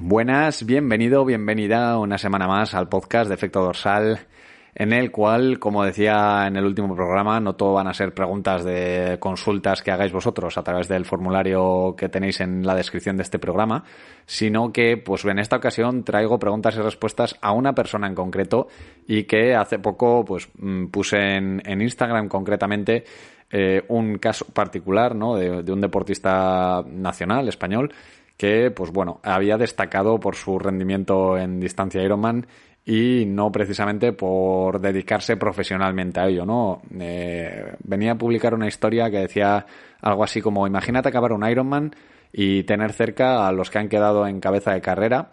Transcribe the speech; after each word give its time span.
Buenas, 0.00 0.66
bienvenido, 0.66 1.24
bienvenida 1.24 1.96
una 1.98 2.18
semana 2.18 2.48
más 2.48 2.74
al 2.74 2.88
podcast 2.88 3.28
de 3.28 3.36
Efecto 3.36 3.62
Dorsal, 3.62 4.18
en 4.74 4.92
el 4.92 5.12
cual, 5.12 5.60
como 5.60 5.84
decía 5.84 6.44
en 6.48 6.56
el 6.56 6.64
último 6.64 6.92
programa, 6.96 7.38
no 7.38 7.54
todo 7.54 7.74
van 7.74 7.86
a 7.86 7.94
ser 7.94 8.14
preguntas 8.14 8.64
de 8.64 9.18
consultas 9.20 9.80
que 9.82 9.92
hagáis 9.92 10.12
vosotros 10.12 10.58
a 10.58 10.64
través 10.64 10.88
del 10.88 11.04
formulario 11.04 11.94
que 11.96 12.08
tenéis 12.08 12.40
en 12.40 12.66
la 12.66 12.74
descripción 12.74 13.16
de 13.16 13.22
este 13.22 13.38
programa, 13.38 13.84
sino 14.26 14.72
que, 14.72 14.96
pues 14.96 15.24
en 15.24 15.38
esta 15.38 15.56
ocasión 15.56 16.02
traigo 16.02 16.40
preguntas 16.40 16.74
y 16.76 16.80
respuestas 16.80 17.36
a 17.40 17.52
una 17.52 17.76
persona 17.76 18.08
en 18.08 18.16
concreto 18.16 18.66
y 19.06 19.22
que 19.22 19.54
hace 19.54 19.78
poco, 19.78 20.24
pues 20.24 20.48
mm, 20.58 20.86
puse 20.86 21.36
en, 21.36 21.80
Instagram 21.80 22.26
concretamente 22.26 23.04
eh, 23.50 23.84
un 23.86 24.18
caso 24.18 24.46
particular, 24.46 25.14
¿no? 25.14 25.36
de 25.36 25.72
un 25.72 25.80
deportista 25.80 26.84
nacional 26.86 27.48
español 27.48 27.92
que, 28.38 28.70
pues 28.70 28.92
bueno, 28.92 29.20
había 29.24 29.58
destacado 29.58 30.18
por 30.18 30.36
su 30.36 30.58
rendimiento 30.58 31.36
en 31.36 31.60
distancia 31.60 32.02
Ironman 32.02 32.46
y 32.86 33.26
no 33.26 33.52
precisamente 33.52 34.12
por 34.12 34.80
dedicarse 34.80 35.36
profesionalmente 35.36 36.20
a 36.20 36.28
ello, 36.28 36.46
¿no? 36.46 36.80
Eh, 36.98 37.74
venía 37.84 38.12
a 38.12 38.18
publicar 38.18 38.54
una 38.54 38.68
historia 38.68 39.10
que 39.10 39.18
decía 39.18 39.66
algo 40.00 40.24
así 40.24 40.40
como, 40.40 40.66
imagínate 40.66 41.08
acabar 41.08 41.32
un 41.32 41.46
Ironman 41.46 41.94
y 42.32 42.62
tener 42.62 42.92
cerca 42.92 43.46
a 43.46 43.52
los 43.52 43.70
que 43.70 43.78
han 43.78 43.88
quedado 43.88 44.26
en 44.26 44.40
cabeza 44.40 44.72
de 44.72 44.80
carrera 44.80 45.30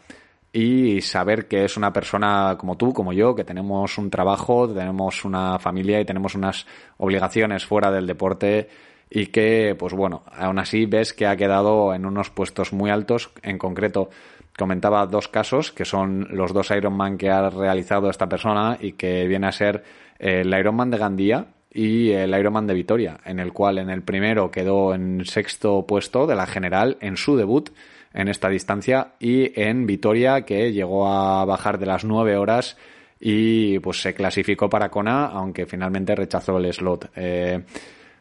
y 0.51 1.01
saber 1.01 1.47
que 1.47 1.63
es 1.63 1.77
una 1.77 1.93
persona 1.93 2.55
como 2.57 2.75
tú, 2.75 2.91
como 2.91 3.13
yo, 3.13 3.35
que 3.35 3.43
tenemos 3.43 3.97
un 3.99 4.09
trabajo, 4.09 4.67
tenemos 4.67 5.23
una 5.25 5.59
familia 5.59 6.01
y 6.01 6.05
tenemos 6.05 6.33
unas 6.33 6.65
obligaciones 6.97 7.65
fuera 7.65 7.91
del 7.91 8.07
deporte 8.07 8.67
y 9.09 9.27
que, 9.27 9.75
pues 9.77 9.93
bueno, 9.93 10.23
aún 10.31 10.59
así 10.59 10.85
ves 10.85 11.13
que 11.13 11.27
ha 11.27 11.35
quedado 11.35 11.93
en 11.93 12.05
unos 12.05 12.29
puestos 12.29 12.73
muy 12.73 12.89
altos. 12.89 13.31
En 13.43 13.57
concreto, 13.57 14.09
comentaba 14.57 15.05
dos 15.05 15.27
casos, 15.27 15.71
que 15.71 15.85
son 15.85 16.27
los 16.31 16.53
dos 16.53 16.71
Ironman 16.71 17.17
que 17.17 17.29
ha 17.29 17.49
realizado 17.49 18.09
esta 18.09 18.27
persona 18.27 18.77
y 18.79 18.93
que 18.93 19.27
viene 19.27 19.47
a 19.47 19.51
ser 19.51 19.83
el 20.19 20.53
Ironman 20.53 20.91
de 20.91 20.97
Gandía 20.97 21.47
y 21.71 22.11
el 22.11 22.37
Ironman 22.37 22.67
de 22.67 22.73
Vitoria, 22.73 23.19
en 23.25 23.39
el 23.39 23.51
cual 23.51 23.77
en 23.77 23.89
el 23.89 24.01
primero 24.01 24.49
quedó 24.49 24.93
en 24.93 25.25
sexto 25.25 25.85
puesto 25.85 26.25
de 26.25 26.35
la 26.35 26.47
general 26.47 26.97
en 27.01 27.17
su 27.17 27.35
debut 27.35 27.69
en 28.13 28.29
esta 28.29 28.47
distancia 28.47 29.09
y 29.19 29.51
en 29.59 29.85
Vitoria 29.85 30.45
que 30.45 30.71
llegó 30.71 31.07
a 31.07 31.43
bajar 31.43 31.77
de 31.77 31.85
las 31.85 32.05
nueve 32.05 32.37
horas 32.37 32.77
y 33.19 33.77
pues 33.79 34.01
se 34.01 34.13
clasificó 34.13 34.69
para 34.69 34.89
Kona, 34.89 35.25
aunque 35.25 35.65
finalmente 35.65 36.15
rechazó 36.15 36.57
el 36.57 36.73
slot. 36.73 37.11
Eh, 37.15 37.61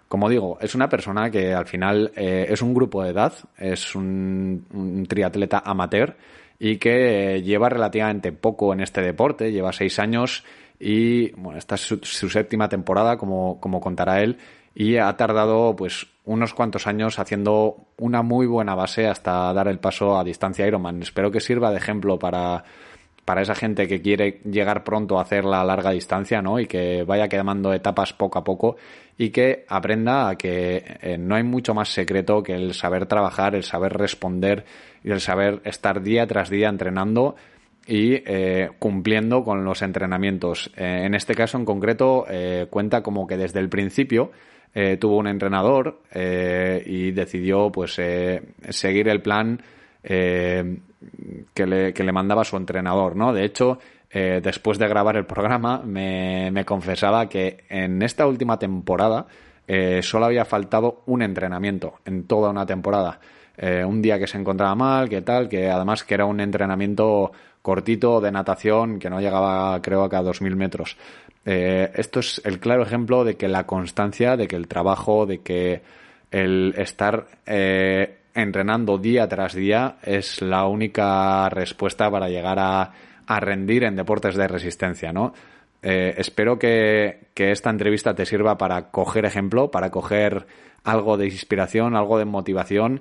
como 0.09 0.29
digo, 0.29 0.59
es 0.61 0.75
una 0.75 0.89
persona 0.89 1.31
que 1.31 1.53
al 1.53 1.67
final 1.67 2.13
eh, 2.17 2.47
es 2.49 2.63
un 2.63 2.75
grupo 2.75 3.03
de 3.03 3.11
edad, 3.11 3.33
es 3.59 3.95
un, 3.95 5.07
triatleta 5.09 5.63
amateur 5.65 6.17
y 6.59 6.77
que 6.77 7.43
lleva 7.43 7.69
relativamente 7.69 8.33
poco 8.33 8.73
en 8.73 8.81
este 8.81 9.01
deporte, 9.01 9.53
lleva 9.53 9.73
seis 9.73 9.99
años 9.99 10.45
y 10.79 11.31
bueno, 11.33 11.59
esta 11.59 11.77
es 11.77 11.81
su, 11.81 12.29
séptima 12.29 12.69
temporada, 12.69 13.17
como, 13.17 13.61
como 13.61 13.81
contará 13.81 14.23
él, 14.23 14.39
y 14.75 14.97
ha 14.97 15.17
tardado 15.17 15.77
pues 15.77 16.07
unos 16.25 16.53
cuantos 16.53 16.87
años 16.87 17.19
haciendo 17.19 17.87
una 17.97 18.23
muy 18.23 18.47
buena 18.47 18.75
base 18.75 19.07
hasta 19.07 19.53
dar 19.53 19.69
el 19.69 19.79
paso 19.79 20.19
a 20.19 20.25
distancia 20.25 20.67
Ironman. 20.67 21.03
Espero 21.03 21.31
que 21.31 21.41
sirva 21.41 21.70
de 21.70 21.77
ejemplo 21.77 22.19
para 22.19 22.64
para 23.24 23.42
esa 23.42 23.55
gente 23.55 23.89
que 23.89 24.02
quiere 24.02 24.40
llegar 24.45 24.85
pronto 24.85 25.18
a 25.18 25.23
hacer 25.23 25.45
la 25.45 25.64
larga 25.64 25.90
distancia, 25.90 26.42
¿no? 26.42 26.58
Y 26.58 26.67
que 26.67 27.05
vaya 27.05 27.29
quemando 27.29 27.73
etapas 27.73 28.12
poco 28.12 28.39
a 28.39 28.45
poco 28.45 28.77
y 29.17 29.30
que 29.30 29.64
aprenda 29.68 30.29
a 30.29 30.36
que 30.36 30.83
eh, 31.01 31.17
no 31.18 31.36
hay 31.36 31.42
mucho 31.42 31.74
más 31.74 31.89
secreto 31.89 32.42
que 32.42 32.55
el 32.55 32.74
saber 32.74 33.07
trabajar, 33.07 33.55
el 33.55 33.63
saber 33.63 33.95
responder 33.95 34.64
y 35.02 35.11
el 35.11 35.20
saber 35.20 35.61
estar 35.64 36.02
día 36.02 36.27
tras 36.27 36.51
día 36.51 36.68
entrenando 36.68 37.36
y 37.86 38.14
eh, 38.14 38.70
cumpliendo 38.79 39.42
con 39.45 39.64
los 39.64 39.83
entrenamientos. 39.83 40.70
Eh, 40.77 41.02
en 41.05 41.14
este 41.14 41.34
caso 41.34 41.57
en 41.57 41.64
concreto 41.64 42.27
cuenta 42.70 43.02
como 43.02 43.27
que 43.27 43.36
desde 43.36 43.61
el 43.61 43.68
principio 43.68 44.33
tuvo 44.98 45.18
un 45.18 45.29
entrenador 45.29 46.01
y 46.13 47.13
decidió 47.13 47.70
pues 47.70 48.01
seguir 48.70 49.08
el 49.08 49.23
plan 49.23 49.63
que 50.05 51.67
le, 51.67 51.95
que 51.95 52.05
le 52.05 52.13
mandaba 52.13 52.45
su 52.45 52.57
entrenador, 52.57 53.17
¿no? 53.17 53.33
De 53.33 53.45
hecho, 53.45 53.79
eh, 54.17 54.41
después 54.41 54.79
de 54.79 54.87
grabar 54.87 55.17
el 55.17 55.27
programa, 55.27 55.83
me, 55.85 56.48
me, 56.53 56.65
confesaba 56.65 57.29
que 57.29 57.65
en 57.69 58.01
esta 58.01 58.29
última 58.29 58.57
temporada 58.61 59.27
eh, 59.67 60.03
solo 60.03 60.27
había 60.27 60.45
faltado 60.45 61.03
un 61.07 61.20
entrenamiento 61.20 61.95
en 62.05 62.29
toda 62.29 62.51
una 62.51 62.64
temporada. 62.64 63.19
Eh, 63.57 63.85
un 63.85 64.01
día 64.01 64.17
que 64.20 64.29
se 64.29 64.39
encontraba 64.39 64.77
mal, 64.77 65.09
que 65.09 65.23
tal, 65.23 65.48
que 65.48 65.69
además 65.69 66.05
que 66.05 66.14
era 66.14 66.27
un 66.27 66.39
entrenamiento 66.39 67.33
cortito 67.61 68.20
de 68.20 68.31
natación 68.31 69.01
que 69.01 69.11
no 69.11 69.20
llegaba, 69.20 69.83
creo, 69.83 70.09
que 70.09 70.14
a 70.14 70.23
2.000 70.23 70.55
metros. 70.55 70.97
esto 71.45 72.20
es 72.20 72.41
el 72.45 72.61
claro 72.61 72.85
ejemplo 72.85 73.25
de 73.25 73.37
que 73.37 73.48
la 73.48 73.67
constancia, 73.67 74.37
de 74.37 74.47
que 74.47 74.57
el 74.57 74.69
trabajo, 74.69 75.27
de 75.27 75.41
que 75.41 75.83
el 76.31 76.75
estar 76.77 77.27
entrenando 78.34 78.98
día 78.98 79.28
tras 79.28 79.55
día 79.55 79.96
es 80.02 80.42
la 80.42 80.67
única 80.67 81.48
respuesta 81.48 82.11
para 82.11 82.28
llegar 82.28 82.58
a, 82.58 82.92
rendir 83.40 83.84
en 83.84 83.96
deportes 83.96 84.34
de 84.34 84.48
resistencia, 84.48 85.12
¿no? 85.12 85.33
Eh, 85.83 86.14
espero 86.18 86.58
que, 86.58 87.28
esta 87.34 87.70
entrevista 87.70 88.14
te 88.14 88.27
sirva 88.27 88.58
para 88.58 88.90
coger 88.90 89.24
ejemplo, 89.24 89.70
para 89.70 89.90
coger 89.90 90.46
algo 90.83 91.17
de 91.17 91.27
inspiración, 91.27 91.96
algo 91.96 92.18
de 92.18 92.24
motivación 92.24 93.00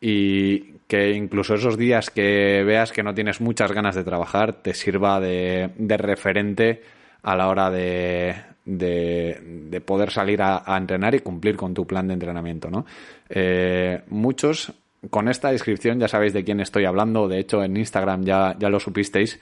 y 0.00 0.74
que 0.86 1.12
incluso 1.12 1.54
esos 1.54 1.78
días 1.78 2.10
que 2.10 2.62
veas 2.64 2.92
que 2.92 3.02
no 3.02 3.14
tienes 3.14 3.40
muchas 3.40 3.72
ganas 3.72 3.94
de 3.94 4.04
trabajar 4.04 4.54
te 4.54 4.74
sirva 4.74 5.18
de 5.20 5.96
referente 5.96 6.82
a 7.24 7.34
la 7.34 7.48
hora 7.48 7.70
de, 7.70 8.36
de, 8.64 9.82
poder 9.84 10.10
salir 10.10 10.40
a, 10.42 10.62
entrenar 10.76 11.14
y 11.14 11.20
cumplir 11.20 11.56
con 11.56 11.74
tu 11.74 11.86
plan 11.86 12.06
de 12.06 12.14
entrenamiento, 12.14 12.70
¿no? 12.70 12.86
Eh, 13.28 14.02
muchos, 14.08 14.72
con 15.10 15.28
esta 15.28 15.50
descripción 15.50 15.98
ya 15.98 16.08
sabéis 16.08 16.32
de 16.32 16.44
quién 16.44 16.60
estoy 16.60 16.84
hablando, 16.84 17.26
de 17.26 17.40
hecho 17.40 17.64
en 17.64 17.76
Instagram 17.76 18.24
ya, 18.24 18.56
ya 18.58 18.68
lo 18.68 18.78
supisteis, 18.78 19.40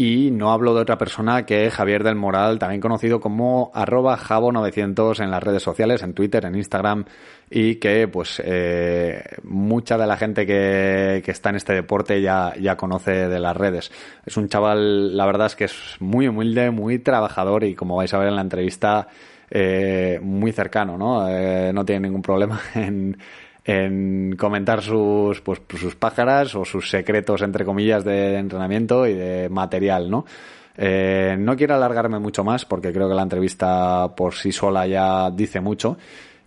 y 0.00 0.30
no 0.30 0.50
hablo 0.50 0.74
de 0.74 0.80
otra 0.80 0.96
persona 0.96 1.44
que 1.44 1.70
Javier 1.70 2.02
del 2.02 2.14
Moral, 2.14 2.58
también 2.58 2.80
conocido 2.80 3.20
como 3.20 3.70
arroba 3.74 4.16
jabo900 4.16 5.22
en 5.22 5.30
las 5.30 5.42
redes 5.42 5.62
sociales, 5.62 6.02
en 6.02 6.14
Twitter, 6.14 6.42
en 6.46 6.54
Instagram, 6.54 7.04
y 7.50 7.74
que 7.74 8.08
pues 8.08 8.40
eh, 8.42 9.22
mucha 9.42 9.98
de 9.98 10.06
la 10.06 10.16
gente 10.16 10.46
que, 10.46 11.20
que, 11.22 11.30
está 11.30 11.50
en 11.50 11.56
este 11.56 11.74
deporte 11.74 12.22
ya, 12.22 12.54
ya 12.58 12.78
conoce 12.78 13.28
de 13.28 13.38
las 13.38 13.54
redes. 13.54 13.92
Es 14.24 14.38
un 14.38 14.48
chaval, 14.48 15.14
la 15.14 15.26
verdad 15.26 15.48
es 15.48 15.56
que 15.56 15.64
es 15.64 15.96
muy 15.98 16.28
humilde, 16.28 16.70
muy 16.70 16.98
trabajador 17.00 17.64
y 17.64 17.74
como 17.74 17.96
vais 17.96 18.14
a 18.14 18.18
ver 18.18 18.28
en 18.28 18.36
la 18.36 18.42
entrevista, 18.42 19.06
eh, 19.50 20.18
muy 20.22 20.52
cercano, 20.52 20.96
¿no? 20.96 21.28
Eh, 21.28 21.72
no 21.74 21.84
tiene 21.84 22.08
ningún 22.08 22.22
problema 22.22 22.58
en 22.74 23.18
en 23.64 24.36
comentar 24.36 24.82
sus, 24.82 25.40
pues, 25.40 25.60
sus 25.76 25.94
pájaras 25.94 26.54
o 26.54 26.64
sus 26.64 26.90
secretos, 26.90 27.42
entre 27.42 27.64
comillas, 27.64 28.04
de 28.04 28.38
entrenamiento 28.38 29.06
y 29.06 29.14
de 29.14 29.48
material, 29.48 30.10
¿no? 30.10 30.24
Eh, 30.76 31.36
no 31.38 31.56
quiero 31.56 31.74
alargarme 31.74 32.18
mucho 32.18 32.42
más 32.42 32.64
porque 32.64 32.92
creo 32.92 33.08
que 33.08 33.14
la 33.14 33.22
entrevista 33.22 34.14
por 34.16 34.34
sí 34.34 34.52
sola 34.52 34.86
ya 34.86 35.30
dice 35.30 35.60
mucho. 35.60 35.98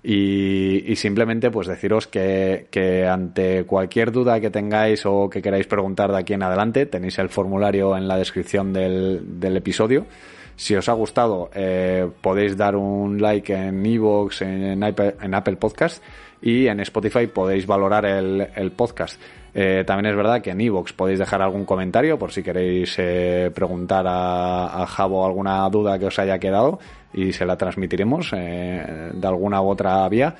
Y, 0.05 0.95
simplemente 0.97 1.49
pues 1.49 1.65
deciros 1.65 2.07
que, 2.07 2.67
que, 2.69 3.07
ante 3.07 3.63
cualquier 3.63 4.11
duda 4.11 4.41
que 4.41 4.49
tengáis 4.49 5.05
o 5.05 5.29
que 5.29 5.41
queráis 5.41 5.65
preguntar 5.65 6.11
de 6.11 6.17
aquí 6.17 6.33
en 6.33 6.43
adelante 6.43 6.85
tenéis 6.87 7.19
el 7.19 7.29
formulario 7.29 7.95
en 7.95 8.09
la 8.09 8.17
descripción 8.17 8.73
del, 8.73 9.39
del 9.39 9.55
episodio. 9.55 10.05
Si 10.55 10.75
os 10.75 10.87
ha 10.87 10.93
gustado 10.93 11.49
eh, 11.53 12.07
podéis 12.21 12.55
dar 12.55 12.75
un 12.75 13.21
like 13.21 13.53
en 13.53 13.85
iVoox, 13.85 14.41
en, 14.41 14.83
Apple 14.83 15.55
Podcast 15.55 16.03
y 16.43 16.67
en 16.67 16.79
Spotify 16.81 17.27
podéis 17.27 17.65
valorar 17.65 18.05
el, 18.05 18.71
podcast. 18.75 19.19
Eh, 19.55 19.83
también 19.87 20.11
es 20.11 20.17
verdad 20.17 20.41
que 20.41 20.49
en 20.49 20.59
Evox 20.59 20.91
podéis 20.91 21.19
dejar 21.19 21.41
algún 21.41 21.63
comentario 21.63 22.19
por 22.19 22.31
si 22.31 22.43
queréis 22.43 22.95
eh, 22.97 23.49
preguntar 23.53 24.05
a, 24.07 24.81
a, 24.81 24.87
Javo 24.87 25.25
alguna 25.25 25.69
duda 25.69 25.97
que 25.97 26.07
os 26.07 26.19
haya 26.19 26.39
quedado 26.39 26.79
y 27.13 27.31
se 27.31 27.45
la 27.45 27.55
transmitiremos 27.55 28.33
eh, 28.33 29.11
de 29.13 29.27
alguna 29.27 29.61
u 29.61 29.69
otra 29.69 30.07
vía. 30.09 30.35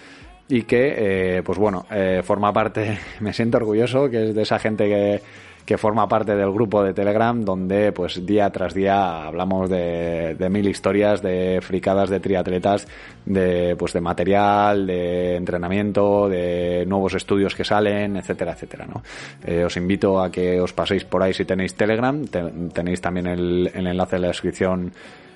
y 0.50 0.64
que, 0.64 1.42
pues 1.46 1.58
bueno, 1.58 1.86
forma 2.24 2.52
parte, 2.52 3.00
me 3.22 3.32
siento 3.32 3.58
orgulloso 3.58 4.10
que 4.10 4.30
es 4.30 4.36
de 4.36 4.42
esa 4.42 4.60
gente 4.60 4.90
que 4.90 5.22
que 5.66 5.78
forma 5.78 6.08
parte 6.08 6.36
del 6.36 6.52
grupo 6.52 6.84
de 6.84 6.94
Telegram 6.94 7.44
donde 7.44 7.92
pues 7.92 8.26
día 8.26 8.50
tras 8.50 8.74
día 8.74 9.28
hablamos 9.28 9.70
de, 9.70 10.36
mil 10.50 10.68
historias, 10.68 11.22
de 11.22 11.60
fricadas 11.62 12.10
de 12.10 12.20
triatletas, 12.20 12.88
de 13.26 13.76
pues 13.78 13.94
de 13.94 14.02
material, 14.02 14.86
de 14.88 15.36
entrenamiento, 15.36 16.28
de 16.28 16.86
nuevos 16.86 17.14
estudios 17.14 17.56
que 17.56 17.64
salen, 17.64 18.18
etcétera, 18.18 18.54
etcétera, 18.54 18.86
¿no? 18.86 19.04
Eh, 19.46 19.64
os 19.64 19.78
invito 19.78 20.22
a 20.22 20.32
que 20.32 20.60
os 20.60 20.74
paséis 20.74 21.06
por 21.06 21.24
ahí 21.24 21.34
si 21.34 21.46
tenéis 21.46 21.76
Telegram, 21.76 22.26
tenéis 22.74 23.02
también 23.02 23.28
el, 23.28 23.72
enlace 23.74 24.18
en 24.18 24.22
la 24.22 24.28
descripción 24.30 24.92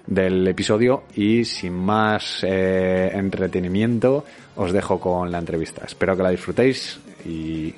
del 0.05 0.47
episodio 0.47 1.03
y 1.15 1.43
sin 1.45 1.73
más 1.73 2.43
eh, 2.43 3.11
entretenimiento 3.13 4.23
os 4.55 4.71
dejo 4.71 4.99
con 4.99 5.31
la 5.31 5.39
entrevista. 5.39 5.83
Espero 5.85 6.15
que 6.15 6.23
la 6.23 6.31
disfrutéis 6.31 6.99
y 7.25 7.73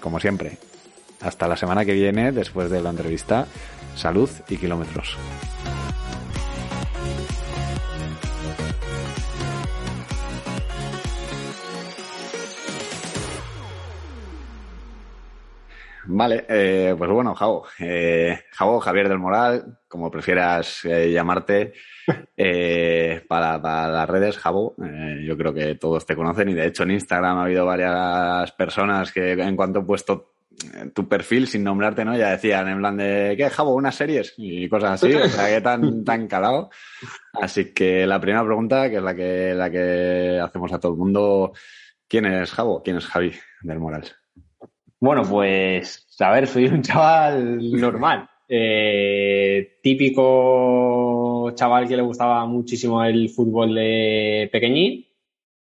como 0.00 0.20
siempre, 0.20 0.58
hasta 1.20 1.48
la 1.48 1.56
semana 1.56 1.84
que 1.84 1.94
viene, 1.94 2.32
después 2.32 2.70
de 2.70 2.82
la 2.82 2.90
entrevista. 2.90 3.46
Salud 3.94 4.30
y 4.48 4.56
kilómetros. 4.56 5.16
Vale, 16.06 16.44
eh, 16.48 16.94
pues 16.96 17.10
bueno, 17.10 17.34
Javo. 17.34 17.66
Eh, 17.78 18.38
Javo, 18.52 18.78
Javier 18.80 19.08
del 19.08 19.18
Moral, 19.18 19.78
como 19.88 20.10
prefieras 20.10 20.84
eh, 20.84 21.10
llamarte, 21.10 21.72
eh, 22.36 23.24
para, 23.26 23.60
para, 23.60 23.88
las 23.88 24.08
redes, 24.08 24.38
Javo. 24.38 24.74
yo 24.76 25.36
creo 25.36 25.54
que 25.54 25.76
todos 25.76 26.04
te 26.04 26.14
conocen 26.14 26.50
y 26.50 26.54
de 26.54 26.66
hecho 26.66 26.82
en 26.82 26.92
Instagram 26.92 27.38
ha 27.38 27.44
habido 27.44 27.64
varias 27.64 28.52
personas 28.52 29.12
que 29.12 29.32
en 29.32 29.56
cuanto 29.56 29.80
he 29.80 29.84
puesto 29.84 30.33
tu 30.94 31.08
perfil 31.08 31.46
sin 31.46 31.64
nombrarte, 31.64 32.04
¿no? 32.04 32.16
Ya 32.16 32.30
decían 32.30 32.68
en 32.68 32.78
plan 32.78 32.96
de, 32.96 33.34
¿qué, 33.36 33.50
Jabo? 33.50 33.74
¿Unas 33.74 33.94
series? 33.94 34.34
Y 34.36 34.68
cosas 34.68 35.02
así, 35.02 35.14
o 35.14 35.28
sea, 35.28 35.48
que 35.48 35.60
tan, 35.60 36.04
tan 36.04 36.26
calado. 36.26 36.70
Así 37.32 37.72
que 37.72 38.06
la 38.06 38.20
primera 38.20 38.44
pregunta, 38.44 38.88
que 38.90 38.96
es 38.96 39.02
la 39.02 39.14
que, 39.14 39.54
la 39.54 39.70
que 39.70 40.40
hacemos 40.42 40.72
a 40.72 40.80
todo 40.80 40.92
el 40.92 40.98
mundo, 40.98 41.52
¿quién 42.08 42.26
es 42.26 42.52
Jabo? 42.52 42.82
¿Quién 42.82 42.96
es 42.98 43.06
Javi 43.06 43.32
del 43.62 43.80
Moral? 43.80 44.04
Bueno, 45.00 45.22
pues, 45.22 46.06
a 46.18 46.32
ver, 46.32 46.46
soy 46.46 46.66
un 46.66 46.82
chaval 46.82 47.58
normal. 47.72 48.28
Eh, 48.48 49.78
típico 49.82 51.50
chaval 51.54 51.88
que 51.88 51.96
le 51.96 52.02
gustaba 52.02 52.46
muchísimo 52.46 53.04
el 53.04 53.28
fútbol 53.28 53.74
de 53.74 54.48
pequeñín. 54.50 55.06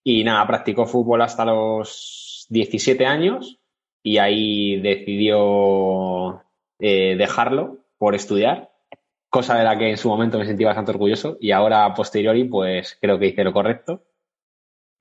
Y 0.05 0.23
nada, 0.23 0.47
practicó 0.47 0.87
fútbol 0.87 1.23
hasta 1.23 1.45
los 1.45 2.47
17 2.51 3.05
años 3.05 3.59
y 4.07 4.19
ahí 4.19 4.81
decidió 4.81 6.45
eh, 6.79 7.17
dejarlo 7.19 7.79
por 7.99 8.15
estudiar, 8.15 8.71
cosa 9.29 9.59
de 9.59 9.65
la 9.65 9.77
que 9.77 9.91
en 9.91 9.97
su 9.97 10.09
momento 10.09 10.39
me 10.39 10.47
sentí 10.47 10.63
bastante 10.63 10.93
orgulloso 10.93 11.37
y 11.41 11.51
ahora 11.51 11.85
a 11.85 11.93
posteriori 11.93 12.45
pues 12.45 12.97
creo 13.01 13.19
que 13.19 13.27
hice 13.27 13.43
lo 13.43 13.53
correcto. 13.53 14.05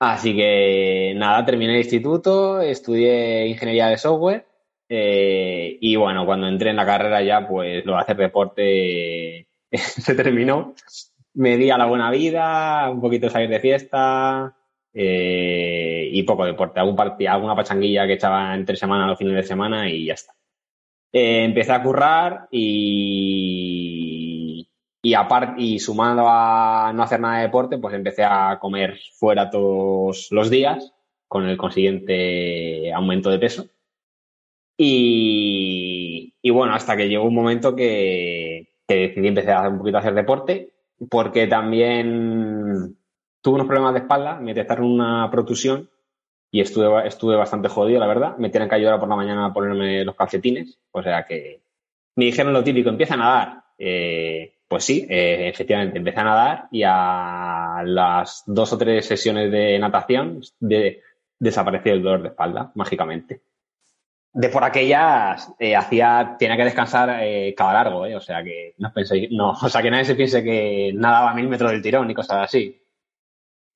Así 0.00 0.34
que 0.34 1.14
nada, 1.16 1.44
terminé 1.44 1.74
el 1.74 1.84
instituto, 1.84 2.60
estudié 2.60 3.46
ingeniería 3.46 3.86
de 3.86 3.98
software 3.98 4.44
eh, 4.88 5.78
y 5.80 5.94
bueno, 5.94 6.26
cuando 6.26 6.48
entré 6.48 6.70
en 6.70 6.76
la 6.76 6.84
carrera 6.84 7.22
ya 7.22 7.46
pues 7.46 7.86
lo 7.86 7.92
de 7.92 7.98
hacer 8.00 8.16
deporte 8.16 9.46
se 9.70 10.14
terminó. 10.16 10.74
Me 11.34 11.56
di 11.56 11.70
a 11.70 11.78
la 11.78 11.86
buena 11.86 12.10
vida, 12.10 12.90
un 12.90 13.00
poquito 13.00 13.30
salir 13.30 13.50
de 13.50 13.60
fiesta, 13.60 14.56
eh, 14.92 15.95
y 16.12 16.22
poco 16.22 16.44
deporte, 16.44 16.80
algún 16.80 16.96
partido, 16.96 17.32
alguna 17.32 17.56
pachanguilla 17.56 18.06
que 18.06 18.14
echaba 18.14 18.54
entre 18.54 18.76
semana 18.76 19.06
los 19.06 19.18
fines 19.18 19.34
de 19.34 19.42
semana 19.42 19.90
y 19.90 20.06
ya 20.06 20.14
está. 20.14 20.34
Eh, 21.12 21.44
empecé 21.44 21.72
a 21.72 21.82
currar 21.82 22.48
y, 22.50 23.88
y, 25.02 25.14
aparte, 25.14 25.62
y 25.62 25.78
sumando 25.78 26.26
a 26.28 26.92
no 26.94 27.02
hacer 27.02 27.20
nada 27.20 27.36
de 27.38 27.44
deporte, 27.44 27.78
pues 27.78 27.94
empecé 27.94 28.24
a 28.24 28.58
comer 28.60 28.98
fuera 29.18 29.48
todos 29.50 30.28
los 30.30 30.50
días 30.50 30.92
con 31.28 31.48
el 31.48 31.56
consiguiente 31.56 32.92
aumento 32.92 33.30
de 33.30 33.38
peso. 33.38 33.66
Y, 34.76 36.34
y 36.42 36.50
bueno, 36.50 36.74
hasta 36.74 36.96
que 36.96 37.08
llegó 37.08 37.24
un 37.24 37.34
momento 37.34 37.74
que, 37.74 38.68
que 38.86 38.94
decidí 38.94 39.28
empezar 39.28 39.54
a 39.54 39.60
hacer 39.60 39.72
un 39.72 39.78
poquito 39.78 39.96
a 39.96 40.00
hacer 40.00 40.14
deporte, 40.14 40.74
porque 41.10 41.46
también 41.46 42.96
tuve 43.40 43.54
unos 43.54 43.66
problemas 43.66 43.94
de 43.94 44.00
espalda, 44.00 44.38
me 44.40 44.54
detectaron 44.54 44.86
una 44.86 45.30
protusión 45.30 45.88
y 46.50 46.60
estuve, 46.60 47.06
estuve 47.06 47.36
bastante 47.36 47.68
jodido, 47.68 48.00
la 48.00 48.06
verdad. 48.06 48.36
Me 48.38 48.50
tienen 48.50 48.68
que 48.68 48.74
ayudar 48.76 48.98
por 48.98 49.08
la 49.08 49.16
mañana 49.16 49.46
a 49.46 49.52
ponerme 49.52 50.04
los 50.04 50.14
calcetines. 50.14 50.78
O 50.92 51.02
sea 51.02 51.24
que 51.24 51.60
me 52.16 52.24
dijeron 52.24 52.52
lo 52.52 52.64
típico, 52.64 52.88
empieza 52.88 53.14
a 53.14 53.18
nadar. 53.18 53.62
Eh, 53.78 54.54
pues 54.66 54.84
sí, 54.84 55.06
eh, 55.08 55.48
efectivamente, 55.48 55.98
empecé 55.98 56.20
a 56.20 56.24
nadar 56.24 56.68
y 56.72 56.82
a 56.84 57.82
las 57.84 58.42
dos 58.46 58.72
o 58.72 58.78
tres 58.78 59.06
sesiones 59.06 59.52
de 59.52 59.78
natación 59.78 60.40
de, 60.58 61.02
desapareció 61.38 61.92
el 61.92 62.02
dolor 62.02 62.22
de 62.22 62.28
espalda, 62.28 62.72
mágicamente. 62.74 63.42
De 64.32 64.48
por 64.48 64.64
aquellas 64.64 65.52
eh, 65.58 65.76
hacía, 65.76 66.36
tenía 66.38 66.56
que 66.56 66.64
descansar 66.64 67.20
cada 67.56 67.72
largo, 67.72 68.00
o 68.00 68.20
sea 68.20 68.42
que 68.42 68.74
no 68.78 68.92
penséis, 68.92 69.30
no, 69.30 69.50
o 69.62 69.68
sea 69.68 69.82
que 69.82 69.90
nadie 69.90 70.04
se 70.04 70.14
piense 70.14 70.42
que 70.42 70.92
nadaba 70.94 71.34
mil 71.34 71.48
metros 71.48 71.70
del 71.70 71.82
tirón 71.82 72.10
y 72.10 72.14
cosas 72.14 72.38
así. 72.44 72.82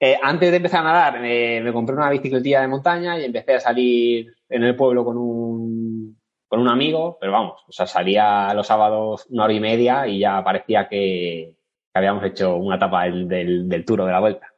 Eh, 0.02 0.16
antes 0.22 0.50
de 0.50 0.56
empezar 0.56 0.80
a 0.80 0.84
nadar, 0.84 1.20
me 1.20 1.72
compré 1.74 1.94
una 1.94 2.08
bicicletilla 2.08 2.62
de 2.62 2.68
montaña 2.68 3.18
y 3.18 3.24
empecé 3.26 3.54
a 3.54 3.60
salir 3.60 4.34
en 4.48 4.64
el 4.64 4.74
pueblo 4.74 5.04
con 5.04 5.18
un, 5.18 6.18
con 6.48 6.60
un 6.60 6.68
amigo, 6.68 7.18
pero 7.20 7.32
vamos, 7.32 7.62
o 7.68 7.72
sea, 7.72 7.86
salía 7.86 8.52
los 8.54 8.66
sábados 8.66 9.26
una 9.28 9.44
hora 9.44 9.52
y 9.52 9.60
media 9.60 10.06
y 10.06 10.20
ya 10.20 10.42
parecía 10.42 10.88
que, 10.88 11.54
habíamos 11.94 12.24
hecho 12.24 12.56
una 12.56 12.76
etapa 12.76 13.04
del, 13.04 13.28
del, 13.28 13.68
del 13.68 13.84
tour 13.84 14.04
de 14.04 14.12
la 14.12 14.20
vuelta. 14.20 14.50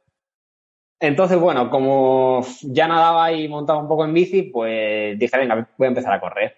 Entonces, 1.01 1.39
bueno, 1.39 1.69
como 1.69 2.43
ya 2.63 2.87
nadaba 2.87 3.33
y 3.33 3.49
montaba 3.49 3.81
un 3.81 3.89
poco 3.89 4.05
en 4.05 4.15
bici, 4.15 4.43
pues 4.43 5.19
dije, 5.19 5.37
venga, 5.37 5.69
voy 5.77 5.87
a 5.87 5.89
empezar 5.89 6.13
a 6.13 6.21
correr. 6.21 6.57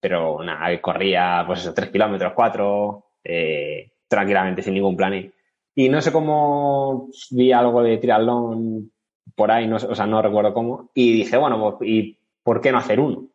Pero 0.00 0.42
nada, 0.44 0.78
corría 0.82 1.44
pues 1.46 1.60
esos 1.60 1.74
tres 1.74 1.90
kilómetros, 1.90 2.34
cuatro, 2.34 3.12
eh, 3.24 3.92
tranquilamente, 4.06 4.62
sin 4.62 4.74
ningún 4.74 4.96
plan. 4.96 5.32
Y 5.80 5.88
no 5.88 6.02
sé 6.02 6.12
cómo 6.12 7.08
vi 7.30 7.52
algo 7.52 7.82
de 7.82 7.96
triatlón 7.96 8.92
por 9.34 9.50
ahí, 9.50 9.66
no, 9.66 9.76
o 9.76 9.94
sea, 9.94 10.04
no 10.04 10.20
recuerdo 10.20 10.52
cómo. 10.52 10.90
Y 10.92 11.10
dije, 11.14 11.38
bueno, 11.38 11.78
pues, 11.78 11.90
¿y 11.90 12.18
por 12.42 12.60
qué 12.60 12.70
no 12.70 12.76
hacer 12.76 13.00
uno? 13.00 13.28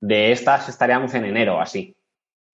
De 0.00 0.32
estas 0.32 0.68
estaríamos 0.68 1.14
en 1.14 1.26
enero, 1.26 1.60
así. 1.60 1.96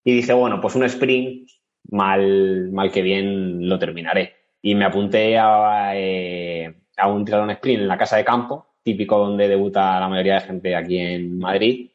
Y 0.05 0.17
dije, 0.17 0.35
bueno, 0.35 0.61
pues 0.61 0.75
un 0.75 0.85
sprint, 0.85 1.49
mal, 1.85 2.71
mal 2.73 2.93
que 2.93 3.01
bien 3.01 3.67
lo 3.67 3.79
terminaré. 3.79 4.35
Y 4.61 4.75
me 4.75 4.85
apunté 4.85 5.39
a, 5.39 5.93
eh, 5.97 6.83
a 6.99 7.09
un 7.09 7.25
triatlón 7.25 7.53
sprint 7.53 7.81
en 7.81 7.89
la 7.89 7.97
casa 7.97 8.19
de 8.19 8.27
campo, 8.27 8.75
típico 8.83 9.17
donde 9.17 9.49
debuta 9.49 9.99
la 9.99 10.09
mayoría 10.11 10.35
de 10.35 10.41
gente 10.43 10.77
aquí 10.77 10.99
en 10.99 11.39
Madrid, 11.39 11.91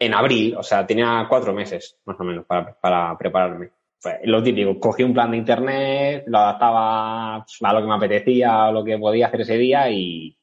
en 0.00 0.14
abril, 0.14 0.56
o 0.56 0.64
sea, 0.64 0.84
tenía 0.84 1.26
cuatro 1.28 1.54
meses 1.54 2.00
más 2.06 2.18
o 2.18 2.24
menos 2.24 2.44
para, 2.44 2.74
para 2.74 3.16
prepararme 3.16 3.70
pues, 4.02 4.16
lo 4.24 4.42
típico, 4.42 4.80
cogí 4.80 5.04
un 5.04 5.14
plan 5.14 5.30
de 5.30 5.36
internet, 5.36 6.24
lo 6.26 6.38
adaptaba 6.38 7.36
a 7.36 7.72
lo 7.72 7.80
que 7.80 7.86
me 7.86 7.94
apetecía, 7.94 8.66
a 8.66 8.72
lo 8.72 8.82
que 8.84 8.98
podía 8.98 9.28
hacer 9.28 9.42
ese 9.42 9.56
día 9.56 9.88
y, 9.90 10.36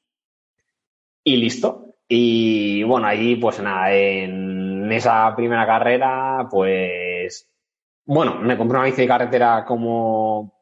y 1.23 1.37
listo. 1.37 1.95
Y 2.07 2.83
bueno, 2.83 3.07
ahí 3.07 3.35
pues 3.35 3.59
nada, 3.61 3.93
en 3.93 4.91
esa 4.91 5.35
primera 5.35 5.65
carrera, 5.67 6.47
pues 6.49 7.49
bueno, 8.05 8.35
me 8.35 8.57
compré 8.57 8.77
una 8.77 8.87
bici 8.87 9.01
de 9.01 9.07
carretera 9.07 9.65
como 9.65 10.61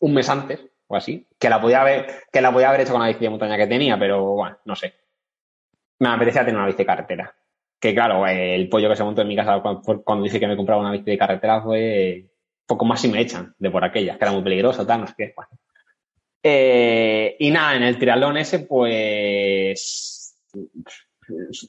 un 0.00 0.14
mes 0.14 0.28
antes 0.28 0.60
o 0.86 0.96
así, 0.96 1.26
que 1.38 1.48
la 1.48 1.60
podía 1.60 1.80
haber, 1.80 2.06
que 2.30 2.40
la 2.40 2.52
podía 2.52 2.68
haber 2.68 2.82
hecho 2.82 2.92
con 2.92 3.00
la 3.02 3.08
bici 3.08 3.20
de 3.20 3.30
montaña 3.30 3.56
que 3.56 3.66
tenía, 3.66 3.98
pero 3.98 4.22
bueno, 4.34 4.58
no 4.66 4.76
sé. 4.76 4.94
Me 5.98 6.10
apetecía 6.10 6.44
tener 6.44 6.56
una 6.56 6.66
bici 6.66 6.78
de 6.78 6.86
carretera. 6.86 7.34
Que 7.80 7.94
claro, 7.94 8.26
el 8.26 8.68
pollo 8.68 8.88
que 8.88 8.96
se 8.96 9.04
montó 9.04 9.22
en 9.22 9.28
mi 9.28 9.36
casa 9.36 9.60
cuando 10.04 10.24
dije 10.24 10.38
que 10.38 10.46
me 10.46 10.56
compraba 10.56 10.82
una 10.82 10.92
bici 10.92 11.10
de 11.10 11.18
carretera 11.18 11.62
fue 11.62 12.33
poco 12.66 12.84
más 12.84 13.00
si 13.00 13.08
me 13.08 13.20
echan 13.20 13.54
de 13.58 13.70
por 13.70 13.84
aquellas, 13.84 14.16
que 14.16 14.24
era 14.24 14.32
muy 14.32 14.42
peligroso, 14.42 14.86
tal, 14.86 15.00
no 15.00 15.06
sé 15.06 15.14
qué. 15.16 15.34
Eh, 16.42 17.36
y 17.38 17.50
nada, 17.50 17.76
en 17.76 17.82
el 17.82 17.98
triatlón 17.98 18.36
ese, 18.36 18.60
pues 18.60 20.36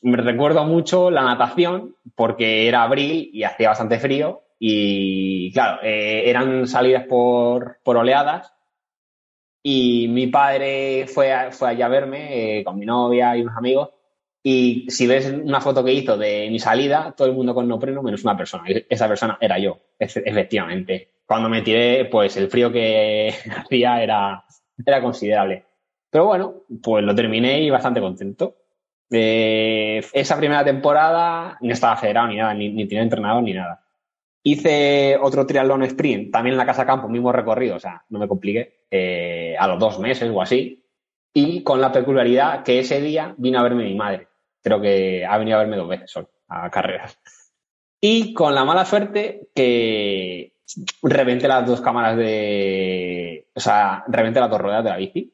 me 0.02 0.18
recuerdo 0.18 0.66
mucho 0.66 1.10
la 1.10 1.24
natación 1.24 1.96
porque 2.16 2.68
era 2.68 2.84
abril 2.84 3.30
y 3.34 3.44
hacía 3.44 3.70
bastante 3.70 4.00
frío 4.00 4.44
y 4.60 5.52
claro, 5.54 5.82
eh, 5.84 6.30
eran 6.30 6.68
salidas 6.68 7.06
por, 7.08 7.80
por, 7.84 7.98
oleadas 7.98 8.54
y 9.64 10.08
mi 10.10 10.28
padre 10.28 11.08
fue, 11.08 11.52
fue 11.52 11.70
allá 11.70 11.86
a 11.86 11.90
verme 11.90 12.60
eh, 12.60 12.64
con 12.64 12.78
mi 12.78 12.86
novia 12.86 13.36
y 13.36 13.42
unos 13.42 13.58
amigos 13.58 13.90
y 14.48 14.86
si 14.92 15.08
ves 15.08 15.26
una 15.26 15.60
foto 15.60 15.84
que 15.84 15.92
hizo 15.92 16.18
de 16.18 16.50
mi 16.52 16.60
salida, 16.60 17.16
todo 17.18 17.28
el 17.28 17.34
mundo 17.34 17.56
con 17.56 17.68
nopreno 17.68 18.04
menos 18.04 18.24
una 18.24 18.38
persona. 18.38 18.66
Esa 18.88 19.08
persona 19.08 19.40
era 19.42 19.58
yo, 19.58 19.80
efectivamente. 19.98 21.16
Cuando 21.26 21.50
me 21.50 21.64
tiré, 21.64 22.06
pues 22.06 22.38
el 22.38 22.48
frío 22.48 22.72
que 22.72 23.34
hacía 23.58 24.04
era, 24.04 24.46
era 24.86 25.02
considerable. 25.02 25.66
Pero 26.12 26.26
bueno, 26.26 26.54
pues 26.84 27.04
lo 27.04 27.16
terminé 27.16 27.60
y 27.60 27.72
bastante 27.72 28.00
contento. 28.00 28.58
Eh, 29.10 30.06
esa 30.14 30.38
primera 30.38 30.64
temporada 30.64 31.58
no 31.62 31.74
estaba 31.74 31.98
federado 31.98 32.28
ni 32.28 32.36
nada, 32.36 32.54
ni, 32.54 32.70
ni 32.70 32.88
tenía 32.88 33.02
entrenador 33.02 33.42
ni 33.42 33.54
nada. 33.54 33.84
Hice 34.44 35.18
otro 35.20 35.48
triatlón 35.48 35.82
sprint, 35.86 36.32
también 36.32 36.54
en 36.54 36.60
la 36.60 36.68
casa 36.68 36.86
campo, 36.86 37.10
mismo 37.10 37.32
recorrido, 37.32 37.78
o 37.78 37.80
sea, 37.80 38.06
no 38.10 38.20
me 38.20 38.28
compliqué, 38.28 38.86
eh, 38.92 39.56
a 39.58 39.68
los 39.68 39.80
dos 39.80 39.98
meses 39.98 40.30
o 40.32 40.40
así. 40.40 40.86
Y 41.34 41.64
con 41.64 41.82
la 41.82 41.92
peculiaridad 41.92 42.62
que 42.62 42.78
ese 42.78 43.02
día 43.02 43.34
vino 43.40 43.60
a 43.60 43.64
verme 43.64 43.86
mi 43.86 43.96
madre. 43.96 44.28
Creo 44.66 44.82
que 44.82 45.24
ha 45.24 45.38
venido 45.38 45.58
a 45.58 45.62
verme 45.62 45.78
dos 45.78 45.88
veces 45.88 46.10
solo, 46.10 46.28
a 46.48 46.72
carreras. 46.72 47.20
Y 48.02 48.34
con 48.34 48.56
la 48.56 48.66
mala 48.66 48.84
suerte 48.84 49.50
que 49.54 50.54
reventé 51.04 51.48
las 51.48 51.68
dos 51.68 51.82
cámaras 51.82 52.18
de. 52.18 53.48
O 53.54 53.60
sea, 53.60 54.04
reventé 54.08 54.40
las 54.40 54.50
dos 54.50 54.60
ruedas 54.60 54.84
de 54.84 54.90
la 54.90 54.98
bici. 54.98 55.32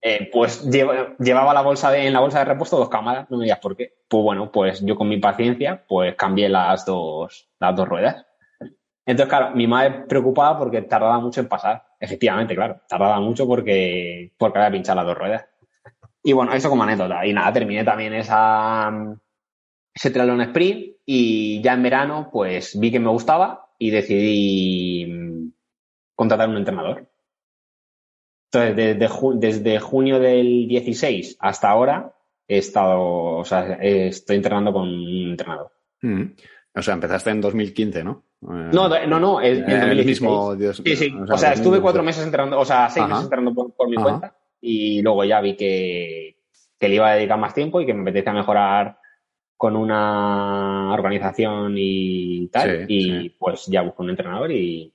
Eh, 0.00 0.30
pues 0.32 0.64
llevaba 0.70 1.52
la 1.52 1.62
bolsa 1.62 1.90
de, 1.90 2.06
en 2.06 2.12
la 2.12 2.20
bolsa 2.20 2.38
de 2.38 2.44
repuesto 2.44 2.76
dos 2.76 2.88
cámaras, 2.88 3.28
no 3.28 3.38
me 3.38 3.44
digas 3.44 3.58
por 3.58 3.76
qué. 3.76 3.92
Pues 4.06 4.22
bueno, 4.22 4.52
pues 4.52 4.80
yo 4.86 4.94
con 4.94 5.08
mi 5.08 5.18
paciencia, 5.18 5.84
pues 5.88 6.14
cambié 6.14 6.48
las 6.48 6.86
dos, 6.86 7.48
las 7.58 7.74
dos 7.74 7.88
ruedas. 7.88 8.24
Entonces, 9.04 9.28
claro, 9.28 9.52
mi 9.56 9.66
madre 9.66 10.04
preocupada 10.08 10.56
porque 10.56 10.82
tardaba 10.82 11.18
mucho 11.18 11.40
en 11.40 11.48
pasar. 11.48 11.84
Efectivamente, 11.98 12.54
claro, 12.54 12.82
tardaba 12.88 13.18
mucho 13.18 13.48
porque, 13.48 14.32
porque 14.38 14.58
había 14.60 14.70
pinchado 14.70 14.98
las 14.98 15.06
dos 15.06 15.18
ruedas. 15.18 15.49
Y 16.22 16.32
bueno, 16.32 16.52
eso 16.52 16.68
como 16.68 16.82
anécdota. 16.82 17.26
Y 17.26 17.32
nada, 17.32 17.52
terminé 17.52 17.84
también 17.84 18.14
esa, 18.14 18.90
ese 19.94 20.10
triatlón 20.10 20.42
sprint 20.42 20.96
y 21.06 21.62
ya 21.62 21.74
en 21.74 21.82
verano, 21.82 22.28
pues 22.32 22.78
vi 22.78 22.90
que 22.90 23.00
me 23.00 23.10
gustaba 23.10 23.70
y 23.78 23.90
decidí 23.90 25.52
contratar 26.14 26.48
un 26.48 26.58
entrenador. 26.58 27.08
Entonces, 28.52 28.76
desde, 28.76 29.08
desde 29.34 29.80
junio 29.80 30.18
del 30.18 30.68
16 30.68 31.36
hasta 31.40 31.70
ahora 31.70 32.14
he 32.46 32.58
estado, 32.58 33.00
o 33.38 33.44
sea, 33.44 33.74
estoy 33.80 34.36
entrenando 34.36 34.72
con 34.72 34.88
un 34.88 35.30
entrenador. 35.30 35.72
Mm. 36.02 36.22
O 36.74 36.82
sea, 36.82 36.94
empezaste 36.94 37.30
en 37.30 37.40
2015, 37.40 38.04
¿no? 38.04 38.24
No, 38.40 38.88
no, 38.88 39.20
no, 39.20 39.40
es 39.40 39.58
en 39.58 39.70
el 39.70 40.04
mismo. 40.04 40.56
Dios, 40.56 40.82
sí, 40.84 40.96
sí. 40.96 41.12
O 41.28 41.36
sea, 41.36 41.52
estuve 41.52 41.80
cuatro 41.80 42.02
meses 42.02 42.24
entrenando, 42.24 42.58
o 42.58 42.64
sea, 42.64 42.88
seis 42.88 43.06
meses 43.06 43.24
entrenando 43.24 43.54
por, 43.54 43.74
por 43.74 43.88
mi 43.88 43.96
Ajá. 43.96 44.04
cuenta 44.04 44.39
y 44.60 45.02
luego 45.02 45.24
ya 45.24 45.40
vi 45.40 45.56
que, 45.56 46.36
que 46.78 46.88
le 46.88 46.94
iba 46.96 47.10
a 47.10 47.14
dedicar 47.14 47.38
más 47.38 47.54
tiempo 47.54 47.80
y 47.80 47.86
que 47.86 47.94
me 47.94 48.02
apetecía 48.02 48.32
mejorar 48.32 48.98
con 49.60 49.76
una 49.76 50.90
organización 50.94 51.74
y 51.76 52.48
tal. 52.48 52.86
Sí, 52.86 52.94
y 52.94 53.02
sí. 53.02 53.36
pues 53.38 53.66
ya 53.66 53.82
busco 53.82 54.02
un 54.02 54.08
entrenador 54.08 54.50
y, 54.50 54.90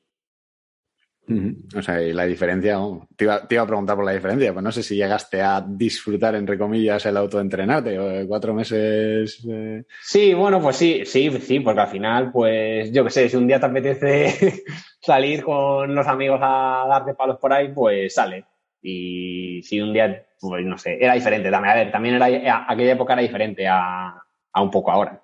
O 1.75 1.81
sea, 1.83 2.01
y 2.01 2.13
la 2.13 2.25
diferencia, 2.25 2.79
oh, 2.81 3.07
te, 3.15 3.25
iba, 3.25 3.47
te, 3.47 3.53
iba, 3.53 3.63
a 3.63 3.67
preguntar 3.67 3.95
por 3.95 4.05
la 4.05 4.13
diferencia, 4.13 4.51
pues 4.53 4.63
no 4.63 4.71
sé 4.71 4.81
si 4.81 4.95
llegaste 4.95 5.39
a 5.43 5.63
disfrutar, 5.67 6.33
entre 6.33 6.57
comillas, 6.57 7.05
el 7.05 7.15
autoentrenarte, 7.15 8.25
cuatro 8.27 8.55
meses. 8.55 9.45
Eh... 9.47 9.83
Sí, 10.01 10.33
bueno, 10.33 10.59
pues 10.59 10.77
sí, 10.77 11.03
sí, 11.05 11.29
sí, 11.39 11.59
porque 11.59 11.81
al 11.81 11.89
final, 11.89 12.31
pues 12.31 12.91
yo 12.91 13.03
qué 13.03 13.11
sé, 13.11 13.29
si 13.29 13.37
un 13.37 13.45
día 13.45 13.59
te 13.59 13.67
apetece 13.67 14.63
salir 14.99 15.43
con 15.43 15.93
los 15.93 16.07
amigos 16.07 16.39
a 16.41 16.85
darte 16.89 17.13
palos 17.13 17.37
por 17.37 17.53
ahí, 17.53 17.71
pues 17.71 18.15
sale. 18.15 18.45
Y 18.81 19.61
si 19.63 19.81
un 19.81 19.93
día, 19.93 20.25
pues 20.39 20.65
no 20.65 20.77
sé, 20.77 20.97
era 21.03 21.13
diferente 21.13 21.49
también. 21.49 21.71
A 21.71 21.75
ver, 21.75 21.91
también 21.91 22.15
era, 22.15 22.65
aquella 22.67 22.93
época 22.93 23.13
era 23.13 23.21
diferente 23.21 23.67
a, 23.67 24.21
a 24.53 24.61
un 24.61 24.71
poco 24.71 24.91
ahora. 24.91 25.21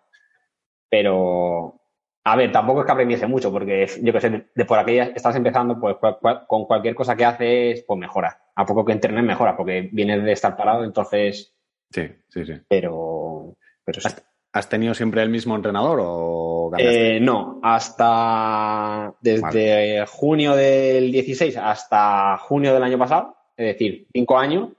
Pero, 0.90 1.80
a 2.24 2.36
ver, 2.36 2.52
tampoco 2.52 2.82
es 2.82 2.86
que 2.86 2.92
aprendiese 2.92 3.28
mucho, 3.28 3.52
porque 3.52 3.88
yo 4.02 4.14
que 4.14 4.22
sé, 4.22 4.48
de 4.54 4.66
por 4.66 4.80
aquella 4.80 5.06
estás 5.16 5.36
empezando, 5.36 5.80
pues 5.80 5.96
cual, 5.98 6.18
cual, 6.20 6.46
con 6.48 6.66
cualquier 6.66 6.96
cosa 6.96 7.16
que 7.16 7.26
haces, 7.26 7.84
pues 7.88 8.00
mejora. 8.00 8.42
A 8.56 8.66
poco 8.66 8.84
que 8.84 8.94
entrenes, 8.94 9.24
mejora, 9.24 9.56
porque 9.56 9.90
vienes 9.92 10.24
de 10.24 10.32
estar 10.32 10.56
parado, 10.58 10.84
entonces. 10.84 11.56
Sí, 11.92 12.10
sí, 12.30 12.46
sí. 12.46 12.54
Pero. 12.68 13.56
pero 13.84 14.02
sí. 14.02 14.08
¿Has, 14.08 14.26
¿Has, 14.54 14.70
tenido 14.70 14.94
siempre 14.94 15.22
el 15.24 15.30
mismo 15.30 15.56
entrenador 15.56 16.00
o 16.02 16.42
eh, 16.78 17.20
no, 17.22 17.60
hasta. 17.64 19.14
Desde 19.22 19.42
vale. 19.42 20.06
junio 20.08 20.56
del 20.56 21.12
16 21.12 21.58
hasta 21.58 22.38
junio 22.38 22.74
del 22.74 22.84
año 22.84 22.98
pasado, 22.98 23.36
es 23.62 23.78
decir, 23.78 24.08
cinco 24.12 24.38
años, 24.38 24.70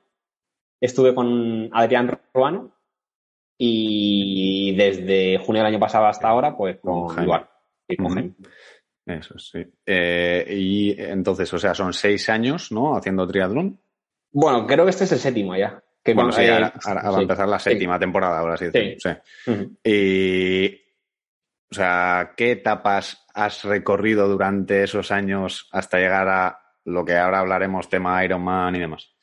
estuve 0.80 1.14
con 1.14 1.70
Adrián 1.72 2.18
Ruano 2.34 2.72
y 3.56 4.74
desde 4.76 5.38
junio 5.38 5.62
del 5.62 5.72
año 5.72 5.78
pasado 5.78 6.06
hasta 6.06 6.28
ahora, 6.28 6.56
pues 6.56 6.78
con 6.80 6.94
uh 6.94 7.08
-huh. 7.08 8.34
Eso 9.06 9.38
sí. 9.38 9.64
Eh, 9.86 10.46
y 10.48 11.00
entonces, 11.00 11.52
o 11.52 11.58
sea, 11.58 11.74
son 11.74 11.92
seis 11.92 12.28
años, 12.28 12.72
¿no? 12.72 12.96
Haciendo 12.96 13.26
triatlón. 13.26 13.80
Bueno, 14.32 14.66
creo 14.66 14.84
que 14.84 14.90
este 14.90 15.04
es 15.04 15.12
el 15.12 15.18
séptimo 15.18 15.56
ya. 15.56 15.82
Que 16.04 16.14
bueno, 16.14 16.32
sí, 16.32 16.46
ahora, 16.48 16.72
ahora 16.84 17.00
sí. 17.02 17.08
va 17.08 17.18
a 17.18 17.22
empezar 17.22 17.48
la 17.48 17.58
séptima 17.58 17.94
sí. 17.94 18.00
temporada, 18.00 18.38
ahora 18.38 18.56
sí. 18.56 18.66
sí. 18.72 18.96
sí. 18.98 19.08
Uh 19.46 19.52
-huh. 19.52 19.76
Y, 19.84 20.74
o 21.70 21.74
sea, 21.74 22.32
¿qué 22.36 22.52
etapas 22.52 23.24
has 23.34 23.64
recorrido 23.64 24.28
durante 24.28 24.82
esos 24.82 25.12
años 25.12 25.68
hasta 25.70 25.98
llegar 25.98 26.28
a 26.28 26.62
lo 26.84 27.04
que 27.04 27.16
ahora 27.16 27.40
hablaremos, 27.40 27.88
tema 27.88 28.24
Ironman 28.24 28.76
y 28.76 28.80
demás? 28.80 29.14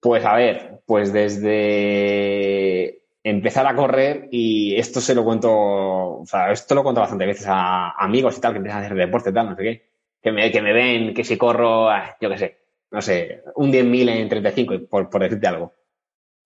Pues 0.00 0.24
a 0.24 0.34
ver, 0.34 0.80
pues 0.86 1.12
desde 1.12 3.02
empezar 3.22 3.66
a 3.66 3.74
correr 3.74 4.28
y 4.30 4.76
esto 4.76 5.00
se 5.00 5.14
lo 5.14 5.24
cuento, 5.24 5.50
o 5.50 6.26
sea, 6.26 6.52
esto 6.52 6.74
lo 6.74 6.82
cuento 6.82 7.00
bastante 7.00 7.26
veces 7.26 7.46
a 7.48 7.90
amigos 7.90 8.38
y 8.38 8.40
tal 8.40 8.52
que 8.52 8.58
empiezan 8.58 8.82
a 8.82 8.86
hacer 8.86 8.96
deporte 8.96 9.30
y 9.30 9.32
tal, 9.34 9.50
no 9.50 9.56
sé 9.56 9.62
qué, 9.62 9.90
que 10.22 10.32
me, 10.32 10.50
que 10.50 10.62
me 10.62 10.72
ven, 10.72 11.14
que 11.14 11.24
si 11.24 11.36
corro, 11.36 11.90
ah, 11.90 12.16
yo 12.20 12.30
qué 12.30 12.38
sé, 12.38 12.58
no 12.90 13.02
sé, 13.02 13.42
un 13.56 13.72
10.000 13.72 14.08
en 14.08 14.28
35, 14.28 14.86
por, 14.88 15.10
por 15.10 15.22
decirte 15.22 15.46
algo. 15.46 15.72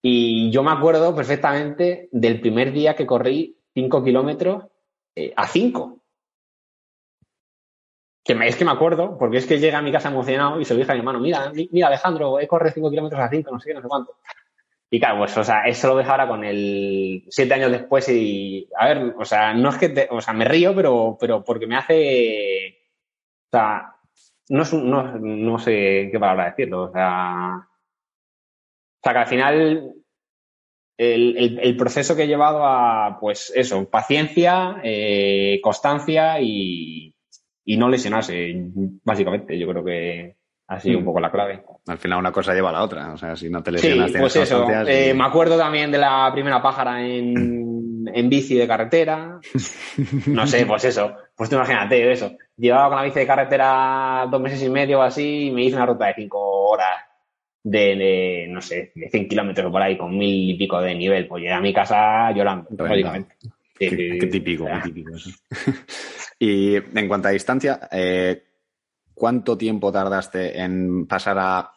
Y 0.02 0.50
yo 0.50 0.62
me 0.64 0.72
acuerdo 0.72 1.14
perfectamente 1.14 2.08
del 2.10 2.40
primer 2.40 2.72
día 2.72 2.96
que 2.96 3.06
corrí 3.06 3.56
5 3.74 4.02
kilómetros 4.02 4.64
eh, 5.14 5.32
a 5.36 5.46
5. 5.46 6.01
Que 8.24 8.34
me, 8.34 8.46
es 8.46 8.56
que 8.56 8.64
me 8.64 8.70
acuerdo, 8.70 9.18
porque 9.18 9.38
es 9.38 9.46
que 9.46 9.58
llega 9.58 9.78
a 9.78 9.82
mi 9.82 9.90
casa 9.90 10.08
emocionado 10.08 10.60
y 10.60 10.64
se 10.64 10.74
lo 10.74 10.80
dije 10.80 10.92
a 10.92 10.94
mi 10.94 11.00
hermano, 11.00 11.18
mira, 11.18 11.52
mira 11.70 11.88
Alejandro, 11.88 12.38
he 12.38 12.46
corrido 12.46 12.72
5 12.74 12.90
kilómetros 12.90 13.20
a 13.20 13.28
5, 13.28 13.50
no 13.50 13.58
sé 13.58 13.68
qué, 13.68 13.74
no 13.74 13.82
sé 13.82 13.88
cuánto. 13.88 14.16
Y 14.90 15.00
claro, 15.00 15.18
pues, 15.18 15.36
o 15.38 15.42
sea, 15.42 15.62
eso 15.62 15.88
lo 15.88 15.94
ves 15.94 16.06
ahora 16.06 16.28
con 16.28 16.44
el 16.44 17.24
siete 17.30 17.54
años 17.54 17.72
después 17.72 18.08
y, 18.10 18.68
a 18.78 18.88
ver, 18.88 19.14
o 19.18 19.24
sea, 19.24 19.54
no 19.54 19.70
es 19.70 19.78
que, 19.78 19.88
te, 19.88 20.06
o 20.10 20.20
sea, 20.20 20.34
me 20.34 20.44
río, 20.44 20.74
pero, 20.74 21.16
pero 21.18 21.42
porque 21.42 21.66
me 21.66 21.76
hace, 21.76 22.76
o 23.46 23.56
sea, 23.56 23.96
no, 24.50 24.62
es, 24.62 24.72
no, 24.74 25.18
no 25.18 25.58
sé 25.58 26.10
qué 26.12 26.18
palabra 26.20 26.50
decirlo, 26.50 26.82
o 26.84 26.92
sea, 26.92 27.56
o 27.56 29.00
sea, 29.02 29.12
que 29.12 29.18
al 29.18 29.26
final 29.26 29.94
el, 30.98 31.58
el, 31.58 31.76
proceso 31.76 32.14
que 32.14 32.24
he 32.24 32.28
llevado 32.28 32.64
a, 32.64 33.18
pues 33.18 33.52
eso, 33.56 33.88
paciencia, 33.88 34.76
eh, 34.84 35.58
constancia 35.62 36.40
y, 36.40 37.11
y 37.64 37.76
no 37.76 37.88
lesionarse, 37.88 38.52
básicamente, 39.04 39.58
yo 39.58 39.68
creo 39.68 39.84
que 39.84 40.36
ha 40.68 40.80
sido 40.80 40.98
un 40.98 41.04
poco 41.04 41.20
la 41.20 41.30
clave. 41.30 41.62
Al 41.86 41.98
final 41.98 42.18
una 42.18 42.32
cosa 42.32 42.54
lleva 42.54 42.70
a 42.70 42.72
la 42.72 42.82
otra, 42.82 43.12
o 43.12 43.16
sea, 43.16 43.36
si 43.36 43.50
no 43.50 43.62
te 43.62 43.72
lesionas... 43.72 44.10
Sí, 44.10 44.18
pues 44.18 44.36
eso, 44.36 44.66
eh, 44.86 45.10
y... 45.10 45.16
me 45.16 45.24
acuerdo 45.24 45.58
también 45.58 45.90
de 45.90 45.98
la 45.98 46.30
primera 46.32 46.62
pájara 46.62 47.04
en, 47.04 48.04
en 48.12 48.28
bici 48.28 48.54
de 48.54 48.66
carretera, 48.66 49.38
no 50.26 50.46
sé, 50.46 50.66
pues 50.66 50.84
eso, 50.84 51.14
pues 51.36 51.50
tú 51.50 51.56
imagínate 51.56 52.10
eso, 52.10 52.32
llevaba 52.56 52.88
con 52.88 52.96
la 52.98 53.04
bici 53.04 53.18
de 53.18 53.26
carretera 53.26 54.26
dos 54.30 54.40
meses 54.40 54.62
y 54.62 54.70
medio 54.70 55.00
o 55.00 55.02
así 55.02 55.48
y 55.48 55.50
me 55.50 55.64
hice 55.64 55.76
una 55.76 55.86
ruta 55.86 56.06
de 56.06 56.14
cinco 56.14 56.38
horas 56.40 57.12
de, 57.64 57.96
de 57.96 58.46
no 58.48 58.60
sé, 58.60 58.92
de 58.94 59.08
100 59.08 59.28
kilómetros 59.28 59.70
por 59.70 59.82
ahí 59.82 59.96
con 59.96 60.16
mil 60.16 60.50
y 60.50 60.54
pico 60.54 60.80
de 60.80 60.94
nivel, 60.94 61.28
pues 61.28 61.42
llegué 61.42 61.54
a 61.54 61.60
mi 61.60 61.72
casa 61.72 62.32
llorando, 62.32 62.68
básicamente. 62.70 63.36
Qué, 63.88 64.18
qué, 64.20 64.26
típico, 64.26 64.66
qué 64.66 64.80
típico 64.84 65.16
eso. 65.16 65.30
y 66.38 66.76
en 66.76 67.08
cuanto 67.08 67.28
a 67.28 67.32
distancia, 67.32 67.88
eh, 67.90 68.42
¿cuánto 69.14 69.56
tiempo 69.56 69.92
tardaste 69.92 70.60
en 70.60 71.06
pasar 71.06 71.38
a, 71.38 71.72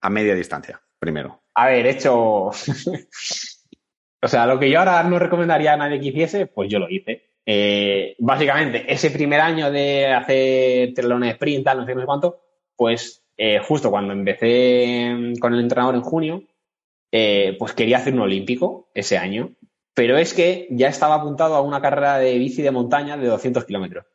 a 0.00 0.10
media 0.10 0.34
distancia 0.34 0.80
primero? 0.98 1.42
A 1.54 1.66
ver, 1.66 1.86
hecho. 1.86 2.14
o 4.22 4.28
sea, 4.28 4.46
lo 4.46 4.58
que 4.58 4.70
yo 4.70 4.78
ahora 4.78 5.02
no 5.02 5.18
recomendaría 5.18 5.74
a 5.74 5.76
nadie 5.76 6.00
que 6.00 6.08
hiciese, 6.08 6.46
pues 6.46 6.70
yo 6.70 6.78
lo 6.78 6.88
hice. 6.88 7.32
Eh, 7.44 8.14
básicamente, 8.18 8.92
ese 8.92 9.10
primer 9.10 9.40
año 9.40 9.70
de 9.70 10.06
hacer 10.06 10.94
triatlones 10.94 11.32
sprint, 11.32 11.64
tal, 11.64 11.78
no 11.78 11.86
sé, 11.86 11.94
no 11.94 12.00
sé 12.00 12.06
cuánto, 12.06 12.40
pues 12.76 13.24
eh, 13.36 13.58
justo 13.58 13.90
cuando 13.90 14.12
empecé 14.12 15.34
con 15.40 15.54
el 15.54 15.60
entrenador 15.60 15.94
en 15.94 16.02
junio, 16.02 16.42
eh, 17.10 17.56
pues 17.58 17.72
quería 17.72 17.98
hacer 17.98 18.14
un 18.14 18.20
olímpico 18.20 18.90
ese 18.94 19.18
año, 19.18 19.54
pero 19.94 20.16
es 20.16 20.34
que 20.34 20.68
ya 20.70 20.88
estaba 20.88 21.16
apuntado 21.16 21.54
a 21.54 21.62
una 21.62 21.80
carrera 21.80 22.18
de 22.18 22.38
bici 22.38 22.62
de 22.62 22.70
montaña 22.70 23.16
de 23.16 23.26
200 23.26 23.64
kilómetros. 23.64 24.06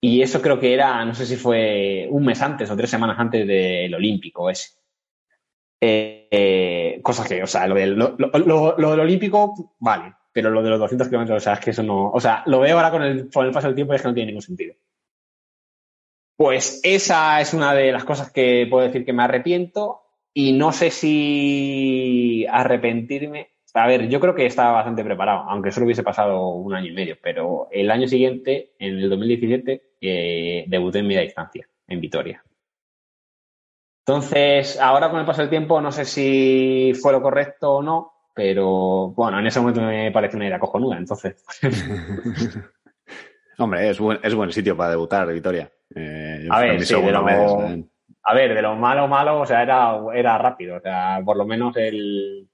Y 0.00 0.20
eso 0.20 0.42
creo 0.42 0.58
que 0.58 0.74
era, 0.74 1.04
no 1.04 1.14
sé 1.14 1.26
si 1.26 1.36
fue 1.36 2.08
un 2.10 2.24
mes 2.24 2.42
antes 2.42 2.68
o 2.70 2.76
tres 2.76 2.90
semanas 2.90 3.16
antes 3.18 3.46
del 3.46 3.94
Olímpico 3.94 4.50
ese. 4.50 4.70
Eh, 5.80 6.28
eh, 6.30 7.00
cosas 7.02 7.28
que, 7.28 7.42
o 7.42 7.46
sea, 7.46 7.68
lo, 7.68 7.76
de, 7.76 7.86
lo, 7.86 8.16
lo, 8.18 8.76
lo, 8.76 8.90
del 8.90 9.00
Olímpico, 9.00 9.74
vale, 9.78 10.12
pero 10.32 10.50
lo 10.50 10.62
de 10.62 10.70
los 10.70 10.80
200 10.80 11.08
kilómetros, 11.08 11.36
o 11.36 11.40
sea, 11.40 11.54
es 11.54 11.60
que 11.60 11.70
eso 11.70 11.84
no, 11.84 12.10
o 12.10 12.20
sea, 12.20 12.42
lo 12.46 12.60
veo 12.60 12.76
ahora 12.76 12.90
con 12.90 13.02
el, 13.02 13.30
con 13.30 13.46
el 13.46 13.52
paso 13.52 13.68
del 13.68 13.76
tiempo 13.76 13.92
y 13.92 13.96
es 13.96 14.02
que 14.02 14.08
no 14.08 14.14
tiene 14.14 14.28
ningún 14.28 14.42
sentido. 14.42 14.74
Pues 16.36 16.80
esa 16.82 17.40
es 17.40 17.54
una 17.54 17.72
de 17.72 17.92
las 17.92 18.04
cosas 18.04 18.32
que 18.32 18.66
puedo 18.68 18.84
decir 18.84 19.04
que 19.04 19.12
me 19.12 19.22
arrepiento. 19.22 20.00
y 20.34 20.52
no 20.52 20.72
sé 20.72 20.90
si 20.90 22.44
arrepentirme. 22.50 23.51
A 23.74 23.86
ver, 23.86 24.08
yo 24.08 24.20
creo 24.20 24.34
que 24.34 24.44
estaba 24.44 24.72
bastante 24.72 25.02
preparado, 25.02 25.44
aunque 25.48 25.70
solo 25.70 25.86
hubiese 25.86 26.02
pasado 26.02 26.48
un 26.48 26.74
año 26.74 26.88
y 26.88 26.94
medio, 26.94 27.16
pero 27.22 27.68
el 27.70 27.90
año 27.90 28.06
siguiente, 28.06 28.74
en 28.78 28.98
el 28.98 29.08
2017, 29.08 29.82
eh, 30.00 30.64
debuté 30.68 30.98
en 30.98 31.06
media 31.06 31.22
distancia, 31.22 31.66
en 31.88 32.00
Vitoria. 32.00 32.44
Entonces, 34.06 34.78
ahora 34.78 35.10
con 35.10 35.20
el 35.20 35.26
paso 35.26 35.40
del 35.40 35.50
tiempo, 35.50 35.80
no 35.80 35.90
sé 35.90 36.04
si 36.04 36.92
fue 37.00 37.12
lo 37.12 37.22
correcto 37.22 37.76
o 37.76 37.82
no, 37.82 38.12
pero 38.34 39.08
bueno, 39.10 39.38
en 39.38 39.46
ese 39.46 39.60
momento 39.60 39.80
me 39.80 40.10
parece 40.10 40.36
una 40.36 40.46
idea 40.46 40.58
cojonuda, 40.58 40.98
entonces. 40.98 41.42
Hombre, 43.58 43.88
es 43.88 43.98
buen, 43.98 44.18
es 44.22 44.34
buen 44.34 44.52
sitio 44.52 44.76
para 44.76 44.90
debutar, 44.90 45.32
Vitoria. 45.32 45.70
Eh, 45.94 46.46
a 46.50 46.60
ver, 46.60 46.84
sí, 46.84 46.94
de 46.94 47.12
lo, 47.12 47.18
a 48.24 48.34
ver, 48.34 48.54
de 48.54 48.62
lo 48.62 48.76
malo, 48.76 49.08
malo, 49.08 49.40
o 49.40 49.46
sea, 49.46 49.62
era, 49.62 49.98
era 50.14 50.38
rápido, 50.38 50.76
o 50.76 50.80
sea, 50.80 51.20
por 51.24 51.36
lo 51.36 51.44
menos 51.44 51.76
el... 51.76 52.48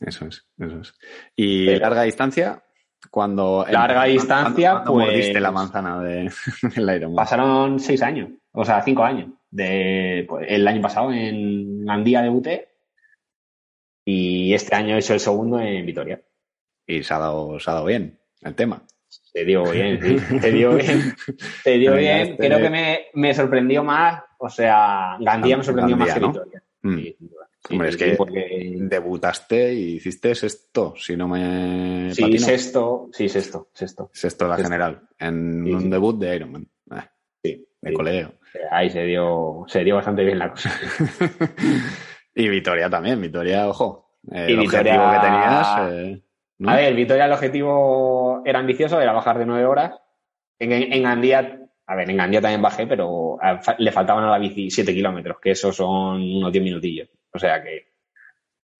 Eso 0.00 0.26
es, 0.26 0.46
eso 0.58 0.80
es. 0.80 0.94
¿Y 1.34 1.76
larga 1.76 2.02
distancia? 2.02 2.62
Cuando... 3.10 3.64
Larga 3.68 4.04
distancia, 4.04 4.82
pues... 4.84 5.06
mordiste 5.06 5.40
la 5.40 5.50
manzana 5.52 6.00
de, 6.00 6.30
del 6.74 6.96
Ironman? 6.96 7.16
Pasaron 7.16 7.78
seis 7.78 8.02
años, 8.02 8.30
o 8.52 8.64
sea, 8.64 8.82
cinco 8.82 9.04
años. 9.04 9.30
De, 9.50 10.24
pues, 10.28 10.46
el 10.48 10.66
año 10.66 10.82
pasado 10.82 11.12
en 11.12 11.84
Gandía 11.84 12.22
debuté 12.22 12.68
y 14.04 14.54
este 14.54 14.74
año 14.74 14.94
he 14.94 14.98
hecho 14.98 15.14
el 15.14 15.20
segundo 15.20 15.60
en 15.60 15.84
Vitoria. 15.84 16.20
Y 16.86 17.02
se 17.02 17.14
ha 17.14 17.18
dado, 17.18 17.58
se 17.58 17.70
ha 17.70 17.74
dado 17.74 17.86
bien 17.86 18.18
el 18.42 18.54
tema. 18.54 18.82
Te 19.32 19.44
dio 19.44 19.64
bien, 19.70 20.00
sí. 20.00 20.38
Te 20.40 20.52
dio 20.52 20.74
bien. 20.74 21.14
Te 21.64 21.78
dio 21.78 21.94
bien. 21.94 22.36
Creo 22.36 22.58
que 22.58 22.70
me, 22.70 23.06
me, 23.14 23.34
sorprendió 23.34 23.82
más. 23.82 24.22
O 24.38 24.48
sea, 24.48 25.16
Gandía 25.20 25.56
me 25.56 25.64
sorprendió 25.64 25.96
más 25.96 26.14
que 26.14 26.20
Vitoria. 26.20 26.62
Mm. 26.82 26.96
Sí, 26.96 27.16
Hombre, 27.70 27.88
es 27.88 27.96
que 27.96 28.14
porque... 28.14 28.76
debutaste 28.78 29.74
y 29.74 29.96
hiciste 29.96 30.34
sexto, 30.34 30.94
si 30.96 31.16
no 31.16 31.28
me. 31.28 32.12
Sí, 32.14 32.22
patino. 32.22 32.40
sexto, 32.40 33.08
sí, 33.12 33.28
sexto, 33.28 33.68
sexto. 33.72 34.10
Sexto 34.12 34.46
la 34.46 34.56
general, 34.56 35.02
en 35.18 35.64
sí, 35.64 35.72
un 35.72 35.82
sí. 35.82 35.88
debut 35.88 36.18
de 36.18 36.36
Ironman. 36.36 36.68
Eh, 36.90 37.08
sí. 37.42 37.68
De 37.80 37.92
colegio. 37.92 38.34
Ahí 38.70 38.90
se 38.90 39.04
dio, 39.04 39.64
se 39.66 39.84
dio 39.84 39.96
bastante 39.96 40.24
bien 40.24 40.38
la 40.38 40.50
cosa. 40.50 40.70
y 42.34 42.48
Vitoria 42.48 42.88
también, 42.88 43.20
Vitoria, 43.20 43.68
ojo. 43.68 44.18
El 44.30 44.50
y 44.50 44.56
Vitoria... 44.56 44.94
objetivo 44.94 45.12
que 45.12 45.26
tenías. 45.26 45.92
Eh, 45.92 46.22
¿no? 46.58 46.70
A 46.70 46.76
ver, 46.76 46.94
Vitoria, 46.94 47.26
el 47.26 47.32
objetivo 47.32 48.42
era 48.44 48.58
ambicioso, 48.58 49.00
era 49.00 49.12
bajar 49.12 49.38
de 49.38 49.46
nueve 49.46 49.66
horas. 49.66 49.92
En, 50.58 50.72
en, 50.72 50.92
en 50.92 51.02
Gandía 51.02 51.66
a 51.86 51.94
ver, 51.94 52.10
en 52.10 52.16
Gandía 52.16 52.40
también 52.40 52.62
bajé, 52.62 52.86
pero 52.86 53.38
le 53.78 53.92
faltaban 53.92 54.24
a 54.24 54.30
la 54.30 54.38
bici 54.38 54.70
7 54.70 54.92
kilómetros, 54.92 55.38
que 55.40 55.52
esos 55.52 55.76
son 55.76 56.20
unos 56.20 56.50
10 56.50 56.64
minutillos. 56.64 57.08
O 57.36 57.38
sea 57.38 57.62
que. 57.62 57.86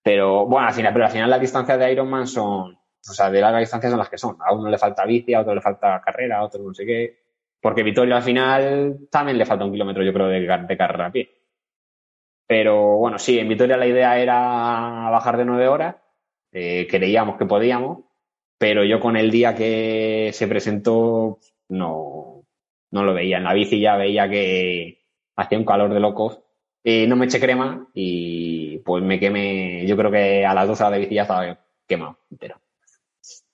Pero 0.03 0.47
bueno, 0.47 0.69
al 0.69 0.75
final, 0.75 0.93
pero 0.93 1.07
al 1.07 1.11
final 1.11 1.31
las 1.31 1.41
distancias 1.41 1.79
de 1.79 1.93
Ironman 1.93 2.27
son. 2.27 2.75
O 3.09 3.13
sea, 3.13 3.31
de 3.31 3.41
larga 3.41 3.61
distancia 3.61 3.89
son 3.89 3.99
las 3.99 4.09
que 4.09 4.19
son. 4.19 4.37
A 4.41 4.53
uno 4.53 4.69
le 4.69 4.79
falta 4.79 5.05
bici, 5.05 5.35
a 5.35 5.41
otro 5.41 5.55
le 5.55 5.61
falta 5.61 6.01
carrera, 6.05 6.39
a 6.39 6.45
otro 6.45 6.63
no 6.63 6.75
sé 6.75 6.85
qué. 6.85 7.19
Porque 7.61 7.83
Vitoria 7.83 8.17
al 8.17 8.23
final 8.23 9.09
también 9.11 9.39
le 9.39 9.47
falta 9.47 9.65
un 9.65 9.73
kilómetro, 9.73 10.03
yo 10.03 10.13
creo, 10.13 10.29
de, 10.29 10.47
carrera 10.77 11.07
a 11.07 11.13
pie. 11.13 11.31
Pero 12.47 12.97
bueno, 12.99 13.19
sí, 13.19 13.39
en 13.39 13.49
Vitoria 13.49 13.77
la 13.77 13.87
idea 13.87 14.19
era 14.19 15.11
bajar 15.11 15.37
de 15.37 15.45
9 15.45 15.69
horas. 15.69 15.97
Eh, 16.53 16.87
creíamos 16.89 17.37
que 17.37 17.47
podíamos, 17.47 18.05
pero 18.59 18.85
yo 18.85 19.01
con 19.01 19.17
el 19.17 19.31
día 19.31 19.55
que 19.55 20.31
se 20.33 20.47
presentó 20.49 21.39
no, 21.69 22.45
no 22.91 23.05
lo 23.05 23.15
veía. 23.15 23.39
En 23.39 23.45
la 23.45 23.55
bici 23.55 23.81
ya 23.81 23.97
veía 23.97 24.29
que 24.29 25.05
hacía 25.37 25.59
un 25.59 25.65
calor 25.65 25.93
de 25.93 26.01
locos. 26.01 26.41
No 27.09 27.17
me 27.17 27.25
eché 27.25 27.41
crema 27.41 27.89
y 27.95 28.79
pues 28.79 29.03
me 29.03 29.19
quemé, 29.19 29.85
yo 29.89 29.97
creo 29.97 30.09
que 30.09 30.47
a 30.47 30.55
las 30.55 30.69
dos 30.69 30.81
horas 30.81 30.93
de 30.93 30.99
bici 31.01 31.17
ya 31.17 31.23
estaba 31.23 31.59
quemado 31.85 32.21
entero. 32.31 32.61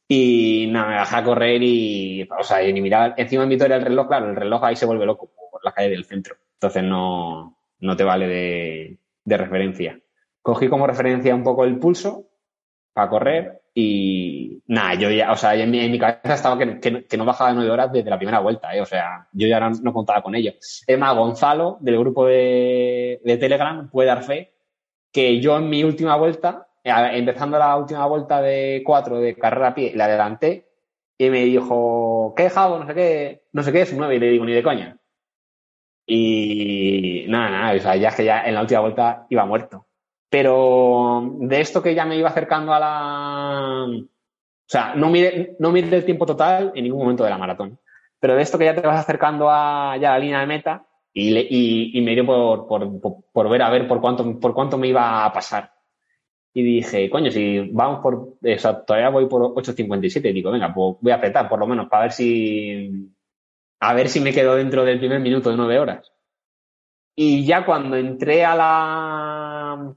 Y 0.06 0.66
nada, 0.70 0.88
me 0.88 0.96
bajé 0.96 1.16
a 1.16 1.24
correr 1.24 1.62
y, 1.62 2.28
o 2.38 2.42
sea, 2.42 2.60
ni 2.60 2.82
mirar, 2.82 3.14
encima 3.16 3.44
en 3.44 3.48
Vitoria 3.48 3.76
el 3.76 3.84
reloj, 3.86 4.06
claro, 4.06 4.28
el 4.28 4.36
reloj 4.36 4.62
ahí 4.62 4.76
se 4.76 4.84
vuelve 4.84 5.06
loco 5.06 5.30
por 5.50 5.64
la 5.64 5.72
calle 5.72 5.88
del 5.88 6.04
centro. 6.04 6.36
Entonces 6.52 6.82
no, 6.82 7.56
no 7.80 7.96
te 7.96 8.04
vale 8.04 8.28
de, 8.28 8.98
de 9.24 9.36
referencia. 9.38 9.98
Cogí 10.42 10.68
como 10.68 10.86
referencia 10.86 11.34
un 11.34 11.42
poco 11.42 11.64
el 11.64 11.78
pulso 11.78 12.26
para 12.92 13.08
correr 13.08 13.62
y 13.74 14.62
nada, 14.66 14.94
yo 14.94 15.10
ya, 15.10 15.32
o 15.32 15.36
sea, 15.36 15.54
en 15.54 15.70
mi, 15.70 15.80
en 15.80 15.90
mi 15.90 15.98
cabeza 15.98 16.34
estaba 16.34 16.58
que, 16.58 17.16
no 17.16 17.24
bajaba 17.24 17.50
de 17.50 17.56
nueve 17.56 17.70
horas 17.70 17.92
desde 17.92 18.10
la 18.10 18.18
primera 18.18 18.40
vuelta, 18.40 18.74
¿eh? 18.74 18.82
o 18.82 18.86
sea, 18.86 19.28
yo 19.32 19.48
ya 19.48 19.60
no, 19.60 19.92
contaba 19.92 20.22
con 20.22 20.34
ello. 20.34 20.52
Es 20.86 20.98
más, 20.98 21.16
Gonzalo, 21.16 21.78
del 21.80 21.98
grupo 21.98 22.26
de, 22.26 23.20
de, 23.24 23.36
Telegram, 23.38 23.88
puede 23.90 24.08
dar 24.08 24.22
fe 24.22 24.52
que 25.10 25.40
yo 25.40 25.56
en 25.56 25.70
mi 25.70 25.84
última 25.84 26.16
vuelta, 26.16 26.68
empezando 26.84 27.58
la 27.58 27.76
última 27.76 28.06
vuelta 28.06 28.42
de 28.42 28.82
cuatro 28.84 29.18
de 29.18 29.36
carrera 29.36 29.68
a 29.68 29.74
pie, 29.74 29.92
le 29.94 30.02
adelanté 30.02 30.68
y 31.16 31.30
me 31.30 31.44
dijo, 31.44 32.34
¿qué 32.36 32.44
dejado? 32.44 32.78
No 32.78 32.86
sé 32.86 32.94
qué, 32.94 33.42
no 33.52 33.62
sé 33.62 33.72
qué 33.72 33.82
es 33.82 33.92
un 33.92 33.98
nueve, 33.98 34.16
y 34.16 34.18
le 34.18 34.30
digo, 34.30 34.44
ni 34.44 34.52
de 34.52 34.62
coña. 34.62 34.98
Y 36.06 37.24
nada, 37.28 37.50
nada, 37.50 37.76
o 37.76 37.78
sea, 37.80 37.96
ya 37.96 38.08
es 38.08 38.16
que 38.16 38.24
ya 38.24 38.42
en 38.44 38.54
la 38.54 38.62
última 38.62 38.80
vuelta 38.80 39.26
iba 39.30 39.46
muerto. 39.46 39.86
Pero 40.32 41.36
de 41.40 41.60
esto 41.60 41.82
que 41.82 41.94
ya 41.94 42.06
me 42.06 42.16
iba 42.16 42.30
acercando 42.30 42.72
a 42.72 42.80
la... 42.80 43.84
O 43.84 44.66
sea, 44.66 44.94
no 44.94 45.10
mide, 45.10 45.56
no 45.58 45.70
mide 45.70 45.94
el 45.94 46.06
tiempo 46.06 46.24
total 46.24 46.72
en 46.74 46.84
ningún 46.84 47.00
momento 47.00 47.22
de 47.22 47.28
la 47.28 47.36
maratón. 47.36 47.78
Pero 48.18 48.34
de 48.34 48.40
esto 48.40 48.56
que 48.56 48.64
ya 48.64 48.74
te 48.74 48.80
vas 48.80 48.98
acercando 48.98 49.50
a 49.50 49.94
ya 50.00 50.12
la 50.12 50.18
línea 50.18 50.40
de 50.40 50.46
meta 50.46 50.86
y, 51.12 51.36
y, 51.36 51.98
y 51.98 52.00
me 52.00 52.14
dio 52.14 52.24
por, 52.24 52.66
por, 52.66 52.98
por, 52.98 53.16
por, 53.30 53.50
ver 53.50 53.60
a 53.60 53.68
ver 53.68 53.86
por 53.86 54.00
cuánto, 54.00 54.40
por 54.40 54.54
cuánto 54.54 54.78
me 54.78 54.88
iba 54.88 55.26
a 55.26 55.32
pasar. 55.34 55.70
Y 56.54 56.62
dije, 56.62 57.10
coño, 57.10 57.30
si 57.30 57.68
vamos 57.70 58.00
por... 58.00 58.14
O 58.14 58.58
sea, 58.58 58.82
todavía 58.86 59.10
voy 59.10 59.26
por 59.26 59.42
8.57. 59.54 60.32
Digo, 60.32 60.50
venga, 60.50 60.72
pues 60.72 60.96
voy 60.98 61.12
a 61.12 61.16
apretar 61.16 61.46
por 61.46 61.58
lo 61.58 61.66
menos 61.66 61.90
para 61.90 62.04
ver 62.04 62.12
si... 62.12 62.90
A 63.80 63.92
ver 63.92 64.08
si 64.08 64.20
me 64.20 64.32
quedo 64.32 64.54
dentro 64.54 64.82
del 64.82 64.98
primer 64.98 65.20
minuto 65.20 65.50
de 65.50 65.58
nueve 65.58 65.78
horas. 65.78 66.10
Y 67.14 67.44
ya 67.44 67.66
cuando 67.66 67.96
entré 67.96 68.46
a 68.46 68.56
la 68.56 69.94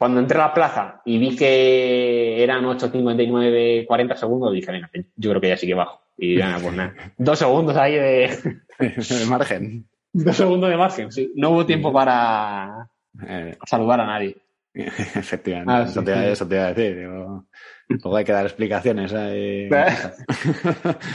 cuando 0.00 0.18
entré 0.18 0.38
a 0.38 0.46
la 0.46 0.54
plaza 0.54 1.02
y 1.04 1.18
vi 1.18 1.36
que 1.36 2.42
eran 2.42 2.64
8.59, 2.64 3.84
40 3.86 4.16
segundos, 4.16 4.50
dije, 4.50 4.72
venga, 4.72 4.88
yo 5.14 5.28
creo 5.28 5.42
que 5.42 5.48
ya 5.50 5.58
sí 5.58 5.66
que 5.66 5.74
bajo. 5.74 6.00
Y 6.16 6.38
ya, 6.38 6.56
pues 6.58 6.72
nada. 6.74 6.94
Dos 7.18 7.38
segundos 7.38 7.76
ahí 7.76 7.96
de... 7.96 8.54
de 8.78 9.26
margen. 9.28 9.86
Dos 10.10 10.38
segundos 10.38 10.70
de 10.70 10.76
margen, 10.78 11.12
sí. 11.12 11.30
No 11.36 11.50
hubo 11.50 11.66
tiempo 11.66 11.92
para 11.92 12.88
eh. 13.28 13.58
saludar 13.66 14.00
a 14.00 14.06
nadie. 14.06 14.38
Efectivamente. 14.72 15.70
Ah, 15.70 15.82
eso, 15.82 16.02
te, 16.02 16.32
eso, 16.32 16.48
te, 16.48 16.54
iba 16.54 16.64
a 16.64 16.72
decir. 16.72 16.98
Digo, 16.98 17.44
luego 17.86 18.16
hay 18.16 18.24
que 18.24 18.32
dar 18.32 18.46
explicaciones. 18.46 19.12
¿eh? 19.14 19.68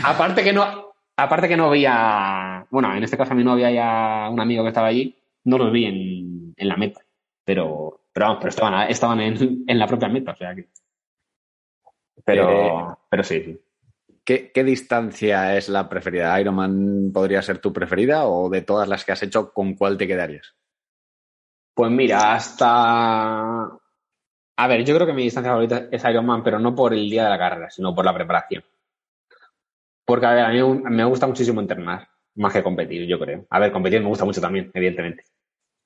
aparte 0.03 0.43
que 0.43 0.53
no... 0.53 0.93
Aparte 1.17 1.47
que 1.47 1.57
no 1.57 1.71
veía... 1.71 2.67
Bueno, 2.69 2.95
en 2.95 3.03
este 3.03 3.17
caso 3.17 3.33
a 3.33 3.35
mi 3.35 3.43
novia 3.43 3.71
y 3.71 3.79
a 3.79 4.29
un 4.31 4.39
amigo 4.39 4.61
que 4.61 4.69
estaba 4.69 4.89
allí, 4.89 5.17
no 5.45 5.57
los 5.57 5.71
vi 5.71 5.85
en, 5.85 6.53
en 6.55 6.67
la 6.67 6.77
meta. 6.77 7.01
Pero 7.43 8.04
pero 8.15 8.27
vamos, 8.27 8.39
pero 8.39 8.49
estaban, 8.49 8.89
estaban 8.89 9.19
en, 9.19 9.65
en, 9.67 9.77
la 9.77 9.87
propia 9.87 10.07
meta, 10.07 10.31
o 10.31 10.35
sea 10.37 10.55
que. 10.55 10.69
Pero, 12.23 12.49
eh, 12.49 12.95
pero 13.09 13.23
sí, 13.25 13.43
sí. 13.43 13.59
¿Qué, 14.23 14.53
¿Qué, 14.53 14.63
distancia 14.63 15.57
es 15.57 15.67
la 15.67 15.89
preferida? 15.89 16.39
¿Ironman 16.39 17.11
podría 17.13 17.41
ser 17.41 17.57
tu 17.57 17.73
preferida 17.73 18.25
o 18.25 18.49
de 18.49 18.61
todas 18.61 18.87
las 18.87 19.03
que 19.03 19.11
has 19.11 19.21
hecho, 19.21 19.51
con 19.51 19.75
cuál 19.75 19.97
te 19.97 20.07
quedarías? 20.07 20.55
Pues 21.73 21.91
mira, 21.91 22.33
hasta. 22.33 23.65
A 24.57 24.67
ver, 24.69 24.85
yo 24.85 24.95
creo 24.95 25.07
que 25.07 25.13
mi 25.13 25.23
distancia 25.23 25.51
favorita 25.51 25.89
es 25.91 26.05
Ironman, 26.05 26.41
pero 26.41 26.57
no 26.57 26.73
por 26.73 26.93
el 26.93 27.09
día 27.09 27.25
de 27.25 27.29
la 27.29 27.37
carrera, 27.37 27.69
sino 27.69 27.93
por 27.93 28.05
la 28.05 28.13
preparación. 28.13 28.63
Porque, 30.05 30.25
a 30.25 30.31
ver, 30.31 30.45
a 30.45 30.49
mí 30.51 30.63
me 30.63 31.03
gusta 31.03 31.27
muchísimo 31.27 31.59
entrenar, 31.59 32.07
más 32.35 32.53
que 32.53 32.63
competir, 32.63 33.05
yo 33.07 33.19
creo. 33.19 33.45
A 33.49 33.59
ver, 33.59 33.73
competir 33.73 33.99
me 34.01 34.07
gusta 34.07 34.23
mucho 34.23 34.39
también, 34.39 34.71
evidentemente. 34.73 35.25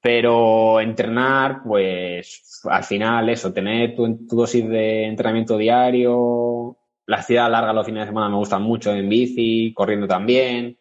Pero 0.01 0.79
entrenar, 0.79 1.61
pues 1.63 2.61
al 2.69 2.83
final 2.83 3.29
eso, 3.29 3.51
tener 3.53 3.95
tu, 3.95 4.25
tu, 4.27 4.35
dosis 4.35 4.67
de 4.67 5.05
entrenamiento 5.05 5.57
diario, 5.57 6.77
la 7.05 7.17
actividad 7.17 7.49
larga 7.49 7.73
los 7.73 7.85
fines 7.85 8.03
de 8.03 8.07
semana 8.07 8.29
me 8.29 8.37
gustan 8.37 8.61
mucho 8.61 8.93
en 8.93 9.09
bici, 9.09 9.73
corriendo 9.73 10.07
también. 10.07 10.77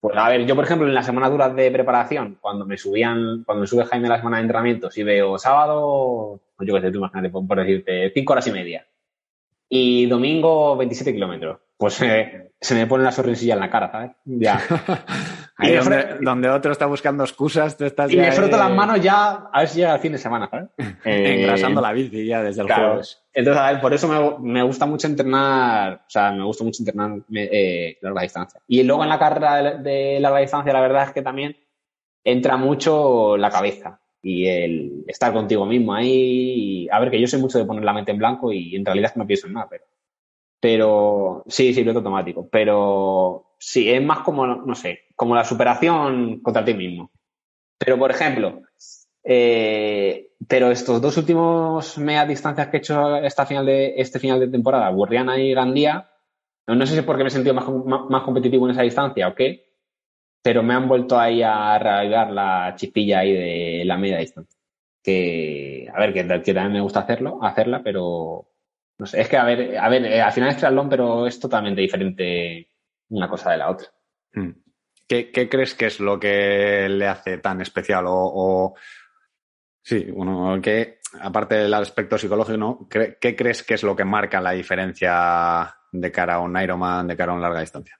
Pues 0.00 0.16
a 0.16 0.28
ver, 0.28 0.44
yo 0.44 0.54
por 0.54 0.64
ejemplo 0.64 0.86
en 0.86 0.94
las 0.94 1.06
semanas 1.06 1.30
duras 1.30 1.54
de 1.56 1.70
preparación, 1.70 2.38
cuando 2.40 2.66
me 2.66 2.76
subían, 2.76 3.44
cuando 3.44 3.62
me 3.62 3.66
sube 3.66 3.84
Jaime 3.84 4.08
la 4.08 4.18
semana 4.18 4.36
de 4.36 4.42
entrenamiento, 4.42 4.90
si 4.90 5.02
veo 5.02 5.38
sábado, 5.38 6.40
pues 6.56 6.68
yo 6.68 6.74
qué 6.74 6.80
sé, 6.82 6.90
tú 6.90 6.98
imagínate, 6.98 7.30
por 7.30 7.58
decirte, 7.58 8.10
cinco 8.12 8.32
horas 8.32 8.46
y 8.48 8.52
media. 8.52 8.86
Y 9.68 10.06
domingo 10.06 10.76
27 10.76 11.12
kilómetros. 11.12 11.58
Pues 11.76 12.00
eh, 12.02 12.52
se 12.60 12.74
me 12.74 12.86
pone 12.86 13.04
la 13.04 13.12
sonrisilla 13.12 13.54
en 13.54 13.60
la 13.60 13.70
cara, 13.70 13.90
¿sabes? 13.90 14.12
Ya. 14.24 14.60
Ahí 15.58 15.74
donde, 15.74 16.18
donde, 16.20 16.50
otro 16.50 16.70
está 16.70 16.84
buscando 16.84 17.24
excusas, 17.24 17.78
tú 17.78 17.86
estás 17.86 18.12
Y 18.12 18.16
me 18.18 18.30
froto 18.30 18.58
las 18.58 18.70
manos 18.70 19.00
ya 19.00 19.48
a 19.50 19.60
ver 19.60 19.68
si 19.68 19.78
llega 19.78 19.94
el 19.94 20.00
fin 20.00 20.12
de 20.12 20.18
semana, 20.18 20.48
¿sabes? 20.50 20.68
Eh, 21.04 21.38
Engrasando 21.40 21.80
la 21.80 21.92
bici 21.92 22.26
ya 22.26 22.42
desde 22.42 22.60
el 22.60 22.66
claro. 22.66 22.88
jueves. 22.88 23.22
Entonces, 23.32 23.62
a 23.62 23.72
ver, 23.72 23.80
por 23.80 23.94
eso 23.94 24.06
me, 24.06 24.52
me, 24.52 24.62
gusta 24.62 24.84
mucho 24.84 25.06
entrenar, 25.06 25.94
o 25.94 26.10
sea, 26.10 26.30
me 26.32 26.44
gusta 26.44 26.62
mucho 26.62 26.82
entrenar 26.82 27.20
eh, 27.32 27.96
larga 28.02 28.22
distancia. 28.22 28.60
Y 28.68 28.82
luego 28.82 29.02
en 29.02 29.08
la 29.08 29.18
carrera 29.18 29.78
de, 29.78 30.20
larga 30.20 30.40
distancia, 30.40 30.74
la 30.74 30.80
verdad 30.82 31.04
es 31.04 31.12
que 31.12 31.22
también 31.22 31.56
entra 32.22 32.58
mucho 32.58 33.38
la 33.38 33.50
cabeza. 33.50 33.98
y 34.22 34.46
el 34.46 35.04
estar 35.06 35.32
contigo 35.32 35.64
mismo 35.64 35.94
ahí. 35.94 36.86
a 36.90 37.00
ver, 37.00 37.10
que 37.10 37.20
yo 37.20 37.26
sé 37.26 37.38
mucho 37.38 37.58
de 37.58 37.64
poner 37.64 37.84
la 37.84 37.94
mente 37.94 38.10
en 38.10 38.18
blanco 38.18 38.52
y 38.52 38.76
en 38.76 38.84
realidad 38.84 39.12
no 39.16 39.26
pienso 39.26 39.46
en 39.46 39.54
nada, 39.54 39.68
pero. 39.70 39.84
Pero 40.60 41.44
sí, 41.46 41.72
sí, 41.72 41.80
piloto 41.80 42.00
automático. 42.00 42.48
Pero 42.50 43.54
sí, 43.58 43.88
es 43.90 44.02
más 44.02 44.20
como, 44.20 44.46
no 44.46 44.74
sé, 44.74 45.05
como 45.16 45.34
la 45.34 45.44
superación 45.44 46.40
contra 46.40 46.64
ti 46.64 46.74
mismo. 46.74 47.10
Pero, 47.78 47.98
por 47.98 48.10
ejemplo, 48.10 48.62
eh, 49.24 50.28
pero 50.46 50.70
estos 50.70 51.00
dos 51.00 51.16
últimos 51.16 51.98
media 51.98 52.24
distancias 52.24 52.68
que 52.68 52.76
he 52.76 52.80
hecho 52.80 53.16
esta 53.16 53.46
final 53.46 53.66
de, 53.66 53.94
este 53.96 54.20
final 54.20 54.38
de 54.38 54.48
temporada, 54.48 54.90
Burriana 54.90 55.38
y 55.38 55.52
Gandía, 55.52 56.08
no, 56.68 56.86
sé 56.86 56.92
si 56.92 56.98
es 57.00 57.04
porque 57.04 57.22
me 57.22 57.28
he 57.28 57.32
sentido 57.32 57.54
más, 57.54 57.66
más, 58.08 58.22
competitivo 58.22 58.66
en 58.66 58.72
esa 58.72 58.82
distancia 58.82 59.28
o 59.28 59.34
qué, 59.34 59.66
pero 60.42 60.62
me 60.62 60.74
han 60.74 60.88
vuelto 60.88 61.18
ahí 61.18 61.42
a 61.42 61.78
reavivar 61.78 62.30
la 62.30 62.74
chispilla 62.76 63.20
ahí 63.20 63.32
de 63.32 63.84
la 63.84 63.96
media 63.96 64.18
distancia. 64.18 64.58
Que, 65.02 65.88
a 65.92 66.00
ver, 66.00 66.12
que, 66.12 66.24
también 66.24 66.72
me 66.72 66.80
gusta 66.80 67.00
hacerlo, 67.00 67.38
hacerla, 67.42 67.82
pero 67.82 68.48
no 68.98 69.06
sé, 69.06 69.20
es 69.20 69.28
que 69.28 69.36
a 69.36 69.44
ver, 69.44 69.78
a 69.78 69.88
ver, 69.88 70.04
eh, 70.06 70.20
al 70.20 70.32
final 70.32 70.50
es 70.50 70.56
triatlón, 70.56 70.88
pero 70.88 71.26
es 71.26 71.38
totalmente 71.38 71.80
diferente 71.80 72.68
una 73.10 73.28
cosa 73.28 73.52
de 73.52 73.58
la 73.58 73.70
otra. 73.70 73.88
Hmm. 74.32 74.65
¿Qué, 75.08 75.48
crees 75.48 75.74
que 75.74 75.86
es 75.86 76.00
lo 76.00 76.18
que 76.18 76.88
le 76.88 77.06
hace 77.06 77.38
tan 77.38 77.60
especial? 77.60 78.04
O, 78.08 78.74
sí, 79.82 80.10
bueno, 80.10 80.60
que 80.60 80.98
aparte 81.20 81.56
del 81.56 81.74
aspecto 81.74 82.18
psicológico, 82.18 82.88
¿qué 82.88 83.36
crees 83.36 83.62
que 83.62 83.74
es 83.74 83.82
lo 83.82 83.94
que 83.94 84.04
marca 84.04 84.40
la 84.40 84.52
diferencia 84.52 85.74
de 85.92 86.12
cara 86.12 86.34
a 86.34 86.40
un 86.40 86.60
Ironman, 86.60 87.06
de 87.06 87.16
cara 87.16 87.32
a 87.32 87.36
una 87.36 87.46
larga 87.48 87.60
distancia? 87.60 87.98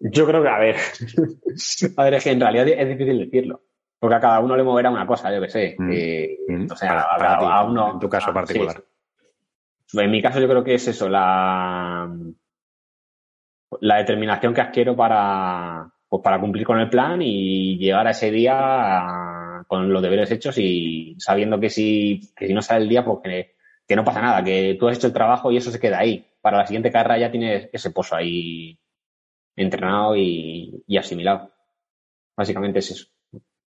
Yo 0.00 0.26
creo 0.26 0.42
que, 0.42 0.48
a 0.48 0.58
ver, 0.58 0.76
a 1.96 2.04
ver, 2.04 2.14
es 2.14 2.24
que 2.24 2.30
en 2.30 2.40
realidad 2.40 2.68
es 2.68 2.88
difícil 2.88 3.18
decirlo. 3.18 3.62
Porque 3.98 4.16
a 4.16 4.20
cada 4.20 4.40
uno 4.40 4.56
le 4.56 4.62
moverá 4.62 4.90
una 4.90 5.06
cosa, 5.06 5.32
yo 5.34 5.42
que 5.42 5.50
sé. 5.50 5.76
Mm. 5.78 5.90
Eh, 5.92 6.38
mm. 6.48 6.66
a, 6.80 7.64
uno. 7.64 7.92
En 7.92 7.98
tu 7.98 8.08
caso 8.08 8.32
particular. 8.32 8.82
En 9.92 10.10
mi 10.10 10.22
caso, 10.22 10.40
yo 10.40 10.48
creo 10.48 10.64
que 10.64 10.74
es 10.74 10.88
eso, 10.88 11.08
la, 11.08 12.10
la 13.80 13.98
determinación 13.98 14.54
que 14.54 14.60
adquiero 14.60 14.96
para, 14.96 15.90
pues 16.08 16.22
para 16.22 16.40
cumplir 16.40 16.66
con 16.66 16.80
el 16.80 16.90
plan 16.90 17.22
y 17.22 17.78
llegar 17.78 18.06
a 18.06 18.10
ese 18.10 18.30
día 18.30 19.64
con 19.66 19.92
los 19.92 20.02
deberes 20.02 20.30
hechos 20.30 20.58
y 20.58 21.14
sabiendo 21.18 21.60
que 21.60 21.70
si, 21.70 22.32
que 22.36 22.46
si 22.46 22.54
no 22.54 22.62
sale 22.62 22.82
el 22.82 22.88
día, 22.88 23.04
pues 23.04 23.18
que, 23.22 23.54
que 23.86 23.96
no 23.96 24.04
pasa 24.04 24.20
nada, 24.20 24.42
que 24.42 24.76
tú 24.78 24.88
has 24.88 24.96
hecho 24.96 25.06
el 25.06 25.12
trabajo 25.12 25.52
y 25.52 25.56
eso 25.56 25.70
se 25.70 25.78
queda 25.78 25.98
ahí. 25.98 26.26
Para 26.40 26.58
la 26.58 26.66
siguiente 26.66 26.90
carrera 26.90 27.18
ya 27.18 27.30
tienes 27.30 27.68
ese 27.72 27.90
pozo 27.90 28.16
ahí 28.16 28.78
entrenado 29.56 30.16
y, 30.16 30.84
asimilado. 30.98 31.50
Básicamente 32.36 32.78
es 32.78 32.90
eso. 32.92 33.06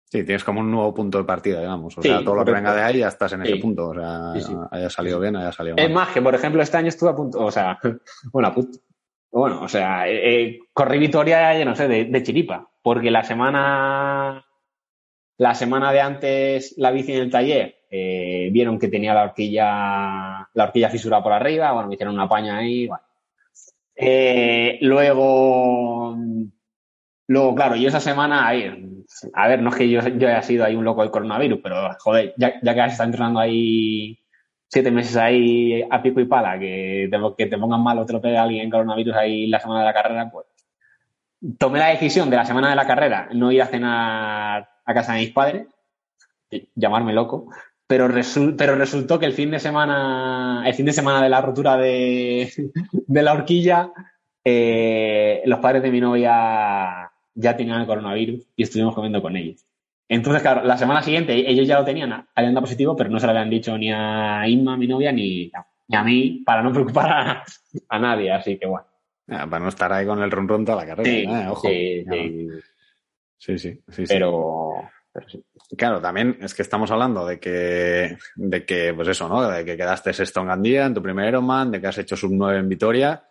Sí, 0.05 0.25
tienes 0.25 0.45
como 0.45 0.61
un 0.61 0.71
nuevo 0.71 0.95
punto 0.95 1.19
de 1.19 1.25
partida, 1.25 1.61
digamos. 1.61 1.99
O 1.99 2.03
sea, 2.03 2.23
todo 2.23 2.37
lo 2.37 2.45
que 2.45 2.53
venga 2.53 2.75
de 2.75 2.83
ahí 2.83 2.99
ya 2.99 3.09
estás 3.09 3.33
en 3.33 3.43
ese 3.43 3.57
punto. 3.57 3.89
O 3.89 3.95
sea, 3.95 4.33
haya 4.71 4.89
salido 4.89 5.19
bien, 5.19 5.37
haya 5.37 5.53
salido 5.53 5.77
mal. 5.77 5.85
Es 5.85 5.91
más, 5.93 6.09
que 6.11 6.23
por 6.23 6.35
ejemplo, 6.35 6.63
este 6.63 6.77
año 6.77 6.89
estuve 6.89 7.11
a 7.11 7.17
punto, 7.17 7.41
o 7.41 7.51
sea, 7.51 7.79
bueno, 8.33 8.49
a 8.49 8.55
punto. 8.55 8.79
Bueno, 9.35 9.63
o 9.63 9.69
sea, 9.69 10.09
eh, 10.09 10.43
eh, 10.45 10.61
corrí 10.73 10.97
Vitoria, 10.99 11.59
ya 11.59 11.65
no 11.65 11.75
sé, 11.75 11.89
de, 11.89 12.23
chiripa. 12.23 12.71
Porque 12.83 13.11
la 13.11 13.25
semana, 13.25 14.47
la 15.39 15.55
semana 15.57 15.93
de 15.93 16.01
antes, 16.01 16.75
la 16.79 16.93
bici 16.93 17.13
en 17.15 17.23
el 17.23 17.31
taller, 17.33 17.79
eh, 17.91 18.49
vieron 18.53 18.79
que 18.79 18.87
tenía 18.87 19.13
la 19.13 19.25
horquilla, 19.25 20.49
la 20.55 20.65
horquilla 20.65 20.89
fisurada 20.89 21.23
por 21.23 21.33
arriba, 21.33 21.73
bueno, 21.73 21.89
me 21.89 21.95
hicieron 21.95 22.15
una 22.15 22.29
paña 22.29 22.59
ahí, 22.59 22.87
bueno, 22.87 23.03
eh, 23.97 24.79
luego, 24.83 26.17
luego, 27.27 27.55
claro, 27.57 27.75
yo 27.77 27.89
esa 27.89 28.01
semana, 28.01 28.47
ahí, 28.47 29.03
a 29.33 29.49
ver, 29.49 29.63
no 29.63 29.71
es 29.71 29.77
que 29.77 29.91
yo, 29.91 30.01
haya 30.01 30.43
sido 30.43 30.65
ahí 30.65 30.77
un 30.77 30.85
loco 30.85 31.03
del 31.03 31.11
coronavirus, 31.11 31.59
pero 31.63 31.89
joder, 31.99 32.35
ya, 32.37 32.61
que 32.61 32.81
has 32.81 32.93
estado 32.93 33.09
entrenando 33.09 33.41
ahí 33.41 34.17
siete 34.75 34.91
meses 34.91 35.17
ahí 35.17 35.85
a 35.89 36.03
pico 36.03 36.19
y 36.19 36.25
pala, 36.25 36.59
que 36.59 37.09
te, 37.09 37.19
que 37.39 37.47
te 37.47 37.59
pongan 37.59 37.81
mal 37.81 37.97
o 37.97 38.05
te 38.05 38.13
lo 38.13 38.21
pegue 38.21 38.37
alguien 38.37 38.65
en 38.65 38.71
coronavirus 38.71 39.15
ahí 39.15 39.47
la 39.47 39.61
semana 39.61 39.81
de 39.83 39.87
la 39.87 39.95
carrera, 39.95 40.29
pues 40.33 40.47
tomé 41.59 41.79
la 41.79 41.91
decisión 41.91 42.29
de 42.29 42.37
la 42.37 42.45
semana 42.45 42.71
de 42.71 42.75
la 42.75 42.85
carrera 42.85 43.29
no 43.33 43.53
ir 43.53 43.63
a 43.63 43.67
cenar 43.67 44.69
a 44.85 44.95
casa 44.95 45.13
de 45.13 45.21
mis 45.21 45.31
padres, 45.31 45.69
llamarme 46.75 47.13
loco, 47.13 47.53
pero, 47.87 48.09
pero 48.59 48.75
resultó 48.75 49.21
que 49.21 49.27
el 49.27 49.33
fin 49.33 49.53
de 49.53 49.61
semana, 49.61 50.65
el 50.67 50.75
fin 50.75 50.87
de 50.87 50.93
semana 50.93 51.23
de 51.23 51.29
la 51.29 51.41
rotura 51.41 51.77
de, 51.77 52.51
la 53.07 53.33
horquilla, 53.33 53.93
eh, 54.45 55.41
los 55.45 55.61
padres 55.61 55.85
de 55.85 55.93
mi 55.93 56.01
novia 56.01 57.13
ya 57.33 57.57
tenían 57.57 57.81
el 57.81 57.87
coronavirus 57.87 58.45
y 58.57 58.65
estuvimos 58.65 58.93
comiendo 58.93 59.23
con 59.23 59.37
ellos. 59.37 59.65
Entonces, 60.09 60.43
claro, 60.43 60.65
la 60.65 60.77
semana 60.77 61.03
siguiente 61.03 61.51
ellos 61.51 61.67
ya 61.67 61.79
lo 61.79 61.85
tenían, 61.85 62.27
dado 62.35 62.61
positivo, 62.61 62.95
pero 62.95 63.11
no 63.11 63.19
se 63.19 63.27
lo 63.27 63.33
habían 63.33 63.51
dicho 63.51 63.77
ni 63.79 63.91
a 63.91 64.47
Inma, 64.47 64.77
mi 64.77 64.87
novia, 64.87 65.13
ni, 65.13 65.51
a 65.93 66.05
mí, 66.05 66.43
para 66.45 66.63
no 66.63 66.73
preocupar 66.73 67.45
a, 67.89 67.99
nadie. 67.99 68.33
Así 68.33 68.59
que 68.59 68.67
bueno. 68.67 68.87
para 69.27 69.61
no 69.61 69.69
estar 69.69 69.93
ahí 69.93 70.07
con 70.07 70.23
el 70.23 70.31
ron 70.31 70.49
ron 70.49 70.65
toda 70.65 70.85
la 70.85 70.87
carrera. 70.87 71.11
Sí, 71.11 71.25
¿eh? 71.25 71.49
Ojo. 71.49 71.69
Sí, 73.39 73.59
sí. 73.59 73.83
sí, 73.91 74.05
pero, 74.09 74.75
Claro, 75.77 76.01
también 76.01 76.39
es 76.41 76.55
que 76.55 76.63
estamos 76.63 76.91
hablando 76.91 77.25
de 77.27 77.39
que, 77.39 78.17
de 78.35 78.65
que, 78.65 78.93
pues 78.95 79.09
eso, 79.09 79.29
¿no? 79.29 79.49
De 79.49 79.65
que 79.65 79.77
quedaste 79.77 80.13
sexto 80.13 80.41
en 80.41 80.49
Gandía, 80.49 80.87
en 80.87 80.95
tu 80.95 81.03
primer 81.03 81.29
Ironman, 81.29 81.71
de 81.71 81.81
que 81.81 81.87
has 81.87 81.99
hecho 81.99 82.17
sub 82.17 82.33
9 82.33 82.59
en 82.59 82.69
Vitoria. 82.69 83.25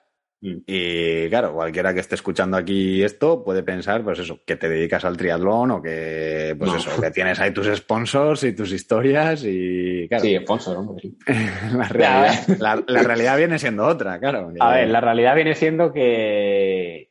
Mm. 0.44 0.58
Y 0.68 1.30
claro, 1.30 1.54
cualquiera 1.54 1.94
que 1.94 2.02
esté 2.02 2.16
escuchando 2.16 2.58
aquí 2.58 3.02
esto 3.02 3.46
puede 3.46 3.64
pensar, 3.64 4.04
pues 4.04 4.20
eso, 4.20 4.42
que 4.46 4.58
te 4.58 4.68
dedicas 4.68 5.06
al 5.06 5.16
triatlón 5.16 5.72
o 5.72 5.82
que, 5.82 6.54
pues 6.60 6.74
eso, 6.74 7.02
que 7.02 7.12
tienes 7.12 7.40
ahí 7.40 7.54
tus 7.54 7.74
sponsors 7.74 8.44
y 8.44 8.54
tus 8.54 8.74
historias 8.74 9.46
y, 9.46 10.06
claro. 10.10 10.24
Sí, 10.24 10.38
sponsor, 10.40 10.76
hombre. 10.76 11.12
la, 11.74 11.88
realidad, 11.88 12.84
la 12.88 13.04
realidad 13.04 13.38
viene 13.38 13.58
siendo 13.58 13.88
otra, 13.88 14.20
claro. 14.20 14.52
A 14.60 14.74
ver, 14.74 14.90
la 14.90 15.00
realidad 15.00 15.34
viene 15.34 15.56
siendo 15.56 15.94
que, 15.94 17.10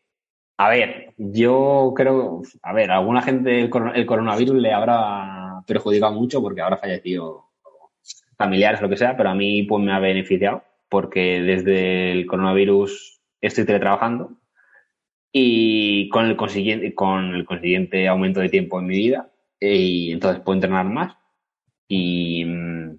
a 0.58 0.68
ver, 0.68 1.14
yo 1.16 1.94
creo, 1.96 2.42
a 2.62 2.74
ver, 2.74 2.90
a 2.90 2.98
alguna 2.98 3.22
gente 3.22 3.62
el, 3.62 3.70
coronavirus 4.06 4.56
le 4.56 4.74
habrá 4.74 5.62
perjudicado 5.66 6.12
mucho 6.12 6.42
porque 6.42 6.60
habrá 6.60 6.76
fallecido 6.76 7.46
familiares, 8.36 8.82
lo 8.82 8.90
que 8.90 8.98
sea, 8.98 9.16
pero 9.16 9.30
a 9.30 9.34
mí 9.34 9.62
pues 9.62 9.82
me 9.82 9.92
ha 9.92 10.00
beneficiado 10.00 10.64
porque 10.90 11.40
desde 11.40 12.12
el 12.12 12.26
coronavirus 12.26 13.21
estoy 13.42 13.66
teletrabajando 13.66 14.38
y 15.32 16.08
con 16.08 16.26
el 16.26 16.36
consiguiente, 16.36 16.94
con 16.94 17.34
el 17.34 17.44
consiguiente 17.44 18.08
aumento 18.08 18.40
de 18.40 18.48
tiempo 18.48 18.78
en 18.78 18.86
mi 18.86 18.96
vida 18.96 19.30
y 19.60 20.12
entonces 20.12 20.42
puedo 20.42 20.56
entrenar 20.56 20.86
más 20.86 21.16
y, 21.88 22.44
mm, 22.44 22.98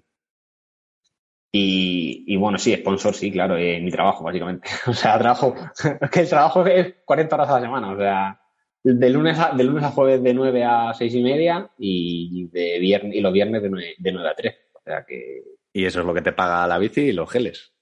y, 1.56 2.36
bueno, 2.36 2.58
sí, 2.58 2.74
sponsor, 2.74 3.14
sí, 3.14 3.30
claro, 3.30 3.56
es 3.56 3.80
mi 3.80 3.90
trabajo, 3.90 4.24
básicamente. 4.24 4.68
O 4.88 4.92
sea, 4.92 5.18
trabajo, 5.18 5.54
que 6.12 6.20
el 6.20 6.28
trabajo 6.28 6.66
es 6.66 6.94
40 7.04 7.36
horas 7.36 7.48
a 7.48 7.54
la 7.54 7.60
semana, 7.60 7.92
o 7.92 7.96
sea, 7.96 8.40
de 8.82 9.10
lunes 9.10 9.38
a, 9.38 9.52
de 9.52 9.62
lunes 9.64 9.84
a 9.84 9.90
jueves 9.90 10.22
de 10.22 10.34
9 10.34 10.64
a 10.64 10.92
6 10.92 11.14
y 11.14 11.22
media 11.22 11.70
y, 11.78 12.48
de 12.48 12.78
viernes, 12.80 13.14
y 13.14 13.20
los 13.20 13.32
viernes 13.32 13.62
de 13.62 13.70
9, 14.12 14.28
a 14.28 14.34
3. 14.34 14.54
O 14.74 14.80
sea 14.84 15.04
que... 15.06 15.42
Y 15.72 15.84
eso 15.84 16.00
es 16.00 16.06
lo 16.06 16.12
que 16.12 16.22
te 16.22 16.32
paga 16.32 16.66
la 16.66 16.78
bici 16.78 17.02
y 17.02 17.12
los 17.12 17.30
geles. 17.30 17.73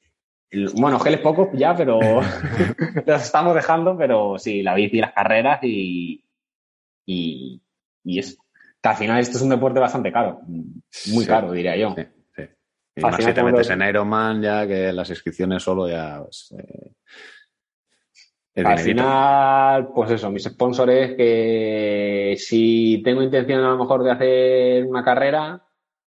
Bueno, 0.74 1.00
geles 1.00 1.20
pocos 1.20 1.48
ya, 1.54 1.74
pero 1.74 1.98
los 3.06 3.22
estamos 3.22 3.54
dejando, 3.54 3.96
pero 3.96 4.38
sí, 4.38 4.62
la 4.62 4.74
bici 4.74 4.98
y 4.98 5.00
las 5.00 5.12
carreras 5.12 5.60
y, 5.62 6.22
y, 7.06 7.62
y 8.04 8.18
es 8.18 8.38
que 8.82 8.88
al 8.88 8.96
final 8.96 9.20
esto 9.20 9.36
es 9.36 9.42
un 9.42 9.50
deporte 9.50 9.80
bastante 9.80 10.12
caro, 10.12 10.40
muy 11.12 11.24
caro, 11.24 11.52
diría 11.52 11.76
yo. 11.76 11.94
Y 12.94 13.00
más 13.00 13.16
si 13.16 13.32
te 13.32 13.42
metes 13.42 13.70
en 13.70 13.82
Ironman, 13.82 14.42
ya 14.42 14.66
que 14.66 14.92
las 14.92 15.08
inscripciones 15.08 15.62
solo 15.62 15.88
ya. 15.88 16.22
Pues, 16.22 16.54
eh, 16.58 16.92
al 18.62 18.78
final, 18.78 19.88
pues 19.94 20.10
eso, 20.10 20.30
mis 20.30 20.44
sponsors 20.44 21.14
que 21.16 22.34
si 22.36 23.00
tengo 23.02 23.22
intención 23.22 23.60
a 23.60 23.70
lo 23.70 23.78
mejor 23.78 24.04
de 24.04 24.10
hacer 24.10 24.84
una 24.84 25.02
carrera, 25.02 25.64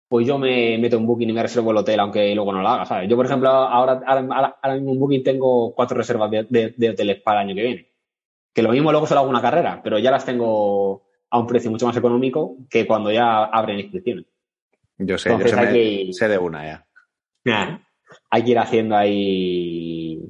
pues 0.07 0.25
yo 0.25 0.37
me 0.37 0.77
meto 0.77 0.97
un 0.97 1.05
booking 1.05 1.29
y 1.29 1.33
me 1.33 1.41
reservo 1.41 1.71
el 1.71 1.77
hotel, 1.77 1.99
aunque 1.99 2.33
luego 2.33 2.53
no 2.53 2.61
lo 2.61 2.69
haga, 2.69 2.85
¿sabes? 2.85 3.09
Yo, 3.09 3.15
por 3.15 3.25
ejemplo, 3.25 3.49
ahora, 3.49 4.01
ahora, 4.05 4.75
mismo 4.75 4.93
en 4.93 4.99
booking 4.99 5.23
tengo 5.23 5.73
cuatro 5.75 5.97
reservas 5.97 6.31
de, 6.31 6.73
de, 6.75 6.89
hoteles 6.89 7.21
para 7.21 7.41
el 7.41 7.47
año 7.47 7.55
que 7.55 7.63
viene. 7.63 7.91
Que 8.53 8.61
lo 8.61 8.71
mismo 8.71 8.91
luego 8.91 9.05
solo 9.05 9.21
hago 9.21 9.29
una 9.29 9.41
carrera, 9.41 9.81
pero 9.83 9.99
ya 9.99 10.11
las 10.11 10.25
tengo 10.25 11.03
a 11.29 11.39
un 11.39 11.47
precio 11.47 11.69
mucho 11.69 11.85
más 11.85 11.97
económico 11.97 12.55
que 12.69 12.87
cuando 12.87 13.11
ya 13.11 13.45
abren 13.45 13.79
inscripciones. 13.79 14.25
Yo 14.97 15.17
sé, 15.17 15.29
yo 15.29 15.37
sé, 16.13 16.27
de 16.27 16.37
una 16.37 16.85
ya. 17.43 17.81
hay 18.29 18.43
que 18.43 18.51
ir 18.51 18.59
haciendo 18.59 18.95
ahí 18.95 20.21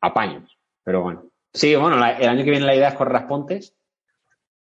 apaños. 0.00 0.58
Pero 0.82 1.02
bueno. 1.02 1.30
Sí, 1.52 1.74
bueno, 1.76 1.96
el 1.96 2.28
año 2.28 2.44
que 2.44 2.50
viene 2.50 2.66
la 2.66 2.74
idea 2.74 2.88
es 2.88 2.94
correr 2.94 3.14
las 3.14 3.24
Pontes 3.24 3.76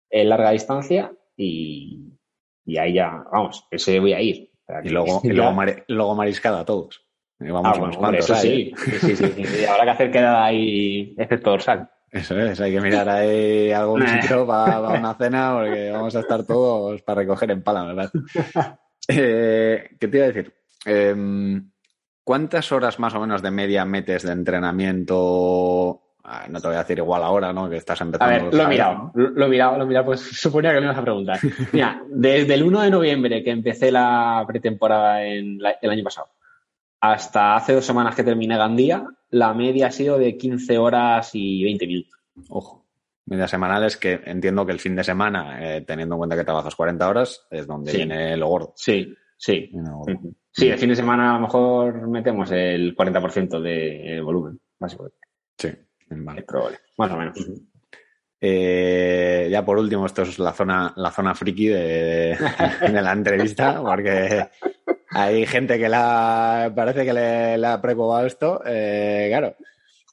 en 0.09 0.27
larga 0.27 0.51
distancia 0.51 1.13
y, 1.37 2.18
y 2.65 2.77
ahí 2.77 2.93
ya, 2.93 3.23
vamos, 3.31 3.65
ese 3.71 3.99
voy 3.99 4.13
a 4.13 4.21
ir. 4.21 4.51
y 4.83 4.89
luego, 4.89 5.21
y 5.23 5.29
luego, 5.29 6.15
mariscada 6.15 6.61
a 6.61 6.65
todos. 6.65 7.05
vamos 7.39 7.77
ah, 7.77 7.81
unos 7.81 7.97
cuantos. 7.97 8.25
sí, 8.25 8.73
sí, 8.99 9.15
sí, 9.15 9.65
Habrá 9.65 9.85
que 9.85 9.89
hacer 9.91 10.11
quedada 10.11 10.45
ahí, 10.45 11.15
excepto 11.17 11.51
dorsal. 11.51 11.89
Eso 12.11 12.39
es, 12.39 12.59
hay 12.59 12.71
que 12.71 12.81
mirar 12.81 13.07
ahí 13.07 13.71
algún 13.71 14.07
sitio 14.07 14.45
para, 14.45 14.79
una 14.79 15.13
cena 15.13 15.53
porque 15.55 15.91
vamos 15.91 16.15
a 16.15 16.21
estar 16.21 16.43
todos 16.43 17.01
para 17.03 17.21
recoger 17.21 17.51
en 17.51 17.63
pala, 17.63 17.83
¿verdad? 17.85 18.11
Eh, 19.11 19.89
¿Qué 19.99 20.07
te 20.07 20.17
iba 20.17 20.25
a 20.27 20.31
decir? 20.31 20.53
Em, 20.85 21.71
¿Cuántas 22.23 22.71
horas 22.71 22.99
más 22.99 23.15
o 23.15 23.19
menos 23.19 23.41
de 23.41 23.49
media 23.49 23.83
metes 23.83 24.21
de 24.21 24.33
entrenamiento 24.33 26.08
no 26.49 26.61
te 26.61 26.67
voy 26.67 26.75
a 26.75 26.79
decir 26.79 26.97
igual 26.97 27.23
ahora, 27.23 27.53
¿no? 27.53 27.69
Que 27.69 27.77
estás 27.77 27.99
empezando. 28.01 28.33
A 28.33 28.43
ver, 28.43 28.53
lo 28.53 28.63
he 28.63 28.67
mirado, 28.67 29.11
lo 29.13 29.45
he 29.45 29.49
mirado, 29.49 29.77
lo 29.77 29.83
he 29.83 29.87
mirado, 29.87 30.05
pues 30.05 30.19
suponía 30.39 30.73
que 30.73 30.79
me 30.79 30.85
ibas 30.85 30.97
a 30.97 31.03
preguntar. 31.03 31.39
Mira, 31.73 32.03
desde 32.09 32.53
el 32.53 32.63
1 32.63 32.81
de 32.81 32.91
noviembre 32.91 33.43
que 33.43 33.51
empecé 33.51 33.91
la 33.91 34.43
pretemporada 34.47 35.23
en 35.25 35.59
el 35.81 35.89
año 35.89 36.03
pasado 36.03 36.27
hasta 37.01 37.55
hace 37.55 37.73
dos 37.73 37.85
semanas 37.85 38.15
que 38.15 38.23
terminé 38.23 38.57
Gandía, 38.57 39.07
la 39.29 39.53
media 39.53 39.87
ha 39.87 39.91
sido 39.91 40.17
de 40.17 40.37
15 40.37 40.77
horas 40.77 41.31
y 41.33 41.63
20 41.63 41.87
minutos. 41.87 42.19
Ojo. 42.49 42.85
Media 43.25 43.47
semanal 43.47 43.83
es 43.83 43.95
que 43.95 44.19
entiendo 44.25 44.65
que 44.65 44.71
el 44.71 44.79
fin 44.79 44.95
de 44.95 45.03
semana, 45.03 45.59
eh, 45.61 45.81
teniendo 45.81 46.15
en 46.15 46.19
cuenta 46.19 46.35
que 46.35 46.43
trabajas 46.43 46.75
40 46.75 47.07
horas, 47.07 47.47
es 47.51 47.67
donde 47.67 47.93
viene 47.93 48.35
lo 48.35 48.47
gordo. 48.47 48.73
Sí, 48.75 49.15
sí. 49.37 49.71
Sí, 50.51 50.67
el 50.67 50.79
fin 50.79 50.89
de 50.89 50.95
semana 50.95 51.31
a 51.31 51.33
lo 51.35 51.41
mejor 51.41 52.07
metemos 52.07 52.51
el 52.51 52.95
40% 52.95 53.61
de 53.61 54.19
volumen, 54.21 54.59
básicamente. 54.79 55.17
Sí. 55.57 55.69
Vale. 56.09 56.43
probable, 56.43 56.79
más 56.97 57.11
o 57.11 57.17
menos. 57.17 57.37
Eh, 58.41 59.49
ya 59.51 59.65
por 59.65 59.77
último, 59.77 60.05
esto 60.05 60.21
es 60.21 60.39
la 60.39 60.53
zona, 60.53 60.93
la 60.95 61.11
zona 61.11 61.35
friki 61.35 61.67
de, 61.67 62.37
la 62.91 63.11
entrevista, 63.11 63.81
porque 63.81 64.47
hay 65.11 65.45
gente 65.45 65.77
que 65.77 65.89
la 65.89 66.71
parece 66.75 67.05
que 67.05 67.13
le, 67.13 67.65
ha 67.65 67.81
preocupado 67.81 68.25
esto. 68.25 68.61
Eh, 68.65 69.27
claro, 69.29 69.55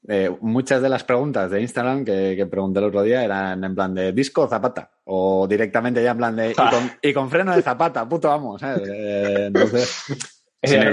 eh, 0.09 0.37
muchas 0.41 0.83
de 0.83 0.89
las 0.89 1.05
preguntas 1.05 1.51
de 1.51 1.61
Instagram 1.61 2.05
que, 2.05 2.47
pregunté 2.51 2.81
el 2.81 2.87
otro 2.87 3.03
día 3.03 3.25
eran 3.25 3.63
en 3.63 3.75
plan 3.75 3.95
de 3.95 4.13
disco 4.13 4.43
o 4.43 4.49
zapata, 4.49 4.91
o 5.05 5.47
directamente 5.49 6.03
ya 6.03 6.11
en 6.11 6.17
plan 6.17 6.35
de 6.35 6.55
y 7.03 7.13
con, 7.13 7.31
freno 7.31 7.55
de 7.55 7.63
zapata, 7.63 8.09
puto 8.09 8.29
vamos. 8.29 8.61
entonces, 8.63 10.36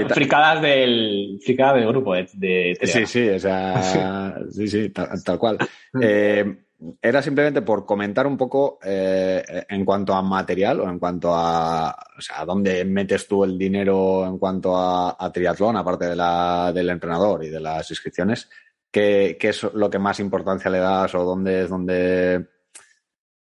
fricadas 0.08 0.62
del, 0.62 1.38
fricada 1.44 1.74
del 1.74 1.88
grupo 1.88 2.14
de, 2.14 2.78
Sí, 2.82 3.06
sí, 3.06 3.28
o 3.28 3.38
sea, 3.38 4.36
sí, 4.50 4.68
sí, 4.68 4.90
tal, 4.90 5.38
cual. 5.38 5.58
Eh, 6.00 6.56
era 7.00 7.22
simplemente 7.22 7.62
por 7.62 7.86
comentar 7.86 8.26
un 8.26 8.36
poco 8.36 8.78
eh, 8.84 9.64
en 9.68 9.84
cuanto 9.84 10.12
a 10.14 10.22
material 10.22 10.80
o 10.80 10.88
en 10.88 10.98
cuanto 10.98 11.34
a, 11.34 11.90
o 11.90 12.20
sea, 12.20 12.44
dónde 12.44 12.84
metes 12.84 13.26
tú 13.26 13.44
el 13.44 13.56
dinero 13.56 14.26
en 14.26 14.38
cuanto 14.38 14.76
a, 14.76 15.30
triatlón, 15.32 15.76
aparte 15.76 16.06
de 16.06 16.16
la, 16.16 16.72
del 16.74 16.90
entrenador 16.90 17.44
y 17.44 17.48
de 17.48 17.60
las 17.60 17.90
inscripciones. 17.90 18.50
¿Qué, 18.90 19.36
¿Qué, 19.40 19.48
es 19.48 19.62
lo 19.74 19.90
que 19.90 19.98
más 19.98 20.20
importancia 20.20 20.70
le 20.70 20.78
das 20.78 21.14
o 21.14 21.24
dónde 21.24 21.62
es 21.62 21.68
donde 21.68 22.53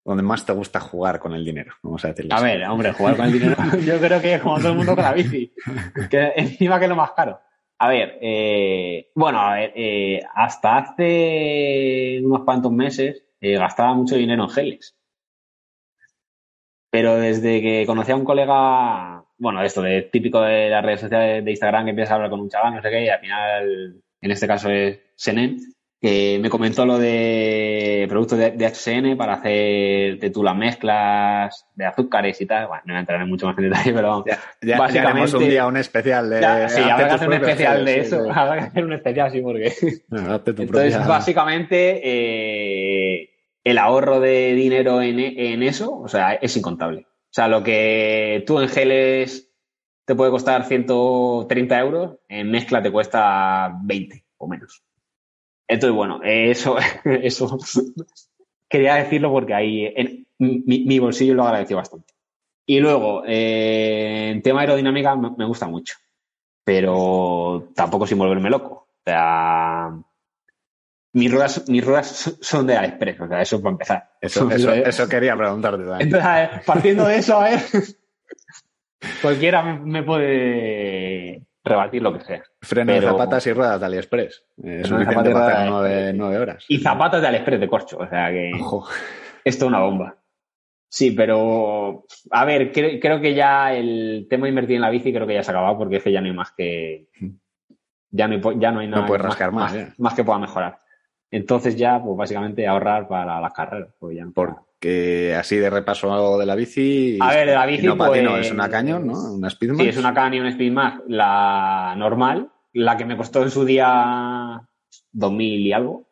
donde 0.04 0.24
más 0.24 0.46
te 0.46 0.54
gusta 0.54 0.80
jugar 0.80 1.20
con 1.20 1.34
el 1.34 1.46
dinero, 1.46 1.74
vamos 1.84 2.04
a 2.06 2.10
decirlo. 2.10 2.36
A 2.36 2.42
ver, 2.42 2.64
hombre, 2.66 2.92
jugar 2.94 3.16
con 3.16 3.26
el 3.26 3.34
dinero, 3.34 3.56
yo 3.86 4.00
creo 4.00 4.22
que 4.22 4.36
es 4.36 4.42
como 4.42 4.58
todo 4.58 4.70
el 4.70 4.78
mundo 4.78 4.96
con 4.96 5.04
la 5.04 5.14
bici, 5.14 5.54
que 6.10 6.34
encima 6.36 6.80
que 6.80 6.86
es 6.86 6.90
lo 6.90 6.96
más 6.96 7.12
caro. 7.12 7.40
A 7.78 7.88
ver, 7.88 8.20
eh, 8.22 9.10
bueno, 9.16 9.40
a 9.40 9.56
ver, 9.56 9.74
eh, 9.76 10.22
hasta 10.36 10.78
hace 10.78 12.22
unos 12.24 12.44
cuantos 12.44 12.72
meses 12.72 13.24
eh, 13.40 13.58
gastaba 13.58 13.96
mucho 13.96 14.16
dinero 14.16 14.44
en 14.44 14.50
geles. 14.50 14.96
Pero 16.92 17.16
desde 17.16 17.62
que 17.62 17.86
conocí 17.88 18.12
a 18.12 18.16
un 18.16 18.26
colega, 18.26 19.24
bueno, 19.38 19.64
esto 19.64 19.82
de 19.82 20.04
típico 20.04 20.42
de 20.42 20.70
las 20.70 20.86
redes 20.86 21.02
sociales 21.02 21.44
de 21.44 21.52
Instagram, 21.52 21.86
que 21.86 21.90
empiezas 21.92 22.12
a 22.12 22.16
hablar 22.16 22.30
con 22.30 22.42
un 22.42 22.50
chaval, 22.50 22.76
no 22.76 22.82
sé 22.84 22.90
qué, 22.92 23.06
y 23.06 23.10
al 23.10 23.20
final, 23.20 24.04
en 24.22 24.32
este 24.32 24.46
caso 24.46 24.70
es 24.70 25.00
Senen, 25.16 25.58
que 26.02 26.40
me 26.42 26.50
comentó 26.50 26.84
lo 26.84 26.98
de 26.98 28.08
productos 28.10 28.40
de, 28.40 28.66
HCN 28.66 29.16
para 29.16 29.34
hacer 29.34 30.18
de 30.18 30.32
tú 30.34 30.44
las 30.44 30.56
mezclas 30.56 31.68
de 31.76 31.86
azúcares 31.86 32.42
y 32.42 32.48
tal. 32.48 32.68
Bueno, 32.68 32.82
no 32.88 32.94
voy 32.94 32.98
a 32.98 33.00
entrar 33.02 33.22
en 33.22 33.30
mucho 33.30 33.46
más 33.46 33.56
en 33.60 33.66
detalle, 33.66 33.94
pero 33.94 34.26
ya, 34.26 34.78
básicamente. 34.80 35.38
un 35.38 35.48
día 35.48 35.68
un 35.68 35.78
especial 35.78 36.32
de. 36.32 36.70
sí, 36.70 36.82
habrá 36.82 37.08
que 37.08 37.14
hacer 37.14 37.28
un 37.28 37.34
especial 37.36 37.86
de 37.86 38.00
eso. 38.00 38.32
Habrá 38.34 38.58
que 38.58 38.66
hacer 38.66 38.86
un 38.86 38.94
especial, 38.94 39.32
sí, 39.32 39.42
porque. 39.42 39.74
Entonces, 40.10 41.08
básicamente, 41.08 42.02
eh, 42.04 43.30
el 43.64 43.78
ahorro 43.78 44.20
de 44.20 44.56
dinero 44.56 45.04
en, 45.04 45.20
en 45.20 45.62
eso, 45.62 46.00
o 46.00 46.08
sea, 46.08 46.34
es 46.34 46.58
incontable. 46.58 47.02
O 47.02 47.34
sea, 47.34 47.48
lo 47.48 47.62
que 47.62 48.44
tú 48.48 48.60
en 48.60 48.70
geles 48.70 49.54
te 50.06 50.16
puede 50.16 50.32
costar 50.32 50.66
130 50.66 51.80
euros, 51.80 52.18
en 52.28 52.50
mezcla 52.50 52.82
te 52.82 52.92
cuesta 52.92 53.72
20 53.84 54.26
o 54.38 54.48
menos. 54.48 54.84
Entonces, 55.71 55.95
bueno, 55.95 56.19
eso, 56.21 56.75
eso 57.05 57.57
quería 58.69 58.95
decirlo 58.95 59.31
porque 59.31 59.53
ahí 59.53 59.86
en 59.95 60.27
mi, 60.38 60.99
bolsillo 60.99 61.34
lo 61.34 61.45
agradeció 61.45 61.77
bastante. 61.77 62.13
Y 62.65 62.81
luego, 62.81 63.23
eh, 63.25 64.31
en 64.31 64.41
tema 64.41 64.62
aerodinámica 64.62 65.15
me, 65.15 65.45
gusta 65.45 65.67
mucho, 65.67 65.95
pero 66.65 67.69
tampoco 67.73 68.05
sin 68.05 68.17
volverme 68.17 68.49
loco. 68.49 68.88
O 68.89 69.03
sea, 69.05 69.97
mis 71.13 71.31
ruedas, 71.31 71.69
mis 71.69 71.86
ruedas 71.86 72.38
son 72.41 72.67
de 72.67 72.75
AliExpress, 72.75 73.21
o 73.21 73.27
sea, 73.29 73.41
eso 73.41 73.62
para 73.62 73.71
empezar. 73.71 74.12
Eso, 74.19 74.51
eso, 74.51 75.07
quería 75.07 75.38
preguntarte 75.38 75.86
también. 75.86 76.01
Entonces, 76.01 76.65
partiendo 76.65 77.07
de 77.07 77.17
eso, 77.17 77.39
a 77.39 77.49
ver, 77.49 77.62
cualquiera 79.21 79.63
me 79.63 80.03
puede 80.03 81.43
rebatir 81.63 82.02
lo 82.02 82.13
que 82.13 82.21
sea. 82.21 82.43
Freno 82.62 82.93
de 82.93 83.02
zapatas 83.02 83.45
y 83.47 83.54
ruedas 83.54 83.80
de 83.80 83.86
AliExpress. 83.86 84.45
Es 84.63 84.88
suficiente 84.88 85.32
para 85.32 85.80
hacer 85.80 86.15
nueve, 86.15 86.38
horas. 86.38 86.65
Y 86.67 86.80
zapatos 86.80 87.21
de 87.21 87.28
AliExpress 87.28 87.60
de 87.60 87.67
corcho, 87.67 87.97
o 87.97 88.08
sea 88.08 88.30
que 88.30 88.52
esto 89.43 89.65
es 89.65 89.69
una 89.69 89.80
bomba. 89.80 90.17
Sí, 90.93 91.12
pero 91.12 92.06
a 92.32 92.45
ver, 92.45 92.71
creo, 92.74 93.21
que 93.21 93.34
ya 93.34 93.74
el 93.74 94.28
tema 94.30 94.45
de 94.45 94.50
invertir 94.50 94.76
en 94.76 94.82
la 94.82 94.89
bici 94.89 95.13
creo 95.13 95.26
que 95.26 95.36
ya 95.36 95.43
se 95.43 95.52
ha 95.52 95.54
acabado 95.54 95.78
porque 95.78 95.97
es 95.97 96.04
que 96.04 96.12
ya 96.12 96.19
no 96.19 96.28
hay 96.28 96.34
más 96.34 96.52
que 96.52 97.08
ya 98.10 98.28
no 98.28 98.34
hay, 98.34 98.60
ya 98.60 98.71
no 98.71 98.82
hay 98.82 98.88
nada 98.88 99.04
no 99.04 99.08
puedes 99.08 99.24
rascar 99.24 99.54
más, 99.54 99.74
más, 99.97 100.13
que 100.13 100.26
pueda 100.26 100.38
mejorar. 100.38 100.82
Entonces 101.32 101.78
ya, 101.78 102.04
pues 102.04 102.17
básicamente 102.17 102.67
ahorrar 102.67 103.08
para 103.08 103.39
las 103.39 103.54
carreras. 103.54 103.94
Pues 103.98 104.17
ya 104.17 104.26
que 104.82 105.36
así 105.36 105.58
de 105.58 105.70
repaso 105.70 106.39
de 106.39 106.46
la 106.46 106.56
bici. 106.56 107.17
A 107.22 107.30
ver, 107.30 107.48
de 107.48 107.54
la 107.54 107.65
bici. 107.67 107.86
No, 107.86 107.96
pues, 107.96 108.22
es 108.46 108.52
una 108.52 108.67
Canyon, 108.67 109.06
¿no? 109.06 109.34
Una 109.36 109.50
Speedmax. 109.50 109.84
Sí, 109.84 109.89
es 109.89 109.98
una 109.98 110.13
Canyon 110.13 110.52
Speedmax, 110.52 111.04
la 111.08 111.94
normal, 111.96 112.52
la 112.74 112.98
que 112.98 113.06
me 113.06 113.15
costó 113.15 113.44
en 113.44 113.52
su 113.52 113.63
día 113.63 114.60
2000 115.12 115.67
y 115.67 115.72
algo. 115.72 116.10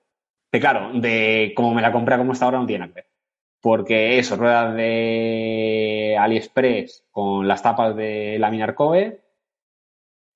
Que 0.51 0.59
claro, 0.59 0.91
de 0.93 1.51
como 1.55 1.73
me 1.73 1.81
la 1.81 1.91
compré 1.91 2.17
como 2.17 2.33
está 2.33 2.45
ahora 2.45 2.59
no 2.59 2.67
tiene 2.67 2.87
que 2.89 2.93
ver. 2.93 3.09
Porque 3.59 4.19
eso, 4.19 4.35
ruedas 4.35 4.75
de 4.75 6.15
AliExpress 6.19 7.07
con 7.11 7.47
las 7.47 7.63
tapas 7.63 7.95
de 7.95 8.37
laminar 8.39 8.75
Kobe. 8.75 9.21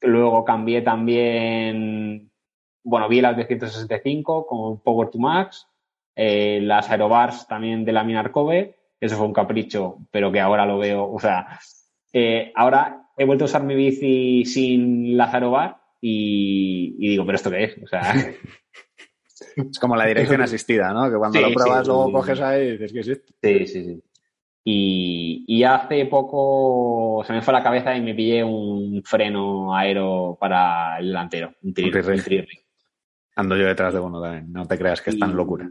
Luego 0.02 0.44
cambié 0.44 0.82
también, 0.82 2.32
bueno, 2.84 3.08
vi 3.08 3.22
las 3.22 3.36
de 3.38 3.46
165 3.46 4.46
con 4.46 4.82
Power 4.82 5.10
to 5.10 5.20
Max 5.20 5.68
eh, 6.16 6.60
las 6.62 6.90
aerobars 6.92 7.48
también 7.48 7.84
de 7.86 7.92
la 7.92 8.04
mina 8.04 8.20
Arcove, 8.20 8.76
eso 9.00 9.18
fue 9.18 9.26
un 9.26 9.34
capricho, 9.34 9.98
pero 10.12 10.32
que 10.32 10.40
ahora 10.40 10.66
lo 10.66 10.78
veo, 10.78 11.12
o 11.12 11.20
sea, 11.20 11.60
eh, 12.12 12.52
ahora 12.56 13.10
he 13.18 13.26
vuelto 13.26 13.46
a 13.46 13.48
usar 13.48 13.64
mi 13.64 13.76
bici 13.76 14.46
sin 14.46 15.18
las 15.18 15.34
aerobar 15.34 15.78
y, 16.00 16.96
digo, 17.10 17.26
¿pero 17.26 17.36
esto 17.36 17.50
qué 17.50 17.64
es? 17.64 17.78
O 17.84 17.88
sea... 17.88 18.02
es 19.56 19.80
como 19.80 19.96
la 19.96 20.06
dirección 20.06 20.42
asistida, 20.42 20.94
¿no? 20.94 21.10
Que 21.10 21.18
cuando 21.18 21.42
lo 21.42 21.52
pruebas 21.52 21.88
luego 21.88 22.12
coges 22.12 22.42
ahí 22.42 22.68
y 22.68 22.72
dices, 22.72 22.94
¿qué 22.94 23.00
es 23.00 23.08
esto? 23.08 23.34
Sí, 23.42 23.68
sí, 23.68 23.84
sí. 23.86 24.04
Y, 24.66 25.64
hace 25.64 26.06
poco 26.06 27.24
se 27.26 27.34
me 27.34 27.42
fue 27.42 27.54
la 27.54 27.64
cabeza 27.64 27.96
y 27.96 28.02
me 28.02 28.14
pillé 28.14 28.44
un 28.44 29.02
freno 29.04 29.76
aero 29.76 30.38
para 30.40 31.00
el 31.00 31.08
delantero, 31.08 31.54
un 31.64 31.74
Ando 33.36 33.58
yo 33.58 33.66
detrás 33.66 33.94
de 33.94 34.00
uno 34.00 34.22
también, 34.22 34.52
no 34.52 34.66
te 34.66 34.78
creas 34.78 35.02
que 35.02 35.10
es 35.10 35.20
tan 35.20 35.36
locura 35.36 35.70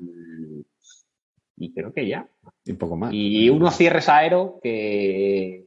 y 1.62 1.72
creo 1.72 1.92
que 1.92 2.07
ya. 2.07 2.27
Y 2.64 2.72
poco 2.75 2.96
más. 2.96 3.12
Y 3.12 3.48
unos 3.48 3.77
cierres 3.77 4.09
aero 4.09 4.59
que 4.62 5.66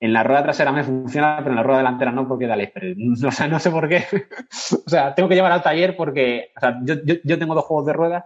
en 0.00 0.12
la 0.12 0.22
rueda 0.22 0.44
trasera 0.44 0.72
me 0.72 0.84
funciona, 0.84 1.38
pero 1.38 1.50
en 1.50 1.56
la 1.56 1.62
rueda 1.62 1.78
delantera 1.78 2.12
no 2.12 2.28
porque 2.28 2.46
da 2.46 2.56
O 3.26 3.32
sea, 3.32 3.48
no 3.48 3.58
sé 3.58 3.70
por 3.70 3.88
qué. 3.88 4.04
o 4.86 4.88
sea, 4.88 5.14
tengo 5.14 5.28
que 5.28 5.34
llevar 5.34 5.52
al 5.52 5.62
taller 5.62 5.96
porque 5.96 6.52
o 6.56 6.60
sea, 6.60 6.78
yo, 6.82 6.94
yo, 7.24 7.38
tengo 7.38 7.54
dos 7.54 7.64
juegos 7.64 7.86
de 7.86 7.92
ruedas. 7.92 8.24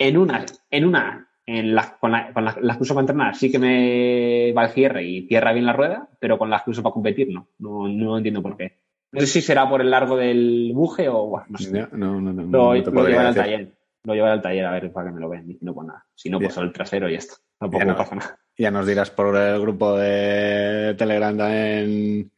En 0.00 0.16
una, 0.16 0.44
en 0.70 0.84
una, 0.84 1.28
en 1.44 1.74
las, 1.74 1.92
con, 1.92 2.12
las 2.12 2.76
que 2.76 2.82
uso 2.82 2.94
para 2.94 3.02
entrenar, 3.02 3.34
sí 3.34 3.50
que 3.50 3.58
me 3.58 4.52
va 4.52 4.66
el 4.66 4.70
cierre 4.70 5.02
y 5.02 5.26
cierra 5.26 5.52
bien 5.52 5.66
la 5.66 5.72
rueda, 5.72 6.08
pero 6.20 6.38
con 6.38 6.50
las 6.50 6.62
que 6.62 6.70
uso 6.70 6.82
para 6.82 6.92
competir 6.92 7.28
no. 7.32 7.48
No, 7.58 7.88
no 7.88 8.16
entiendo 8.16 8.42
por 8.42 8.56
qué. 8.56 8.78
No 9.12 9.20
sé 9.20 9.26
si 9.26 9.42
será 9.42 9.68
por 9.68 9.80
el 9.80 9.90
largo 9.90 10.16
del 10.16 10.72
buje 10.74 11.08
o 11.08 11.42
no 11.48 11.58
sé. 11.58 11.88
No, 11.92 12.20
no, 12.20 12.32
no, 12.32 12.42
lo, 12.42 12.74
lo 12.74 13.20
al 13.20 13.34
taller 13.34 13.78
lo 14.04 14.14
llevaré 14.14 14.32
al 14.32 14.42
taller 14.42 14.64
a 14.64 14.70
ver 14.72 14.92
para 14.92 15.08
que 15.08 15.14
me 15.14 15.20
lo 15.20 15.28
vean. 15.28 15.50
Y 15.50 15.58
no, 15.60 15.74
pues 15.74 15.86
nada. 15.86 16.06
Si 16.14 16.30
no, 16.30 16.38
pues 16.38 16.54
solo 16.54 16.66
el 16.68 16.72
trasero 16.72 17.08
y 17.08 17.12
ya 17.12 17.18
está. 17.18 17.34
Tampoco 17.58 17.84
me 17.84 17.94
pasa 17.94 18.14
nada. 18.14 18.38
Ya 18.56 18.70
nos 18.70 18.86
dirás 18.86 19.10
por 19.10 19.36
el 19.36 19.60
grupo 19.60 19.96
de 19.96 20.94
Telegram 20.96 21.36
también. 21.36 22.32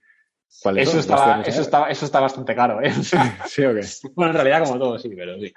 ¿Cuál 0.63 0.79
eso, 0.79 0.99
estaba, 0.99 1.43
eso, 1.43 1.63
estaba, 1.63 1.89
eso 1.91 2.05
está 2.05 2.21
bastante 2.21 2.55
caro, 2.57 2.83
¿eh? 2.83 2.93
¿Sí 3.47 3.65
o 3.65 3.75
qué? 3.75 3.83
Bueno, 4.15 4.33
en 4.33 4.37
realidad 4.37 4.65
como 4.65 4.79
todo, 4.79 4.99
sí, 4.99 5.11
pero 5.15 5.39
sí. 5.39 5.53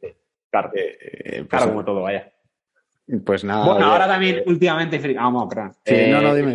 sí. 0.00 0.06
Claro, 0.48 0.70
Eh, 0.74 0.98
eh, 1.00 1.36
pues, 1.38 1.48
claro, 1.48 1.68
como 1.68 1.84
todo, 1.84 2.02
vaya. 2.02 2.32
pues 3.24 3.42
nada. 3.42 3.66
Bueno, 3.66 3.86
ahora 3.86 4.06
también, 4.06 4.42
últimamente, 4.46 5.14
vamos, 5.14 5.52
perdón. 5.52 5.72
Sí, 5.84 5.94
no, 6.08 6.20
no, 6.20 6.34
dime. 6.34 6.52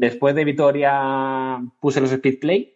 Después 0.00 0.34
de 0.34 0.44
Vitoria 0.44 1.60
puse 1.80 2.00
los 2.00 2.10
Speedplay, 2.10 2.74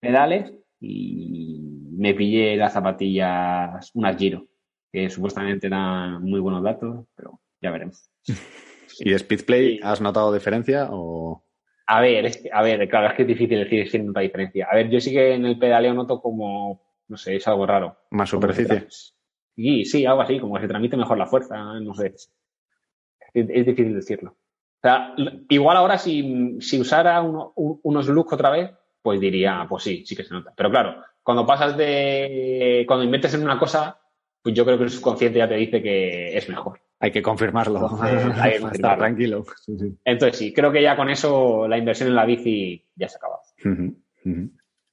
pedales, 0.00 0.52
y 0.80 1.58
me 1.98 2.14
pillé 2.14 2.56
las 2.56 2.72
zapatillas, 2.72 3.90
unas 3.94 4.16
Giro, 4.16 4.46
que 4.92 5.10
supuestamente 5.10 5.68
dan 5.68 6.22
muy 6.22 6.38
buenos 6.40 6.62
datos, 6.62 7.06
pero 7.16 7.40
ya 7.60 7.70
veremos. 7.72 8.08
¿Y 9.00 9.10
de 9.10 9.18
Speedplay 9.18 9.80
has 9.82 10.00
notado 10.00 10.32
diferencia 10.32 10.88
o...? 10.90 11.42
A 11.88 12.00
ver, 12.00 12.26
es 12.26 12.38
que- 12.38 12.50
a 12.52 12.62
ver, 12.62 12.88
claro, 12.88 13.08
es 13.08 13.14
que 13.14 13.22
es 13.22 13.28
difícil 13.28 13.58
decir 13.58 13.88
si 13.90 13.98
nota 13.98 14.20
diferencia. 14.20 14.66
A 14.70 14.74
ver, 14.76 14.88
yo 14.88 15.00
sí 15.00 15.12
que 15.12 15.34
en 15.34 15.44
el 15.44 15.58
pedaleo 15.58 15.94
noto 15.94 16.20
como, 16.20 16.80
no 17.08 17.16
sé, 17.16 17.36
es 17.36 17.46
algo 17.48 17.66
raro. 17.66 17.96
Más 18.10 18.30
superficie. 18.30 18.86
Sí, 18.88 19.84
sí, 19.84 20.04
algo 20.06 20.22
así, 20.22 20.38
como 20.38 20.54
que 20.54 20.62
se 20.62 20.68
transmite 20.68 20.96
mejor 20.96 21.18
la 21.18 21.26
fuerza, 21.26 21.56
no 21.80 21.94
sé. 21.94 22.14
Es, 22.14 22.30
es 23.34 23.66
difícil 23.66 23.94
decirlo. 23.94 24.36
O 24.86 24.88
sea, 24.88 25.14
igual 25.48 25.76
ahora 25.76 25.98
si, 25.98 26.56
si 26.60 26.80
usara 26.80 27.20
uno- 27.22 27.52
un- 27.56 27.80
unos 27.82 28.06
looks 28.08 28.32
otra 28.32 28.50
vez, 28.50 28.70
pues 29.02 29.20
diría, 29.20 29.66
pues 29.68 29.82
sí, 29.84 30.04
sí 30.06 30.14
que 30.16 30.24
se 30.24 30.32
nota. 30.34 30.52
Pero 30.56 30.70
claro, 30.70 31.02
cuando 31.22 31.44
pasas 31.46 31.76
de. 31.76 32.84
Cuando 32.86 33.04
inviertes 33.04 33.34
en 33.34 33.42
una 33.42 33.58
cosa, 33.58 33.98
pues 34.42 34.54
yo 34.54 34.64
creo 34.64 34.78
que 34.78 34.84
el 34.84 34.90
subconsciente 34.90 35.38
ya 35.38 35.48
te 35.48 35.56
dice 35.56 35.82
que 35.82 36.36
es 36.36 36.48
mejor. 36.48 36.80
Hay 37.00 37.10
que 37.10 37.20
confirmarlo. 37.22 37.80
Entonces, 37.80 38.00
hay 38.24 38.24
que 38.24 38.30
Para 38.32 38.48
estar 38.48 38.60
confirmarlo. 38.60 38.98
tranquilo. 38.98 39.44
Sí, 39.64 39.78
sí. 39.78 39.98
Entonces 40.04 40.38
sí, 40.38 40.52
creo 40.52 40.70
que 40.72 40.82
ya 40.82 40.96
con 40.96 41.10
eso 41.10 41.66
la 41.68 41.78
inversión 41.78 42.08
en 42.08 42.14
la 42.14 42.24
bici 42.24 42.84
ya 42.94 43.08
se 43.08 43.16
ha 43.16 43.18
acabado. 43.18 43.42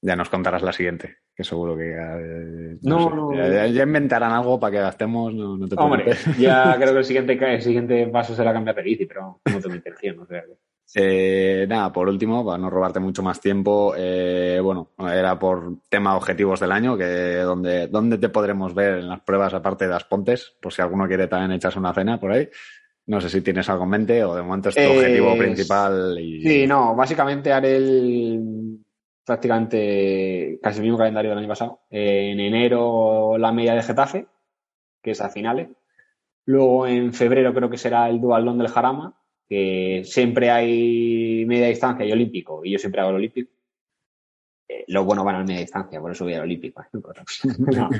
Ya 0.02 0.16
nos 0.16 0.28
contarás 0.28 0.62
la 0.62 0.72
siguiente, 0.72 1.16
que 1.34 1.44
seguro 1.44 1.76
que 1.76 1.90
eh, 1.92 2.78
No, 2.82 3.10
sé, 3.10 3.16
no. 3.16 3.34
Ya, 3.34 3.48
ya- 3.48 3.66
ya 3.66 3.82
inventarán 3.82 4.32
algo 4.32 4.58
para 4.60 4.70
que 4.72 4.80
gastemos, 4.82 5.34
no, 5.34 5.56
no 5.56 5.68
te 5.68 5.74
Hombre, 5.76 6.04
preocupes. 6.04 6.38
ya 6.40 6.74
creo 6.78 6.92
que 6.92 6.98
el 6.98 7.04
siguiente, 7.04 7.54
el 7.54 7.62
siguiente 7.62 8.06
paso 8.08 8.34
será 8.34 8.52
cambiar 8.52 8.76
de 8.76 8.82
bici, 8.82 9.06
pero 9.06 9.40
no 9.44 9.60
tengo 9.60 9.74
intención. 9.74 10.20
O 10.20 10.26
sea, 10.26 10.42
que- 10.42 10.56
Eh, 10.96 11.66
nada, 11.68 11.92
por 11.92 12.08
último, 12.08 12.44
para 12.44 12.58
no 12.58 12.70
robarte 12.70 13.00
mucho 13.00 13.22
más 13.22 13.40
tiempo, 13.40 13.94
eh, 13.96 14.60
bueno, 14.62 14.90
era 15.12 15.36
por 15.38 15.78
tema 15.88 16.14
objetivos 16.16 16.60
del 16.60 16.70
año, 16.72 16.96
que 16.96 17.38
donde, 17.38 17.88
dónde 17.88 18.18
te 18.18 18.28
podremos 18.28 18.74
ver 18.74 18.98
en 18.98 19.08
las 19.08 19.20
pruebas 19.22 19.54
aparte 19.54 19.86
de 19.86 19.90
las 19.90 20.04
pontes, 20.04 20.56
por 20.60 20.72
si 20.72 20.82
alguno 20.82 21.08
quiere 21.08 21.26
también 21.26 21.52
echarse 21.52 21.78
una 21.80 21.94
cena 21.94 22.20
por 22.20 22.30
ahí. 22.32 22.48
No 23.06 23.20
sé 23.20 23.28
si 23.28 23.40
tienes 23.40 23.68
algo 23.68 23.84
en 23.84 23.90
mente 23.90 24.22
o 24.24 24.34
de 24.36 24.42
momento 24.42 24.68
es 24.68 24.74
tu 24.76 24.80
Eh, 24.82 24.86
objetivo 24.88 25.36
principal 25.36 26.16
y 26.20 26.40
Sí, 26.42 26.66
no, 26.66 26.94
básicamente 26.94 27.52
haré 27.52 27.76
el 27.76 28.78
prácticamente 29.24 30.58
casi 30.62 30.78
el 30.78 30.82
mismo 30.84 30.98
calendario 30.98 31.30
del 31.30 31.38
año 31.38 31.48
pasado. 31.48 31.80
Eh, 31.90 32.30
en 32.32 32.40
enero 32.40 33.36
la 33.38 33.52
media 33.52 33.74
de 33.74 33.82
Getafe, 33.82 34.26
que 35.02 35.12
es 35.12 35.20
a 35.20 35.30
finales. 35.30 35.68
Luego 36.46 36.86
en 36.86 37.12
febrero 37.14 37.54
creo 37.54 37.70
que 37.70 37.78
será 37.78 38.08
el 38.08 38.20
dualdón 38.20 38.58
del 38.58 38.68
Jarama, 38.68 39.18
que 39.48 40.02
siempre 40.04 40.50
hay 40.50 41.44
media 41.46 41.68
distancia 41.68 42.04
y 42.06 42.12
olímpico, 42.12 42.64
y 42.64 42.72
yo 42.72 42.78
siempre 42.78 43.00
hago 43.00 43.10
el 43.10 43.16
olímpico. 43.16 43.50
Eh, 44.68 44.84
lo 44.88 45.04
bueno 45.04 45.24
van 45.24 45.36
a 45.36 45.44
media 45.44 45.60
distancia, 45.60 46.00
por 46.00 46.12
eso 46.12 46.24
voy 46.24 46.34
al 46.34 46.42
olímpico. 46.42 46.82
No. 47.58 47.90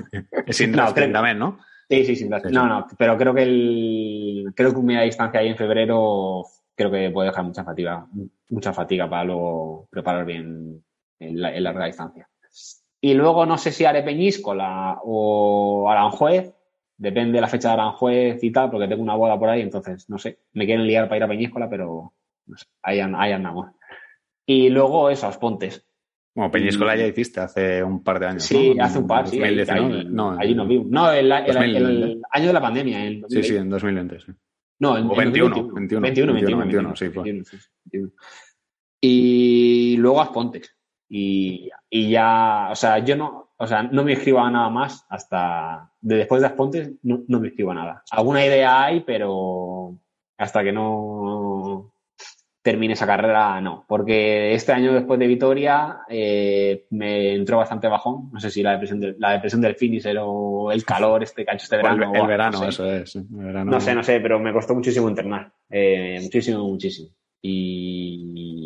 es 0.47 0.57
sin 0.57 0.73
No, 0.73 0.93
creo- 0.95 1.13
también, 1.13 1.39
¿no? 1.39 1.59
Sí, 1.89 2.05
sí, 2.07 2.17
sin 2.17 2.29
sí. 2.29 2.49
No, 2.51 2.67
no, 2.67 2.87
pero 2.99 3.17
creo 3.19 3.35
que 3.35 3.43
el 3.43 4.53
creo 4.57 4.73
que 4.73 4.79
un 4.79 4.87
media 4.87 5.03
distancia 5.03 5.41
ahí 5.41 5.49
en 5.49 5.57
febrero 5.57 6.43
creo 6.75 6.91
que 6.91 7.11
puede 7.11 7.29
dejar 7.29 7.45
mucha 7.45 7.63
fatiga, 7.63 8.07
mucha 8.49 8.73
fatiga 8.73 9.09
para 9.09 9.25
luego 9.25 9.87
preparar 9.91 10.25
bien 10.25 10.83
en, 11.29 11.41
la- 11.41 11.55
en 11.55 11.63
larga 11.63 11.87
distancia. 11.87 12.29
Y 13.01 13.15
luego 13.15 13.45
no 13.47 13.59
sé 13.59 13.71
si 13.73 13.85
haré 13.85 14.03
Peñíscola 14.03 14.99
o 15.05 15.89
Aranjuez, 15.91 16.55
depende 16.97 17.33
de 17.37 17.41
la 17.43 17.49
fecha 17.49 17.69
de 17.69 17.75
Aranjuez 17.75 18.43
y 18.43 18.51
tal, 18.51 18.71
porque 18.71 18.89
tengo 18.89 19.03
una 19.03 19.15
boda 19.17 19.39
por 19.39 19.49
ahí, 19.51 19.61
entonces 19.61 20.09
no 20.09 20.19
sé, 20.19 20.39
me 20.53 20.65
quieren 20.65 20.87
liar 20.87 21.05
para 21.07 21.19
ir 21.19 21.23
a 21.25 21.29
Peñíscola, 21.29 21.69
pero 21.69 22.13
no 22.47 22.57
sé, 22.57 22.67
ahí, 22.83 23.01
ahí 23.01 23.33
andamos. 23.33 23.69
Y 24.47 24.69
luego 24.71 25.11
eso, 25.11 25.31
Pontes. 25.39 25.87
Bueno, 26.35 26.51
Peñíscola 26.51 26.97
ya 26.97 27.07
hiciste 27.07 27.41
hace 27.41 27.83
un 27.85 28.03
par 28.03 28.19
de 28.21 28.27
años. 28.27 28.43
Sí, 28.43 28.75
¿no? 28.75 28.85
hace 28.85 28.99
un 28.99 29.07
par, 29.07 29.29
sí. 29.29 29.37
ahí- 29.43 29.55
2019. 29.57 29.99
ahí- 30.01 30.07
no, 30.11 30.31
allí 30.39 30.55
nos 30.55 30.67
vimos. 30.69 30.87
No, 30.89 31.13
el, 31.13 31.31
el- 31.31 31.47
2020. 31.47 32.03
el 32.13 32.23
año 32.33 32.47
de 32.49 32.53
la 32.53 32.61
pandemia. 32.61 33.05
El 33.07 33.25
Sí, 33.29 33.43
sí, 33.43 33.57
en 33.57 33.71
2020. 33.71 34.21
Sí. 34.21 34.33
No, 34.81 34.99
en, 34.99 35.07
O 35.07 35.13
en 35.13 35.19
21, 35.19 35.55
2021. 35.57 36.01
21, 36.03 36.33
21, 36.33 36.59
21, 36.59 36.97
sí, 36.97 37.09
fue. 37.11 37.23
21, 37.23 37.45
sí, 37.45 37.57
21. 37.85 38.13
Y 39.01 39.97
luego 39.99 40.21
Aspontes. 40.23 40.75
Y, 41.17 41.71
y 41.91 42.11
ya, 42.11 42.71
o 42.73 42.75
sea, 42.75 42.99
yo 42.99 43.15
no, 43.15 43.51
o 43.57 43.67
sea, 43.69 43.85
no 43.85 44.03
me 44.03 44.15
inscribo 44.15 44.41
a 44.41 44.51
nada 44.51 44.69
más 44.69 45.07
hasta, 45.09 45.93
de 46.01 46.17
después 46.17 46.41
de 46.41 46.49
Aspontes 46.49 46.91
no, 47.05 47.23
no 47.29 47.39
me 47.39 47.47
inscribo 47.47 47.71
a 47.71 47.75
nada. 47.75 48.03
Alguna 48.11 48.45
idea 48.45 48.83
hay, 48.83 48.99
pero 49.03 49.97
hasta 50.37 50.65
que 50.65 50.73
no 50.73 51.93
termine 52.63 52.95
esa 52.95 53.07
carrera, 53.07 53.61
no. 53.61 53.85
Porque 53.87 54.55
este 54.55 54.73
año 54.73 54.93
después 54.93 55.21
de 55.21 55.29
Vitoria 55.29 56.01
eh, 56.09 56.85
me 56.91 57.35
entró 57.35 57.59
bastante 57.59 57.87
bajón. 57.87 58.31
No 58.33 58.41
sé 58.41 58.51
si 58.51 58.65
la 58.65 58.73
depresión 58.73 58.99
del, 58.99 59.15
la 59.21 59.35
depresión 59.35 59.61
del 59.61 59.77
finisher 59.77 60.17
o 60.21 60.73
el 60.73 60.85
calor 60.85 61.23
este 61.23 61.45
que 61.45 61.53
ha 61.53 61.55
hecho 61.55 61.65
este 61.65 61.77
el, 61.77 61.83
verano. 61.83 62.13
el 62.13 62.27
verano, 62.27 62.59
no 62.59 62.63
sé. 62.65 62.69
eso 62.71 62.91
es. 62.91 63.15
el 63.15 63.27
verano. 63.31 63.71
No 63.71 63.81
sé, 63.81 63.95
no 63.95 64.03
sé, 64.03 64.19
pero 64.19 64.41
me 64.41 64.53
costó 64.53 64.75
muchísimo 64.75 65.09
entrenar. 65.09 65.53
Eh, 65.71 66.19
muchísimo, 66.23 66.67
muchísimo. 66.67 67.11
Y, 67.47 68.64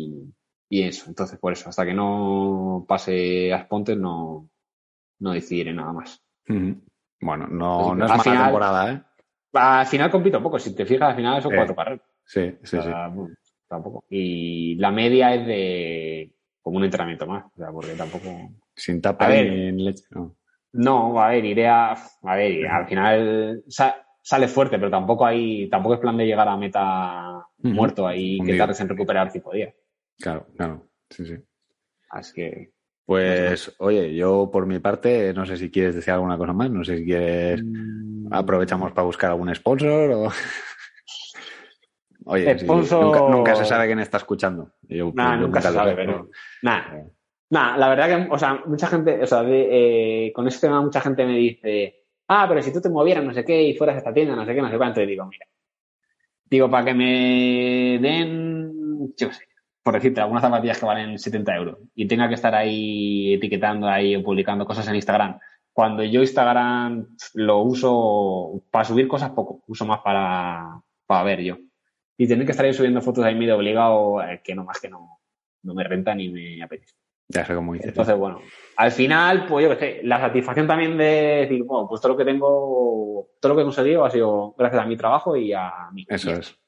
y 0.69 0.83
eso, 0.83 1.05
entonces 1.09 1.37
por 1.39 1.51
eso, 1.53 1.69
hasta 1.69 1.85
que 1.85 1.93
no 1.93 2.85
pase 2.87 3.51
a 3.53 3.63
Spontes 3.63 3.97
no, 3.97 4.49
no 5.19 5.31
decidiré 5.31 5.73
nada 5.73 5.91
más. 5.93 6.21
Bueno, 6.47 7.47
no, 7.47 7.91
que, 7.91 7.95
no 7.99 8.05
es 8.05 8.11
al 8.11 8.17
mala 8.17 8.23
final- 8.23 8.43
temporada, 8.45 8.93
¿eh? 8.93 9.01
Al 9.53 9.85
final 9.87 10.11
compito 10.11 10.43
poco, 10.43 10.59
si 10.59 10.75
te 10.75 10.85
fijas, 10.85 11.09
al 11.09 11.15
final 11.15 11.41
son 11.41 11.53
Eh, 11.53 11.55
cuatro 11.55 11.75
carreras. 11.75 12.01
Sí, 12.23 12.55
sí, 12.63 12.77
O 12.77 12.81
sí. 12.83 12.89
bueno, 13.13 13.29
tampoco. 13.67 14.03
Y 14.09 14.75
la 14.75 14.91
media 14.91 15.33
es 15.33 15.47
de 15.47 16.31
como 16.61 16.77
un 16.77 16.83
entrenamiento 16.83 17.25
más, 17.25 17.45
o 17.45 17.57
sea, 17.57 17.71
porque 17.71 17.93
tampoco... 17.95 18.29
Sin 18.75 19.01
tapa 19.01 19.27
ver. 19.27 19.47
en 19.47 19.83
leche. 19.83 20.03
no. 20.11 20.35
No, 20.71 21.19
a 21.19 21.29
ver, 21.29 21.43
iré 21.45 21.67
a. 21.67 21.93
A 21.93 22.35
ver, 22.35 22.67
al 22.67 22.87
final 22.87 23.63
sa- 23.67 24.05
sale 24.21 24.47
fuerte, 24.47 24.77
pero 24.77 24.91
tampoco 24.91 25.25
hay. 25.25 25.67
Tampoco 25.67 25.95
es 25.95 25.99
plan 25.99 26.15
de 26.15 26.27
llegar 26.27 26.47
a 26.47 26.55
meta 26.57 27.43
muerto 27.57 28.05
ahí 28.05 28.37
que 28.45 28.55
tardes 28.55 28.79
en 28.79 28.87
recuperar 28.89 29.31
cinco 29.31 29.51
días. 29.51 29.73
Claro, 30.19 30.47
claro. 30.55 30.87
Sí, 31.09 31.25
sí. 31.25 31.35
Así 32.09 32.33
que. 32.33 32.71
Pues, 33.05 33.73
oye, 33.79 34.13
yo 34.15 34.49
por 34.51 34.67
mi 34.67 34.77
parte, 34.79 35.33
no 35.33 35.43
sé 35.45 35.57
si 35.57 35.71
quieres 35.71 35.95
decir 35.95 36.13
alguna 36.13 36.37
cosa 36.37 36.53
más, 36.53 36.69
no 36.69 36.83
sé 36.83 36.97
si 36.97 37.05
quieres. 37.05 37.63
Mm. 37.63 38.31
Aprovechamos 38.31 38.91
para 38.91 39.05
buscar 39.05 39.31
algún 39.31 39.53
sponsor 39.55 40.11
o. 40.11 40.31
Oye, 42.25 42.59
sí, 42.59 42.65
Sponsor- 42.65 43.03
nunca, 43.03 43.19
nunca 43.37 43.55
se 43.55 43.65
sabe 43.65 43.87
quién 43.87 43.99
está 43.99 44.17
escuchando. 44.17 44.73
Yo- 44.83 45.11
nunca 45.15 45.61
se 45.61 45.73
sabe, 45.73 45.95
pero. 45.95 46.29
Nada. 46.61 47.03
Nada, 47.51 47.77
la 47.77 47.89
verdad 47.89 48.27
que, 48.27 48.31
o 48.31 48.37
sea, 48.37 48.61
mucha 48.67 48.85
gente, 48.85 49.23
o 49.23 49.25
sea, 49.25 49.41
de, 49.41 50.27
eh, 50.27 50.33
con 50.33 50.47
este 50.47 50.67
tema 50.67 50.81
mucha 50.81 51.01
gente 51.01 51.25
me 51.25 51.35
dice, 51.35 52.03
ah, 52.27 52.45
pero 52.47 52.61
si 52.61 52.71
tú 52.71 52.79
te 52.79 52.89
movieras 52.89 53.23
no 53.23 53.33
sé 53.33 53.43
qué 53.43 53.63
y 53.63 53.73
fueras 53.75 53.95
a 53.95 53.99
esta 53.99 54.13
tienda, 54.13 54.35
no 54.35 54.45
sé 54.45 54.53
qué, 54.53 54.61
no 54.61 54.69
sé 54.69 54.77
cuánto, 54.77 55.01
y 55.01 55.07
digo, 55.07 55.25
mira, 55.25 55.47
digo, 56.45 56.69
para 56.69 56.85
que 56.85 56.93
me 56.93 57.97
den, 57.99 59.15
yo 59.17 59.31
sé, 59.31 59.45
por 59.83 59.93
decirte, 59.93 60.21
algunas 60.21 60.43
zapatillas 60.43 60.79
que 60.79 60.85
valen 60.85 61.17
70 61.17 61.55
euros 61.55 61.77
y 61.95 62.07
tenga 62.07 62.27
que 62.27 62.35
estar 62.35 62.53
ahí 62.53 63.33
etiquetando 63.33 63.87
ahí 63.87 64.15
o 64.15 64.23
publicando 64.23 64.65
cosas 64.65 64.87
en 64.87 64.95
Instagram, 64.95 65.39
cuando 65.73 66.03
yo 66.03 66.21
Instagram 66.21 67.15
lo 67.35 67.59
uso 67.59 68.63
para 68.71 68.85
subir 68.85 69.07
cosas 69.07 69.31
poco, 69.31 69.63
uso 69.67 69.85
más 69.85 70.01
para, 70.01 70.81
para 71.05 71.23
ver 71.23 71.41
yo. 71.41 71.57
Y 72.17 72.27
tener 72.27 72.45
que 72.45 72.51
estar 72.51 72.65
ahí 72.65 72.73
subiendo 72.73 73.01
fotos 73.01 73.23
ahí 73.23 73.35
medio 73.35 73.55
obligado, 73.55 74.21
eh, 74.21 74.41
que 74.43 74.53
no 74.53 74.65
más 74.65 74.79
que 74.81 74.89
no, 74.89 75.21
no 75.63 75.73
me 75.73 75.85
renta 75.85 76.13
ni 76.13 76.29
me 76.29 76.61
apetece. 76.61 76.95
Ya 77.29 77.45
sé 77.45 77.53
cómo 77.53 77.73
dices. 77.73 77.89
Entonces, 77.89 78.17
bueno, 78.17 78.41
al 78.75 78.91
final, 78.91 79.45
pues 79.45 79.63
yo 79.63 79.69
qué 79.69 79.79
sé, 79.79 80.01
la 80.03 80.19
satisfacción 80.19 80.67
también 80.67 80.97
de 80.97 81.47
decir, 81.47 81.63
bueno, 81.63 81.87
pues 81.87 82.01
todo 82.01 82.13
lo 82.13 82.17
que 82.17 82.25
tengo, 82.25 83.29
todo 83.39 83.49
lo 83.51 83.55
que 83.55 83.61
he 83.61 83.65
conseguido 83.65 84.03
ha 84.03 84.09
sido 84.09 84.55
gracias 84.57 84.81
a 84.81 84.85
mi 84.85 84.97
trabajo 84.97 85.35
y 85.37 85.53
a 85.53 85.89
mi. 85.93 86.05
Eso 86.09 86.31
es. 86.31 86.59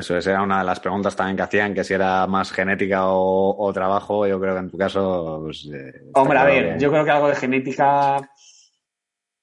Eso 0.00 0.16
es, 0.16 0.26
era 0.26 0.42
una 0.42 0.58
de 0.60 0.64
las 0.64 0.80
preguntas 0.80 1.14
también 1.14 1.36
que 1.36 1.42
hacían, 1.42 1.72
que 1.74 1.84
si 1.84 1.94
era 1.94 2.26
más 2.26 2.50
genética 2.52 3.06
o, 3.08 3.54
o 3.56 3.72
trabajo, 3.72 4.26
yo 4.26 4.40
creo 4.40 4.54
que 4.54 4.60
en 4.60 4.70
tu 4.70 4.76
caso, 4.78 5.40
pues, 5.44 5.68
eh, 5.72 6.02
Hombre, 6.14 6.38
a 6.38 6.44
ver, 6.44 6.74
que- 6.74 6.82
yo 6.82 6.90
creo 6.90 7.04
que 7.04 7.10
algo 7.10 7.28
de 7.28 7.36
genética 7.36 8.30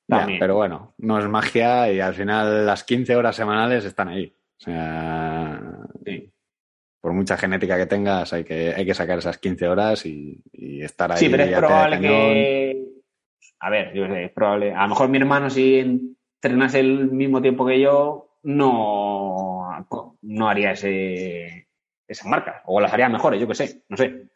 Ya, 0.10 0.26
pero 0.40 0.56
bueno, 0.56 0.94
no 1.00 1.20
es 1.20 1.28
magia 1.28 1.92
y 1.92 2.00
al 2.00 2.14
final 2.14 2.66
las 2.66 2.84
15 2.84 3.16
horas 3.16 3.36
semanales 3.36 3.84
están 3.86 4.08
ahí. 4.08 4.34
O 4.60 4.64
sea, 4.64 5.62
Sí. 6.06 6.32
por 7.02 7.14
mucha 7.14 7.38
genética 7.38 7.78
que 7.78 7.86
tengas, 7.88 8.32
hay 8.34 8.44
que, 8.44 8.74
hay 8.76 8.86
que 8.86 8.94
sacar 8.94 9.20
esas 9.20 9.38
15 9.38 9.68
horas 9.68 10.06
y, 10.06 10.42
y 10.54 10.82
estar 10.82 11.12
ahí. 11.12 11.18
Sí, 11.20 11.30
pero 11.30 11.44
es 11.44 11.58
probable 11.58 12.00
que. 12.00 12.84
A 13.60 13.70
ver, 13.70 13.94
yo 13.94 14.08
sé, 14.08 14.26
es 14.26 14.32
probable. 14.32 14.74
A 14.74 14.84
lo 14.84 14.90
mejor 14.90 15.10
mi 15.10 15.18
hermano, 15.18 15.50
si 15.50 15.78
entrenase 15.80 16.80
el 16.80 17.12
mismo 17.12 17.42
tiempo 17.42 17.66
que 17.66 17.80
yo, 17.82 18.30
no, 18.44 19.17
no 20.28 20.50
haría 20.50 20.72
ese, 20.72 21.68
esas 22.08 22.26
marcas. 22.28 22.62
O 22.66 22.80
las 22.80 22.94
haría 22.94 23.10
mejores, 23.10 23.40
yo 23.40 23.48
qué 23.48 23.56
sé, 23.56 23.84
no 23.90 23.98
sé. 23.98 24.28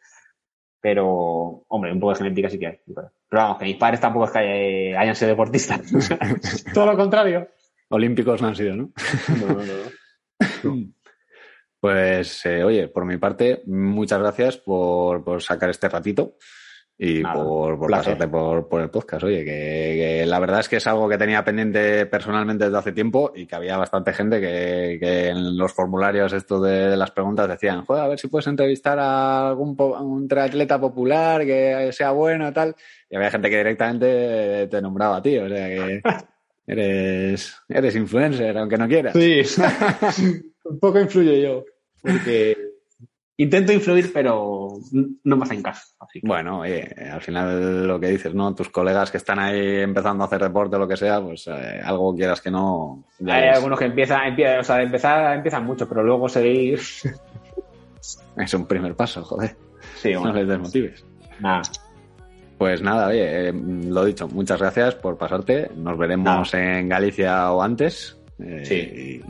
Pero, 0.80 1.64
hombre, 1.68 1.92
un 1.92 2.00
poco 2.00 2.12
de 2.12 2.18
genética 2.18 2.48
sí 2.48 2.58
que 2.58 2.66
hay. 2.66 2.80
Pero 2.84 3.10
vamos, 3.30 3.58
que 3.58 3.64
mis 3.66 3.76
padres 3.76 4.00
tampoco 4.00 4.24
es 4.26 4.30
que 4.32 4.96
hayan 4.96 5.14
sido 5.14 5.30
deportistas. 5.30 5.80
Todo 6.74 6.86
lo 6.86 6.96
contrario. 6.96 7.48
Olímpicos 7.90 8.42
no 8.42 8.48
han 8.48 8.56
sido, 8.56 8.74
¿no? 8.74 8.90
No, 9.28 9.46
no, 9.46 9.62
no. 9.64 10.88
Pues, 11.82 12.46
eh, 12.46 12.62
oye, 12.62 12.86
por 12.86 13.04
mi 13.04 13.16
parte, 13.16 13.64
muchas 13.66 14.20
gracias 14.20 14.56
por, 14.56 15.24
por 15.24 15.42
sacar 15.42 15.68
este 15.68 15.88
ratito 15.88 16.36
y 16.98 17.20
Nada, 17.20 17.34
por, 17.34 17.90
pasarte 17.90 18.28
por, 18.28 18.68
por 18.68 18.80
el 18.80 18.90
podcast. 18.90 19.24
Oye, 19.24 19.38
que, 19.44 20.20
que 20.20 20.26
la 20.26 20.38
verdad 20.38 20.60
es 20.60 20.68
que 20.68 20.76
es 20.76 20.86
algo 20.86 21.08
que 21.08 21.18
tenía 21.18 21.42
pendiente 21.44 22.06
personalmente 22.06 22.64
desde 22.66 22.78
hace 22.78 22.92
tiempo 22.92 23.32
y 23.34 23.46
que 23.46 23.56
había 23.56 23.76
bastante 23.76 24.12
gente 24.12 24.40
que, 24.40 24.98
que 25.00 25.28
en 25.28 25.56
los 25.56 25.72
formularios 25.72 26.32
estos 26.32 26.62
de, 26.62 26.90
de 26.90 26.96
las 26.96 27.10
preguntas 27.10 27.48
decían, 27.48 27.84
joder, 27.84 28.04
a 28.04 28.08
ver 28.08 28.18
si 28.20 28.28
puedes 28.28 28.46
entrevistar 28.46 28.98
a 29.00 29.48
algún 29.48 29.74
po- 29.74 29.98
un 30.00 30.28
triatleta 30.28 30.80
popular 30.80 31.44
que 31.44 31.90
sea 31.92 32.12
bueno 32.12 32.48
y 32.48 32.52
tal. 32.52 32.76
Y 33.10 33.16
había 33.16 33.30
gente 33.30 33.50
que 33.50 33.56
directamente 33.58 34.68
te 34.68 34.80
nombraba 34.80 35.16
a 35.16 35.22
ti, 35.22 35.38
o 35.38 35.48
sea 35.48 35.66
que 35.68 36.02
eres, 36.66 37.56
eres 37.68 37.96
influencer, 37.96 38.56
aunque 38.56 38.78
no 38.78 38.86
quieras. 38.86 39.14
Sí. 39.14 39.42
Un 40.64 40.78
poco 40.78 41.00
influyo 41.00 41.32
yo. 41.32 41.64
Porque 42.00 42.56
intento 43.36 43.72
influir, 43.72 44.12
pero 44.12 44.61
no 45.24 45.36
me 45.36 45.42
hacen 45.44 45.62
caso. 45.62 45.94
Así 46.00 46.20
que- 46.20 46.26
Bueno, 46.26 46.60
oye, 46.60 46.88
al 47.10 47.20
final 47.20 47.86
lo 47.86 47.98
que 48.00 48.08
dices, 48.08 48.34
¿no? 48.34 48.54
Tus 48.54 48.68
colegas 48.70 49.10
que 49.10 49.16
están 49.18 49.38
ahí 49.38 49.80
empezando 49.80 50.24
a 50.24 50.26
hacer 50.26 50.42
deporte 50.42 50.76
o 50.76 50.78
lo 50.78 50.88
que 50.88 50.96
sea, 50.96 51.20
pues 51.20 51.46
eh, 51.48 51.80
algo 51.84 52.14
quieras 52.14 52.40
que 52.40 52.50
no. 52.50 53.04
Hay 53.26 53.48
es, 53.50 53.56
algunos 53.56 53.78
que 53.78 53.84
empiezan, 53.86 54.34
empie- 54.36 54.58
o 54.60 54.64
sea, 54.64 54.76
de 54.76 54.84
empezar 54.84 55.36
empiezan 55.36 55.64
mucho, 55.64 55.88
pero 55.88 56.02
luego 56.02 56.28
seguir. 56.28 56.80
es 58.36 58.54
un 58.54 58.66
primer 58.66 58.94
paso, 58.94 59.22
joder. 59.22 59.56
Sí, 59.96 60.12
No 60.14 60.20
bueno, 60.20 60.34
les 60.36 60.48
desmotives. 60.48 61.04
nada. 61.40 61.62
Pues 62.58 62.80
nada, 62.80 63.08
oye, 63.08 63.48
eh, 63.48 63.52
lo 63.52 64.04
dicho, 64.04 64.28
muchas 64.28 64.60
gracias 64.60 64.94
por 64.94 65.16
pasarte. 65.18 65.70
Nos 65.76 65.98
veremos 65.98 66.54
en 66.54 66.88
Galicia 66.88 67.50
o 67.52 67.60
antes. 67.62 68.18
Eh, 68.38 68.62
Sí. 68.64 68.74
Y 68.74 69.24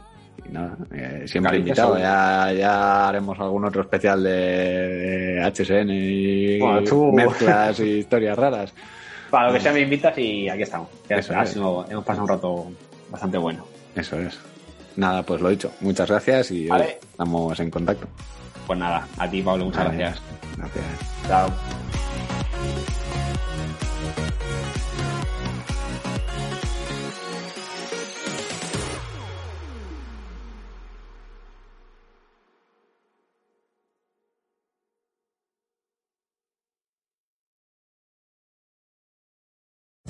nada, 0.53 0.77
eh, 0.93 1.23
siempre 1.27 1.59
invitado. 1.59 1.99
Ya, 1.99 2.53
ya 2.53 3.09
haremos 3.09 3.39
algún 3.41 3.65
otro 3.65 3.83
especial 3.83 4.23
de, 4.23 5.41
HSN 5.43 5.91
y 5.91 6.59
Bueno, 6.61 6.83
tú- 6.85 7.13
mezclas 7.13 7.81
y 7.81 7.99
historias 7.99 8.39
raras. 8.39 8.73
Para 9.31 9.49
lo 9.49 9.55
que 9.55 9.61
sea 9.61 9.73
me 9.73 9.81
invitas 9.81 10.17
y 10.19 10.49
aquí 10.49 10.63
estamos. 10.63 10.89
Eso 11.09 11.33
es. 11.41 11.49
sido- 11.51 11.87
hemos 11.91 12.05
pasado 12.05 12.23
un 12.25 12.29
rato 12.29 12.67
bastante 13.11 13.39
bueno. 13.39 13.65
Eso 13.97 14.19
es. 14.21 14.39
Nada, 14.97 15.23
pues 15.23 15.41
lo 15.41 15.49
dicho. 15.49 15.73
Muchas 15.81 16.09
gracias 16.11 16.51
y 16.51 16.67
Vale. 16.69 16.99
estamos 17.11 17.59
en 17.59 17.71
contacto. 17.71 18.07
Pues 18.67 18.79
nada, 18.79 19.07
a 19.19 19.29
ti 19.29 19.41
Pablo, 19.43 19.65
muchas 19.65 19.87
Vale. 19.87 19.97
gracias. 19.99 20.23
Gracias. 20.59 20.85
Chao. 21.27 21.92